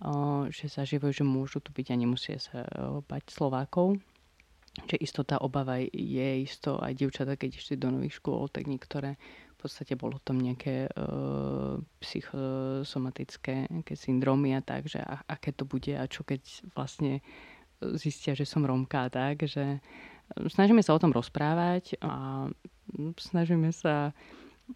uh, 0.00 0.48
že 0.48 0.72
zažívajú, 0.72 1.20
že 1.20 1.24
môžu 1.28 1.60
tu 1.60 1.76
byť 1.76 1.86
a 1.92 1.96
nemusia 2.00 2.40
sa 2.40 2.64
bať 3.04 3.28
Slovákov. 3.28 4.00
Čiže 4.70 5.02
isto 5.02 5.20
tá 5.26 5.36
obava 5.42 5.82
je 5.82 6.28
isto 6.40 6.78
aj 6.80 6.96
dievčata, 6.96 7.36
keď 7.36 7.58
išli 7.58 7.76
do 7.76 7.92
nových 7.92 8.22
škôl, 8.22 8.48
tak 8.48 8.64
niektoré 8.70 9.20
podstate 9.60 9.94
bolo 9.96 10.16
tam 10.22 10.40
nejaké 10.40 10.88
uh, 10.88 11.76
psychosomatické 12.00 13.68
nejaké 13.68 13.94
syndromy 13.94 14.56
a 14.56 14.64
tak, 14.64 14.88
že 14.88 15.00
a, 15.04 15.20
aké 15.28 15.52
to 15.52 15.68
bude 15.68 15.92
a 15.92 16.04
čo 16.08 16.24
keď 16.24 16.40
vlastne 16.72 17.20
zistia, 17.96 18.36
že 18.36 18.44
som 18.44 18.64
Rómka 18.64 19.08
a 19.08 19.12
tak, 19.12 19.48
že 19.48 19.64
e, 19.64 19.78
snažíme 20.52 20.84
sa 20.84 20.92
o 20.92 21.00
tom 21.00 21.16
rozprávať 21.16 21.96
a 22.04 22.44
snažíme 23.16 23.72
sa, 23.72 24.12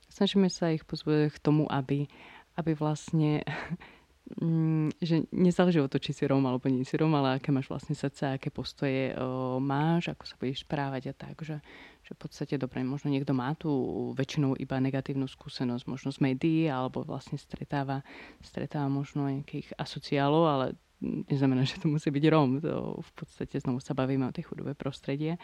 snažíme 0.08 0.48
sa 0.48 0.72
ich 0.72 0.88
pozvať 0.88 1.36
k 1.36 1.42
tomu, 1.42 1.68
aby, 1.68 2.08
aby 2.56 2.72
vlastne 2.72 3.44
Mm, 4.24 4.88
že 5.04 5.28
nezáleží 5.36 5.84
o 5.84 5.92
to, 5.92 6.00
či 6.00 6.16
si 6.16 6.24
Róm 6.24 6.48
alebo 6.48 6.64
nie 6.72 6.80
si 6.80 6.96
Róm, 6.96 7.12
ale 7.12 7.36
aké 7.36 7.52
máš 7.52 7.68
vlastne 7.68 7.92
srdce, 7.92 8.24
aké 8.24 8.48
postoje 8.48 9.12
o, 9.12 9.60
máš, 9.60 10.16
ako 10.16 10.24
sa 10.24 10.34
budeš 10.40 10.64
správať 10.64 11.12
a 11.12 11.14
tak, 11.14 11.36
že, 11.44 11.60
že 12.04 12.12
v 12.12 12.20
podstate 12.20 12.60
dobre, 12.60 12.84
možno 12.84 13.08
niekto 13.08 13.32
má 13.32 13.56
tu 13.56 13.72
väčšinou 14.12 14.60
iba 14.60 14.76
negatívnu 14.76 15.24
skúsenosť, 15.24 15.88
možno 15.88 16.12
z 16.12 16.20
médií, 16.20 16.68
alebo 16.68 17.00
vlastne 17.00 17.40
stretáva, 17.40 18.04
stretáva 18.44 18.92
možno 18.92 19.24
nejakých 19.24 19.72
asociálov, 19.80 20.44
ale 20.44 20.66
neznamená, 21.00 21.64
že 21.64 21.80
to 21.80 21.88
musí 21.88 22.12
byť 22.12 22.24
Róm. 22.28 22.60
To 22.60 23.00
v 23.00 23.12
podstate 23.16 23.56
znovu 23.56 23.80
sa 23.80 23.96
bavíme 23.96 24.28
o 24.28 24.34
tej 24.36 24.52
chudobé 24.52 24.76
prostredie 24.76 25.40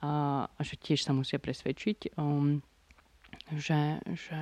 a, 0.00 0.44
a 0.48 0.60
že 0.64 0.80
tiež 0.80 1.04
sa 1.04 1.12
musia 1.12 1.36
presvedčiť. 1.36 2.16
Um, 2.16 2.64
že, 3.50 3.98
že 4.14 4.38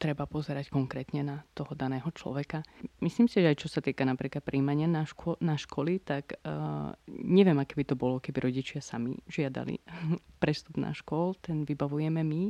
treba 0.00 0.24
pozerať 0.24 0.72
konkrétne 0.72 1.20
na 1.20 1.36
toho 1.52 1.76
daného 1.76 2.08
človeka. 2.16 2.64
Myslím 3.04 3.28
si, 3.28 3.44
že 3.44 3.52
aj 3.52 3.60
čo 3.60 3.68
sa 3.68 3.84
týka 3.84 4.08
napríklad 4.08 4.40
príjmania 4.40 4.88
na, 4.88 5.04
ško- 5.04 5.40
na 5.44 5.60
školy, 5.60 6.00
tak 6.00 6.40
uh, 6.44 6.96
neviem, 7.08 7.60
aké 7.60 7.76
by 7.76 7.84
to 7.84 7.96
bolo, 7.96 8.20
keby 8.24 8.48
rodičia 8.48 8.80
sami 8.80 9.20
žiadali 9.28 9.76
prestup 10.42 10.80
na 10.80 10.96
škol, 10.96 11.36
ten 11.40 11.68
vybavujeme 11.68 12.24
my. 12.24 12.42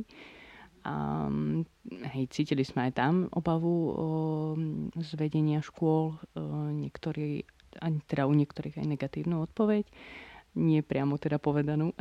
A 0.87 1.27
hej, 2.15 2.31
cítili 2.31 2.63
sme 2.63 2.87
aj 2.87 2.93
tam 2.95 3.27
obavu 3.35 3.75
o 3.91 4.07
zvedenia 5.03 5.59
škôl, 5.59 6.15
uh, 6.15 6.71
niektorí, 6.71 7.43
ani 7.83 7.99
teda 8.07 8.23
u 8.23 8.33
niektorých 8.33 8.79
aj 8.79 8.87
negatívnu 8.87 9.43
odpoveď 9.43 9.83
nie 10.57 10.81
priamo 10.81 11.21
teda 11.21 11.37
povedanú, 11.37 11.93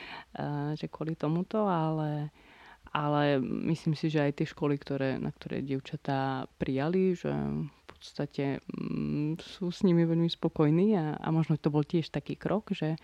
že 0.78 0.86
kvôli 0.90 1.14
tomuto, 1.14 1.70
ale 1.70 2.34
ale 2.96 3.36
myslím 3.44 3.92
si, 3.92 4.08
že 4.08 4.24
aj 4.24 4.40
tie 4.40 4.48
školy, 4.48 4.80
ktoré, 4.80 5.20
na 5.20 5.28
ktoré 5.28 5.60
dievčatá 5.60 6.48
prijali, 6.56 7.12
že 7.12 7.28
v 7.28 7.84
podstate 7.84 8.64
mm, 8.72 9.36
sú 9.36 9.68
s 9.68 9.84
nimi 9.84 10.08
veľmi 10.08 10.32
spokojní 10.32 10.96
a, 10.96 11.20
a 11.20 11.28
možno 11.28 11.60
to 11.60 11.68
bol 11.68 11.84
tiež 11.84 12.08
taký 12.08 12.40
krok, 12.40 12.72
že, 12.72 12.96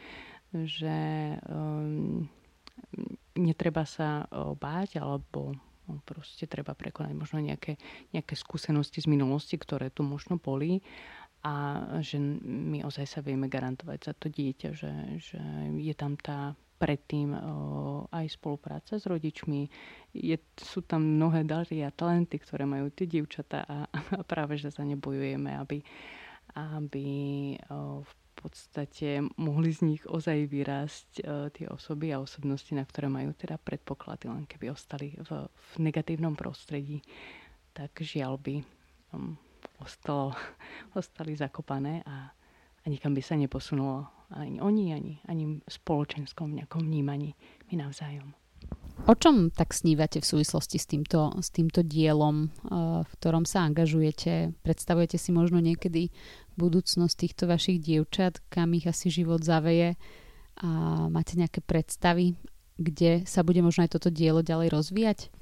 že 0.56 0.96
um, 1.44 2.24
netreba 3.36 3.84
sa 3.84 4.24
báť 4.56 4.96
alebo 4.96 5.52
no, 5.84 6.00
proste 6.08 6.48
treba 6.48 6.72
prekonať 6.72 7.12
možno 7.12 7.44
nejaké, 7.44 7.76
nejaké 8.16 8.32
skúsenosti 8.32 9.04
z 9.04 9.12
minulosti, 9.12 9.60
ktoré 9.60 9.92
tu 9.92 10.08
možno 10.08 10.40
boli 10.40 10.80
a 11.44 11.84
že 12.00 12.16
my 12.40 12.86
ozaj 12.86 13.04
sa 13.04 13.20
vieme 13.20 13.50
garantovať 13.50 13.98
za 14.08 14.12
to 14.16 14.30
dieťa, 14.30 14.68
že, 14.72 14.94
že 15.20 15.40
je 15.76 15.94
tam 15.98 16.16
tá 16.16 16.56
predtým 16.82 17.38
aj 18.10 18.26
spolupráca 18.34 18.98
s 18.98 19.06
rodičmi. 19.06 19.70
Je, 20.10 20.34
sú 20.58 20.82
tam 20.82 21.06
mnohé 21.06 21.46
dary 21.46 21.86
a 21.86 21.94
talenty, 21.94 22.42
ktoré 22.42 22.66
majú 22.66 22.90
tie 22.90 23.06
dievčatá 23.06 23.62
a, 23.62 23.86
a 23.86 24.22
práve, 24.26 24.58
že 24.58 24.74
za 24.74 24.82
ne 24.82 24.98
bojujeme, 24.98 25.54
aby, 25.54 25.78
aby 26.58 27.06
v 28.02 28.12
podstate 28.34 29.22
mohli 29.38 29.70
z 29.70 29.80
nich 29.86 30.02
ozaj 30.02 30.50
vyrásť 30.50 31.08
tie 31.54 31.66
osoby 31.70 32.10
a 32.10 32.18
osobnosti, 32.18 32.74
na 32.74 32.82
ktoré 32.82 33.06
majú 33.06 33.30
teda 33.38 33.54
predpoklady, 33.62 34.26
len 34.26 34.42
keby 34.50 34.74
ostali 34.74 35.14
v, 35.14 35.46
v 35.46 35.72
negatívnom 35.78 36.34
prostredí, 36.34 36.98
tak 37.70 37.94
žiaľ 38.02 38.42
by 38.42 38.54
um, 39.14 39.38
ostalo, 39.78 40.34
ostali 40.98 41.38
zakopané 41.38 42.02
a, 42.02 42.34
a 42.82 42.84
nikam 42.90 43.14
by 43.14 43.22
sa 43.22 43.38
neposunulo 43.38 44.21
ani 44.32 44.58
oni, 44.60 44.84
ani, 44.92 45.12
ani 45.28 45.44
spoločenskom 45.68 46.56
nejakom 46.56 46.82
vnímaní 46.82 47.36
my 47.70 47.84
navzájom. 47.84 48.32
O 49.10 49.18
čom 49.18 49.50
tak 49.50 49.74
snívate 49.74 50.22
v 50.22 50.30
súvislosti 50.30 50.78
s 50.78 50.86
týmto, 50.86 51.34
s 51.42 51.50
týmto 51.50 51.82
dielom, 51.82 52.46
eh, 52.46 53.02
v 53.02 53.10
ktorom 53.18 53.42
sa 53.42 53.66
angažujete? 53.66 54.54
Predstavujete 54.62 55.18
si 55.18 55.34
možno 55.34 55.58
niekedy 55.58 56.14
budúcnosť 56.54 57.14
týchto 57.18 57.44
vašich 57.50 57.82
dievčat, 57.82 58.38
kam 58.52 58.76
ich 58.78 58.86
asi 58.86 59.10
život 59.10 59.42
zaveje 59.42 59.98
a 60.60 60.68
máte 61.08 61.40
nejaké 61.40 61.64
predstavy, 61.64 62.36
kde 62.76 63.24
sa 63.24 63.40
bude 63.40 63.64
možno 63.64 63.88
aj 63.88 63.96
toto 63.96 64.12
dielo 64.12 64.44
ďalej 64.44 64.68
rozvíjať? 64.68 65.32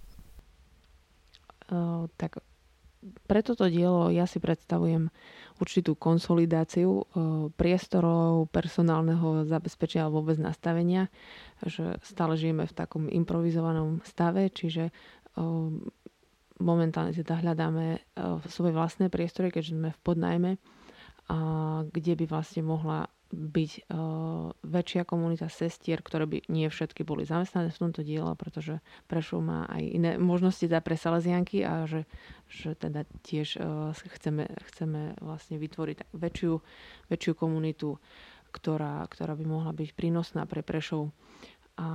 tak 2.19 2.43
pre 3.01 3.41
toto 3.41 3.65
dielo 3.65 4.13
ja 4.13 4.29
si 4.29 4.37
predstavujem 4.37 5.09
určitú 5.57 5.97
konsolidáciu 5.97 7.09
priestorov, 7.57 8.53
personálneho 8.53 9.49
zabezpečenia 9.49 10.05
alebo 10.09 10.21
vôbec 10.25 10.37
nastavenia, 10.37 11.09
že 11.65 11.97
stále 12.05 12.37
žijeme 12.37 12.69
v 12.69 12.77
takom 12.77 13.09
improvizovanom 13.09 14.05
stave, 14.05 14.53
čiže 14.53 14.93
momentálne 16.61 17.17
teda 17.17 17.41
hľadáme 17.41 18.05
svoje 18.53 18.73
vlastné 18.77 19.09
priestory, 19.09 19.49
keďže 19.49 19.77
sme 19.77 19.91
v 19.97 20.01
podnajme, 20.05 20.51
a 21.31 21.37
kde 21.89 22.13
by 22.21 22.25
vlastne 22.29 22.67
mohla 22.67 23.09
byť 23.31 23.73
uh, 23.87 24.51
väčšia 24.67 25.07
komunita 25.07 25.47
sestier, 25.47 26.03
ktoré 26.03 26.27
by 26.27 26.51
nie 26.51 26.67
všetky 26.67 27.07
boli 27.07 27.23
zamestnané 27.23 27.71
v 27.71 27.81
tomto 27.81 28.03
diele, 28.03 28.35
pretože 28.35 28.83
Prešov 29.07 29.47
má 29.47 29.71
aj 29.71 29.83
iné 29.87 30.11
možnosti 30.19 30.67
teda 30.67 30.83
pre 30.83 30.99
Salesianky 30.99 31.63
a 31.63 31.87
že, 31.87 32.11
že 32.51 32.75
teda 32.75 33.07
tiež 33.23 33.63
uh, 33.63 33.95
chceme, 33.95 34.51
chceme 34.75 35.15
vlastne 35.23 35.63
vytvoriť 35.63 36.11
väčšiu, 36.11 36.53
väčšiu 37.07 37.33
komunitu, 37.39 38.03
ktorá, 38.51 39.07
ktorá 39.07 39.39
by 39.39 39.45
mohla 39.47 39.71
byť 39.71 39.95
prínosná 39.95 40.43
pre 40.51 40.67
Prešov. 40.67 41.15
A 41.79 41.89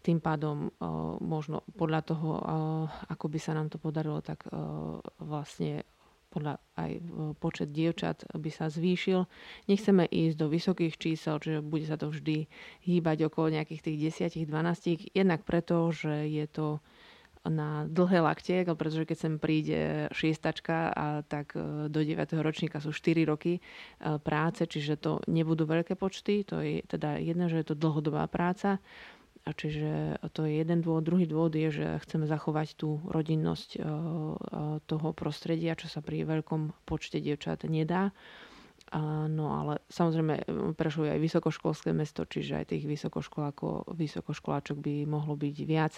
tým 0.00 0.24
pádom 0.24 0.72
uh, 0.72 1.20
možno 1.20 1.68
podľa 1.76 2.00
toho, 2.00 2.28
ako 3.12 3.28
by 3.28 3.38
sa 3.38 3.52
nám 3.52 3.68
to 3.68 3.76
podarilo, 3.76 4.24
tak 4.24 4.48
vlastne 5.20 5.84
podľa 6.30 6.62
aj 6.78 6.90
e, 6.96 7.02
počet 7.36 7.74
dievčat 7.74 8.24
by 8.30 8.50
sa 8.54 8.70
zvýšil. 8.70 9.26
Nechceme 9.66 10.06
ísť 10.06 10.36
do 10.38 10.46
vysokých 10.46 10.94
čísel, 10.96 11.42
čiže 11.42 11.60
bude 11.60 11.84
sa 11.84 11.98
to 11.98 12.08
vždy 12.08 12.46
hýbať 12.86 13.26
okolo 13.26 13.50
nejakých 13.58 13.90
tých 13.90 13.98
10-12, 14.38 15.10
jednak 15.12 15.42
preto, 15.42 15.90
že 15.90 16.30
je 16.30 16.46
to 16.46 16.78
na 17.48 17.88
dlhé 17.88 18.20
laktie, 18.20 18.68
pretože 18.68 19.08
keď 19.08 19.16
sem 19.16 19.34
príde 19.40 20.12
šiestačka 20.12 20.92
a 20.92 21.06
tak 21.24 21.56
e, 21.56 21.88
do 21.88 22.00
9. 22.04 22.16
ročníka 22.44 22.78
sú 22.84 22.92
4 22.92 23.24
roky 23.24 23.58
e, 23.58 23.60
práce, 24.20 24.68
čiže 24.68 25.00
to 25.00 25.24
nebudú 25.24 25.64
veľké 25.64 25.96
počty, 25.96 26.44
to 26.44 26.60
je 26.60 26.84
teda 26.84 27.16
jedna, 27.16 27.48
že 27.48 27.64
je 27.64 27.66
to 27.72 27.80
dlhodobá 27.80 28.28
práca 28.28 28.78
a 29.40 29.50
čiže 29.56 30.20
to 30.36 30.44
je 30.44 30.60
jeden 30.60 30.84
dôvod. 30.84 31.08
Druhý 31.08 31.24
dôvod 31.24 31.56
je, 31.56 31.72
že 31.72 31.86
chceme 32.04 32.28
zachovať 32.28 32.76
tú 32.76 33.00
rodinnosť 33.08 33.70
eh, 33.76 33.80
eh, 33.80 34.76
toho 34.84 35.08
prostredia, 35.16 35.78
čo 35.78 35.88
sa 35.88 36.04
pri 36.04 36.28
veľkom 36.28 36.84
počte 36.84 37.18
dievčat 37.18 37.64
nedá. 37.64 38.12
No 39.30 39.54
ale 39.54 39.86
samozrejme 39.86 40.34
e, 40.34 40.44
Prešov 40.74 41.06
je 41.06 41.14
aj 41.14 41.22
vysokoškolské 41.22 41.94
mesto, 41.94 42.26
čiže 42.26 42.58
aj 42.58 42.74
tých 42.74 42.90
vysokoškolákov, 42.90 43.86
vysokoškoláčok 43.94 44.82
by 44.82 45.06
mohlo 45.06 45.38
byť 45.38 45.56
viac 45.62 45.94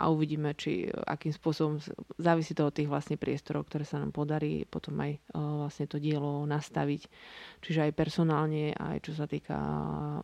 a 0.00 0.08
uvidíme, 0.08 0.56
či 0.56 0.88
e, 0.88 0.96
akým 1.04 1.36
spôsobom 1.36 1.76
závisí 2.16 2.56
to 2.56 2.64
od 2.64 2.72
tých 2.72 2.88
vlastne 2.88 3.20
priestorov, 3.20 3.68
ktoré 3.68 3.84
sa 3.84 4.00
nám 4.00 4.16
podarí 4.16 4.64
potom 4.64 4.96
aj 5.04 5.12
e, 5.12 5.18
vlastne 5.36 5.84
to 5.84 6.00
dielo 6.00 6.48
nastaviť. 6.48 7.12
Čiže 7.60 7.92
aj 7.92 7.92
personálne, 7.92 8.72
aj 8.72 9.04
čo 9.04 9.12
sa 9.12 9.28
týka 9.28 9.60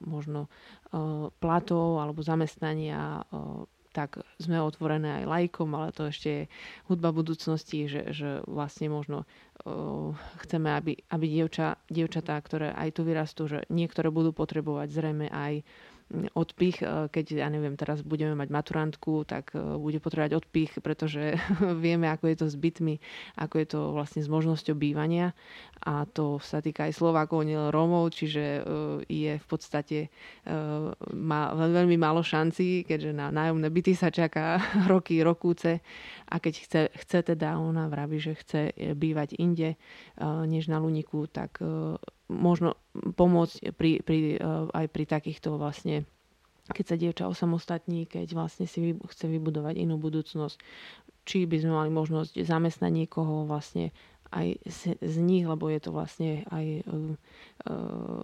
možno 0.00 0.48
platov 1.36 2.00
alebo 2.00 2.24
zamestnania 2.24 3.20
tak 3.96 4.20
sme 4.36 4.60
otvorené 4.60 5.24
aj 5.24 5.24
lajkom, 5.24 5.72
ale 5.72 5.88
to 5.96 6.12
ešte 6.12 6.28
je 6.28 6.42
hudba 6.92 7.16
budúcnosti, 7.16 7.88
že, 7.88 8.12
že 8.12 8.44
vlastne 8.44 8.92
možno 8.92 9.24
uh, 9.64 10.12
chceme, 10.44 10.68
aby, 10.76 11.00
aby 11.08 11.24
dievča, 11.24 11.80
dievčatá, 11.88 12.36
ktoré 12.44 12.76
aj 12.76 12.92
tu 12.92 13.08
vyrastú, 13.08 13.48
že 13.48 13.64
niektoré 13.72 14.12
budú 14.12 14.36
potrebovať 14.36 14.92
zrejme 14.92 15.32
aj 15.32 15.64
uh, 15.64 15.95
odpich, 16.38 16.78
e, 16.82 17.10
keď, 17.10 17.26
ja 17.42 17.48
neviem, 17.50 17.74
teraz 17.74 18.06
budeme 18.06 18.38
mať 18.38 18.48
maturantku, 18.54 19.26
tak 19.26 19.50
e, 19.58 19.58
bude 19.58 19.98
potrebovať 19.98 20.38
odpich, 20.38 20.78
pretože 20.78 21.34
vieme, 21.84 22.06
ako 22.06 22.30
je 22.30 22.36
to 22.38 22.46
s 22.46 22.56
bytmi, 22.56 23.02
ako 23.34 23.54
je 23.58 23.66
to 23.66 23.80
vlastne 23.90 24.22
s 24.22 24.30
možnosťou 24.30 24.78
bývania. 24.78 25.34
A 25.82 26.06
to 26.06 26.38
sa 26.38 26.62
týka 26.62 26.86
aj 26.86 26.94
Slovákov, 26.94 27.42
nie 27.42 27.58
Rómov, 27.58 28.14
čiže 28.14 28.44
e, 28.44 28.60
je 29.06 29.32
v 29.36 29.46
podstate 29.46 29.98
má 31.14 31.50
veľmi 31.54 31.98
málo 31.98 32.22
šancí, 32.22 32.86
keďže 32.86 33.10
na 33.16 33.34
nájomné 33.34 33.68
byty 33.70 33.98
sa 33.98 34.14
čaká 34.14 34.62
roky, 34.92 35.18
rokúce. 35.26 35.82
A 36.30 36.38
keď 36.38 36.54
chce, 36.62 36.82
chce 37.02 37.18
teda, 37.34 37.58
ona 37.58 37.90
vraví, 37.90 38.22
že 38.22 38.38
chce 38.38 38.74
bývať 38.94 39.38
inde 39.38 39.78
než 40.22 40.66
na 40.70 40.78
Luniku, 40.78 41.26
tak 41.30 41.62
možno 42.26 42.74
pomôcť 42.94 43.70
pri, 43.74 44.02
pri, 44.02 44.18
eh, 44.36 44.66
aj 44.70 44.86
pri 44.90 45.04
takýchto 45.06 45.56
vlastne 45.56 46.04
keď 46.66 46.84
sa 46.84 46.96
dievča 46.98 47.30
osamostatní, 47.30 48.10
keď 48.10 48.34
vlastne 48.34 48.66
si 48.66 48.90
chce 48.98 49.26
vybudovať 49.30 49.78
inú 49.78 50.02
budúcnosť, 50.02 50.58
či 51.22 51.46
by 51.46 51.62
sme 51.62 51.72
mali 51.78 51.90
možnosť 51.94 52.42
zamestnať 52.42 52.90
niekoho 52.90 53.46
vlastne 53.46 53.94
aj 54.34 54.58
z, 54.66 54.98
z 54.98 55.16
nich, 55.22 55.46
lebo 55.46 55.70
je 55.70 55.78
to 55.78 55.94
vlastne 55.94 56.42
aj 56.50 56.82
uh, 56.90 57.14
uh, 57.70 58.22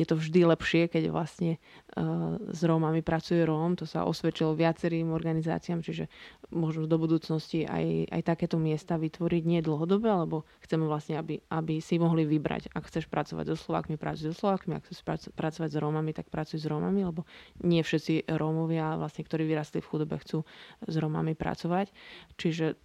je 0.00 0.08
to 0.08 0.16
vždy 0.16 0.48
lepšie, 0.48 0.88
keď 0.88 1.12
vlastne 1.12 1.60
uh, 1.60 2.40
s 2.48 2.60
Rómami 2.64 3.04
pracuje 3.04 3.44
Róm. 3.44 3.76
To 3.76 3.84
sa 3.84 4.08
osvedčilo 4.08 4.56
viacerým 4.56 5.12
organizáciám, 5.12 5.84
čiže 5.84 6.08
možno 6.48 6.88
do 6.88 6.96
budúcnosti 6.96 7.68
aj, 7.68 8.08
aj 8.08 8.22
takéto 8.24 8.56
miesta 8.56 8.96
vytvoriť 8.96 9.42
nie 9.44 9.60
dlhodobé, 9.60 10.08
lebo 10.08 10.48
chceme 10.64 10.88
vlastne, 10.88 11.20
aby, 11.20 11.44
aby 11.52 11.84
si 11.84 12.00
mohli 12.00 12.24
vybrať. 12.24 12.72
Ak 12.72 12.88
chceš 12.88 13.12
pracovať 13.12 13.52
so 13.52 13.56
Slovákmi, 13.60 14.00
pracuj 14.00 14.32
so 14.32 14.36
Slovákmi, 14.40 14.80
ak 14.80 14.88
chceš 14.88 15.04
pracovať 15.36 15.68
s 15.68 15.76
Rómami, 15.76 16.16
tak 16.16 16.32
pracuj 16.32 16.64
s 16.64 16.66
Rómami, 16.66 17.04
lebo 17.04 17.28
nie 17.60 17.84
všetci 17.84 18.32
Rómovia, 18.32 18.96
vlastne, 18.96 19.20
ktorí 19.28 19.44
vyrastli 19.44 19.84
v 19.84 19.90
chudobe, 19.92 20.16
chcú 20.24 20.48
s 20.88 20.94
Rómami 20.96 21.36
pracovať. 21.36 21.92
Čiže 22.40 22.80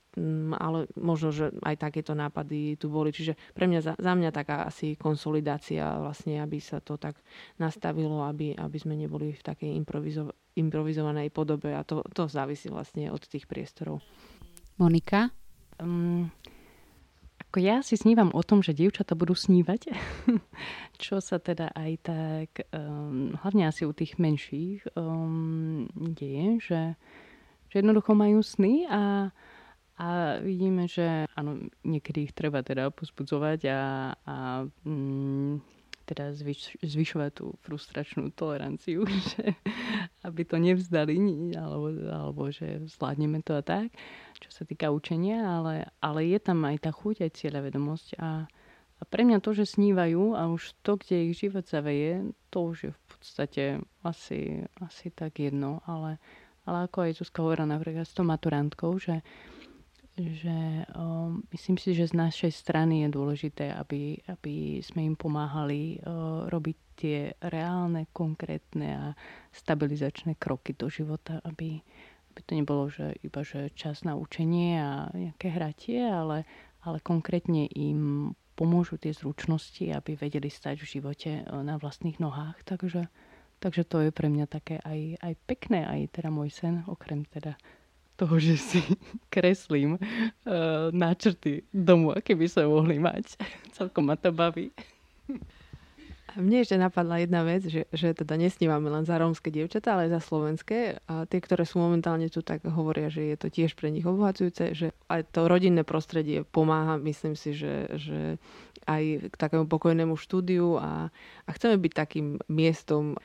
ale 0.56 0.88
možno, 0.96 1.30
že 1.36 1.52
aj 1.60 1.76
takéto 1.76 2.16
nápady 2.16 2.80
tu 2.80 2.88
boli. 2.88 3.12
Čiže 3.12 3.36
pre 3.52 3.68
mňa, 3.68 3.80
za, 3.84 3.94
za 4.00 4.14
mňa 4.16 4.32
taká 4.32 4.64
asi 4.64 4.96
konsolidácia 4.96 5.84
vlastne, 6.00 6.40
aby 6.40 6.64
sa 6.64 6.80
to 6.80 6.96
tak 6.96 7.20
nastavilo, 7.60 8.24
aby, 8.24 8.56
aby 8.56 8.78
sme 8.80 8.96
neboli 8.96 9.36
v 9.36 9.44
takej 9.44 9.76
improvizo- 9.76 10.36
improvizovanej 10.56 11.30
podobe 11.36 11.76
a 11.76 11.84
to, 11.84 12.02
to 12.16 12.32
závisí 12.32 12.72
vlastne 12.72 13.12
od 13.12 13.20
tých 13.28 13.44
priestorov. 13.46 14.00
Monika? 14.80 15.32
Um, 15.80 16.32
ako 17.56 17.64
ja 17.64 17.80
si 17.84 17.96
snívam 17.96 18.36
o 18.36 18.44
tom, 18.44 18.60
že 18.60 18.76
dievčata 18.76 19.16
budú 19.16 19.32
snívať, 19.32 19.92
čo 21.04 21.24
sa 21.24 21.40
teda 21.40 21.72
aj 21.72 21.92
tak, 22.04 22.50
um, 22.72 23.32
hlavne 23.44 23.68
asi 23.68 23.88
u 23.88 23.96
tých 23.96 24.20
menších, 24.20 24.96
um, 24.96 25.88
deje, 25.96 26.60
že, 26.60 26.82
že 27.72 27.76
jednoducho 27.80 28.12
majú 28.12 28.44
sny 28.44 28.88
a 28.92 29.32
a 29.96 30.40
vidíme, 30.44 30.92
že 30.92 31.24
áno, 31.40 31.72
niekedy 31.88 32.28
ich 32.28 32.34
treba 32.36 32.60
teda 32.60 32.92
pozbudzovať 32.92 33.60
a, 33.72 33.82
a 34.28 34.36
mm, 34.84 35.64
teda 36.06 36.36
zvyš, 36.38 36.78
zvyšovať 36.86 37.32
tú 37.34 37.58
frustračnú 37.66 38.30
toleranciu, 38.36 39.08
že 39.34 39.58
aby 40.28 40.42
to 40.46 40.62
nevzdali, 40.62 41.18
alebo, 41.58 41.96
alebo 42.06 42.42
že 42.54 42.86
zvládneme 42.86 43.42
to 43.42 43.58
a 43.58 43.64
tak, 43.66 43.90
čo 44.38 44.50
sa 44.54 44.64
týka 44.64 44.94
učenia, 44.94 45.42
ale, 45.42 45.90
ale 46.00 46.28
je 46.30 46.40
tam 46.40 46.62
aj 46.68 46.86
tá 46.86 46.92
chuť, 46.94 47.26
aj 47.26 47.32
cieľa 47.40 47.72
vedomosť 47.72 48.20
a, 48.22 48.46
a 49.00 49.04
pre 49.08 49.26
mňa 49.26 49.42
to, 49.42 49.56
že 49.58 49.80
snívajú 49.80 50.38
a 50.38 50.52
už 50.52 50.78
to, 50.86 51.00
kde 51.02 51.32
ich 51.32 51.40
život 51.42 51.66
zaveje, 51.66 52.36
to 52.54 52.58
už 52.68 52.78
je 52.84 52.92
v 52.94 53.02
podstate 53.10 53.64
asi, 54.06 54.62
asi 54.84 55.08
tak 55.12 55.42
jedno, 55.42 55.82
ale, 55.90 56.22
ale 56.70 56.86
ako 56.86 57.10
aj 57.10 57.24
Zuzka 57.24 57.42
hovorila 57.42 57.80
napríklad 57.80 58.06
s 58.06 58.14
tou 58.14 58.24
maturantkou, 58.24 59.00
že 59.02 59.26
že 60.16 60.88
um, 60.96 61.44
myslím 61.52 61.76
si, 61.76 61.92
že 61.92 62.08
z 62.08 62.16
našej 62.16 62.52
strany 62.56 63.04
je 63.04 63.10
dôležité, 63.12 63.76
aby, 63.76 64.16
aby 64.32 64.80
sme 64.80 65.12
im 65.12 65.16
pomáhali 65.20 66.00
uh, 66.00 66.48
robiť 66.48 66.78
tie 66.96 67.36
reálne, 67.44 68.08
konkrétne 68.16 68.90
a 68.96 69.06
stabilizačné 69.52 70.40
kroky 70.40 70.72
do 70.72 70.88
života, 70.88 71.44
aby, 71.44 71.84
aby 72.32 72.40
to 72.48 72.52
nebolo 72.56 72.88
že 72.88 73.20
iba 73.28 73.44
že 73.44 73.76
čas 73.76 74.08
na 74.08 74.16
učenie 74.16 74.80
a 74.80 75.12
nejaké 75.12 75.52
hratie, 75.52 76.00
ale, 76.00 76.48
ale 76.88 77.04
konkrétne 77.04 77.68
im 77.76 78.32
pomôžu 78.56 78.96
tie 78.96 79.12
zručnosti, 79.12 79.84
aby 79.84 80.16
vedeli 80.16 80.48
stať 80.48 80.80
v 80.80 80.92
živote 80.96 81.32
na 81.52 81.76
vlastných 81.76 82.24
nohách. 82.24 82.64
Takže, 82.64 83.12
takže 83.60 83.84
to 83.84 84.08
je 84.08 84.12
pre 84.16 84.32
mňa 84.32 84.48
také 84.48 84.80
aj, 84.80 85.20
aj 85.20 85.34
pekné, 85.44 85.84
aj 85.84 86.16
teda 86.16 86.32
môj 86.32 86.56
sen, 86.56 86.88
okrem 86.88 87.28
teda 87.28 87.60
toho, 88.16 88.36
že 88.40 88.56
si 88.56 88.82
kreslím 89.34 90.00
uh, 90.00 90.90
náčrty 90.92 91.68
domu, 91.72 92.16
aké 92.16 92.34
by 92.34 92.48
sme 92.48 92.66
mohli 92.68 92.98
mať. 93.00 93.40
Celkom 93.78 94.08
ma 94.08 94.16
to 94.16 94.32
baví. 94.32 94.72
Mne 96.36 96.68
ešte 96.68 96.76
napadla 96.76 97.24
jedna 97.24 97.48
vec, 97.48 97.64
že, 97.64 97.88
že 97.96 98.12
teda 98.12 98.36
nesnívame 98.36 98.92
len 98.92 99.08
za 99.08 99.16
rómske 99.16 99.48
dievčatá, 99.48 99.96
ale 99.96 100.12
aj 100.12 100.20
za 100.20 100.22
slovenské. 100.28 101.00
A 101.08 101.24
tie, 101.24 101.40
ktoré 101.40 101.64
sú 101.64 101.80
momentálne 101.80 102.28
tu, 102.28 102.44
tak 102.44 102.60
hovoria, 102.68 103.08
že 103.08 103.24
je 103.24 103.38
to 103.40 103.48
tiež 103.48 103.80
pre 103.80 103.88
nich 103.88 104.04
obohacujúce, 104.04 104.76
že 104.76 104.92
aj 105.08 105.32
to 105.32 105.48
rodinné 105.48 105.88
prostredie 105.88 106.44
pomáha, 106.44 107.00
myslím 107.00 107.40
si, 107.40 107.56
že, 107.56 107.88
že 107.96 108.36
aj 108.84 109.32
k 109.32 109.36
takému 109.40 109.72
pokojnému 109.72 110.20
štúdiu 110.20 110.76
a, 110.76 111.08
a 111.48 111.50
chceme 111.56 111.80
byť 111.80 111.92
takým 111.96 112.28
miestom, 112.52 113.16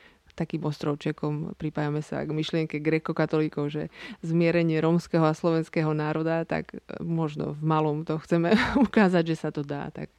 takým 0.41 0.65
ostrovčekom 0.65 1.53
pripájame 1.53 2.01
sa 2.01 2.25
k 2.25 2.33
myšlienke 2.33 2.81
grekokatolíkov, 2.81 3.69
že 3.69 3.83
zmierenie 4.25 4.81
rómskeho 4.81 5.21
a 5.21 5.37
slovenského 5.37 5.93
národa, 5.93 6.41
tak 6.49 6.73
možno 6.97 7.53
v 7.53 7.61
malom 7.61 8.01
to 8.01 8.17
chceme 8.17 8.57
ukázať, 8.89 9.23
že 9.29 9.35
sa 9.37 9.49
to 9.53 9.61
dá. 9.61 9.93
Tak 9.93 10.09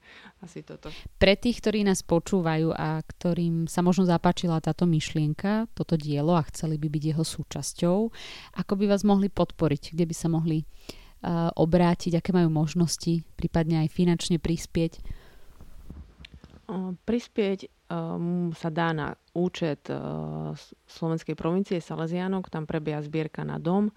asi 0.43 0.63
toto. 0.63 0.95
Pre 1.19 1.35
tých, 1.35 1.59
ktorí 1.59 1.83
nás 1.83 2.07
počúvajú 2.07 2.71
a 2.75 3.03
ktorým 3.03 3.67
sa 3.67 3.83
možno 3.83 4.07
zapáčila 4.07 4.63
táto 4.63 4.87
myšlienka, 4.87 5.67
toto 5.75 5.99
dielo 5.99 6.39
a 6.39 6.47
chceli 6.51 6.79
by 6.79 6.87
byť 6.87 7.03
jeho 7.15 7.25
súčasťou, 7.27 7.99
ako 8.63 8.73
by 8.79 8.85
vás 8.87 9.03
mohli 9.03 9.27
podporiť, 9.31 9.95
kde 9.95 10.05
by 10.07 10.15
sa 10.15 10.29
mohli 10.31 10.63
uh, 10.63 11.51
obrátiť, 11.55 12.19
aké 12.19 12.31
majú 12.35 12.51
možnosti, 12.51 13.23
prípadne 13.39 13.87
aj 13.87 13.89
finančne 13.95 14.43
prispieť? 14.43 15.23
Prispieť 17.07 17.69
um, 17.93 18.49
sa 18.57 18.73
dá 18.73 18.97
na 18.97 19.13
účet 19.37 19.85
uh, 19.93 20.57
Slovenskej 20.89 21.37
provincie 21.37 21.77
Salesianok, 21.79 22.49
tam 22.49 22.65
prebieha 22.65 23.05
zbierka 23.05 23.45
na 23.45 23.61
dom. 23.61 23.93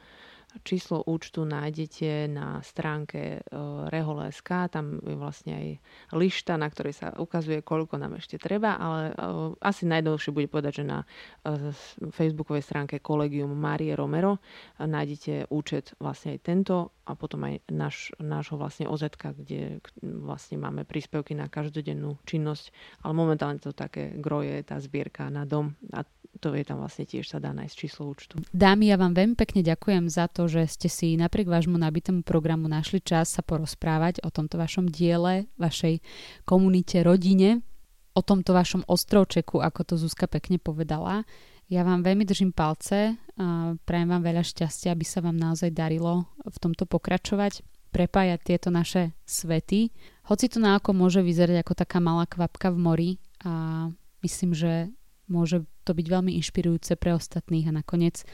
Číslo 0.63 1.03
účtu 1.03 1.43
nájdete 1.43 2.31
na 2.31 2.63
stránke 2.63 3.43
uh, 3.43 3.91
Rehole.sk, 3.91 4.71
tam 4.71 5.03
je 5.03 5.17
vlastne 5.17 5.51
aj 5.51 5.67
lišta, 6.15 6.55
na 6.55 6.71
ktorej 6.71 6.95
sa 6.95 7.07
ukazuje, 7.17 7.59
koľko 7.59 7.99
nám 7.99 8.21
ešte 8.21 8.39
treba, 8.39 8.79
ale 8.79 9.11
uh, 9.11 9.51
asi 9.59 9.83
najdlhšie 9.89 10.31
bude 10.31 10.47
povedať, 10.47 10.81
že 10.81 10.85
na 10.87 11.03
uh, 11.03 11.73
facebookovej 12.13 12.63
stránke 12.63 13.03
Kolegium 13.03 13.51
Marie 13.51 13.97
Romero 13.97 14.39
nájdete 14.79 15.51
účet 15.51 15.97
vlastne 15.99 16.37
aj 16.37 16.39
tento 16.45 16.95
a 17.05 17.13
potom 17.13 17.45
aj 17.45 17.61
náš, 17.69 18.15
nášho 18.17 18.57
vlastne 18.57 18.89
OZ, 18.89 19.11
kde 19.13 19.83
vlastne 20.01 20.57
máme 20.57 20.87
príspevky 20.87 21.37
na 21.37 21.45
každodennú 21.51 22.17
činnosť, 22.25 22.73
ale 23.05 23.13
momentálne 23.13 23.61
to 23.61 23.75
také 23.75 24.17
groje, 24.17 24.61
tá 24.65 24.81
zbierka 24.81 25.29
na 25.29 25.45
dom 25.45 25.77
a 25.93 26.01
to 26.45 26.53
je 26.53 26.61
tam 26.61 26.77
vlastne 26.77 27.09
tiež 27.09 27.25
sa 27.25 27.41
dá 27.41 27.49
nájsť 27.57 27.73
číslo 27.73 28.13
účtu. 28.13 28.37
Dámy, 28.53 28.93
ja 28.93 29.01
vám 29.01 29.17
veľmi 29.17 29.33
pekne 29.33 29.65
ďakujem 29.65 30.05
za 30.13 30.29
to, 30.29 30.45
že 30.45 30.69
ste 30.69 30.93
si 30.93 31.17
napriek 31.17 31.49
vášmu 31.49 31.73
nabitému 31.73 32.21
programu 32.21 32.69
našli 32.69 33.01
čas 33.01 33.33
sa 33.33 33.41
porozprávať 33.41 34.21
o 34.21 34.29
tomto 34.29 34.61
vašom 34.61 34.85
diele, 34.85 35.49
vašej 35.57 36.05
komunite, 36.45 37.01
rodine, 37.01 37.65
o 38.13 38.21
tomto 38.21 38.53
vašom 38.53 38.85
ostrovčeku, 38.85 39.57
ako 39.57 39.81
to 39.89 39.93
Zuzka 39.97 40.29
pekne 40.29 40.61
povedala. 40.61 41.25
Ja 41.65 41.81
vám 41.81 42.05
veľmi 42.05 42.29
držím 42.29 42.53
palce, 42.53 43.17
a 43.41 43.73
prajem 43.89 44.13
vám 44.13 44.21
veľa 44.21 44.45
šťastia, 44.45 44.93
aby 44.93 45.01
sa 45.01 45.25
vám 45.25 45.33
naozaj 45.33 45.73
darilo 45.73 46.29
v 46.45 46.57
tomto 46.61 46.85
pokračovať, 46.85 47.65
prepájať 47.89 48.39
tieto 48.45 48.69
naše 48.69 49.17
svety. 49.25 49.89
Hoci 50.29 50.45
to 50.45 50.61
na 50.61 50.77
oko 50.77 50.93
môže 50.93 51.25
vyzerať 51.25 51.65
ako 51.65 51.73
taká 51.73 51.97
malá 51.97 52.29
kvapka 52.29 52.69
v 52.69 52.77
mori 52.77 53.11
a 53.41 53.89
myslím, 54.21 54.53
že 54.53 54.93
môže 55.25 55.65
to 55.85 55.93
byť 55.93 56.07
veľmi 56.09 56.33
inšpirujúce 56.41 56.97
pre 56.97 57.13
ostatných 57.13 57.69
a 57.69 57.77
nakoniec 57.77 58.25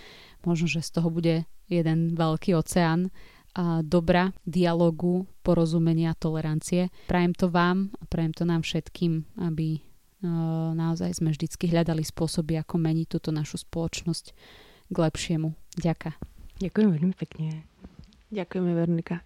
možno, 0.47 0.71
že 0.71 0.79
z 0.79 0.89
toho 0.95 1.11
bude 1.11 1.43
jeden 1.67 2.15
veľký 2.15 2.55
oceán 2.55 3.11
a 3.51 3.83
dobra, 3.83 4.31
dialogu, 4.47 5.27
porozumenia, 5.43 6.15
tolerancie. 6.15 6.87
Prajem 7.11 7.35
to 7.35 7.51
vám 7.51 7.91
a 7.99 8.07
prajem 8.07 8.31
to 8.31 8.47
nám 8.47 8.63
všetkým, 8.63 9.27
aby 9.43 9.83
naozaj 10.77 11.19
sme 11.19 11.33
vždycky 11.35 11.67
hľadali 11.67 12.05
spôsoby, 12.05 12.55
ako 12.61 12.79
meniť 12.79 13.07
túto 13.09 13.35
našu 13.35 13.59
spoločnosť 13.59 14.25
k 14.87 14.95
lepšiemu. 14.95 15.51
Ďaká. 15.75 16.15
Ďakujem 16.61 16.89
veľmi 16.93 17.15
pekne. 17.17 17.65
Ďakujeme, 18.31 18.71
Vernika. 18.71 19.25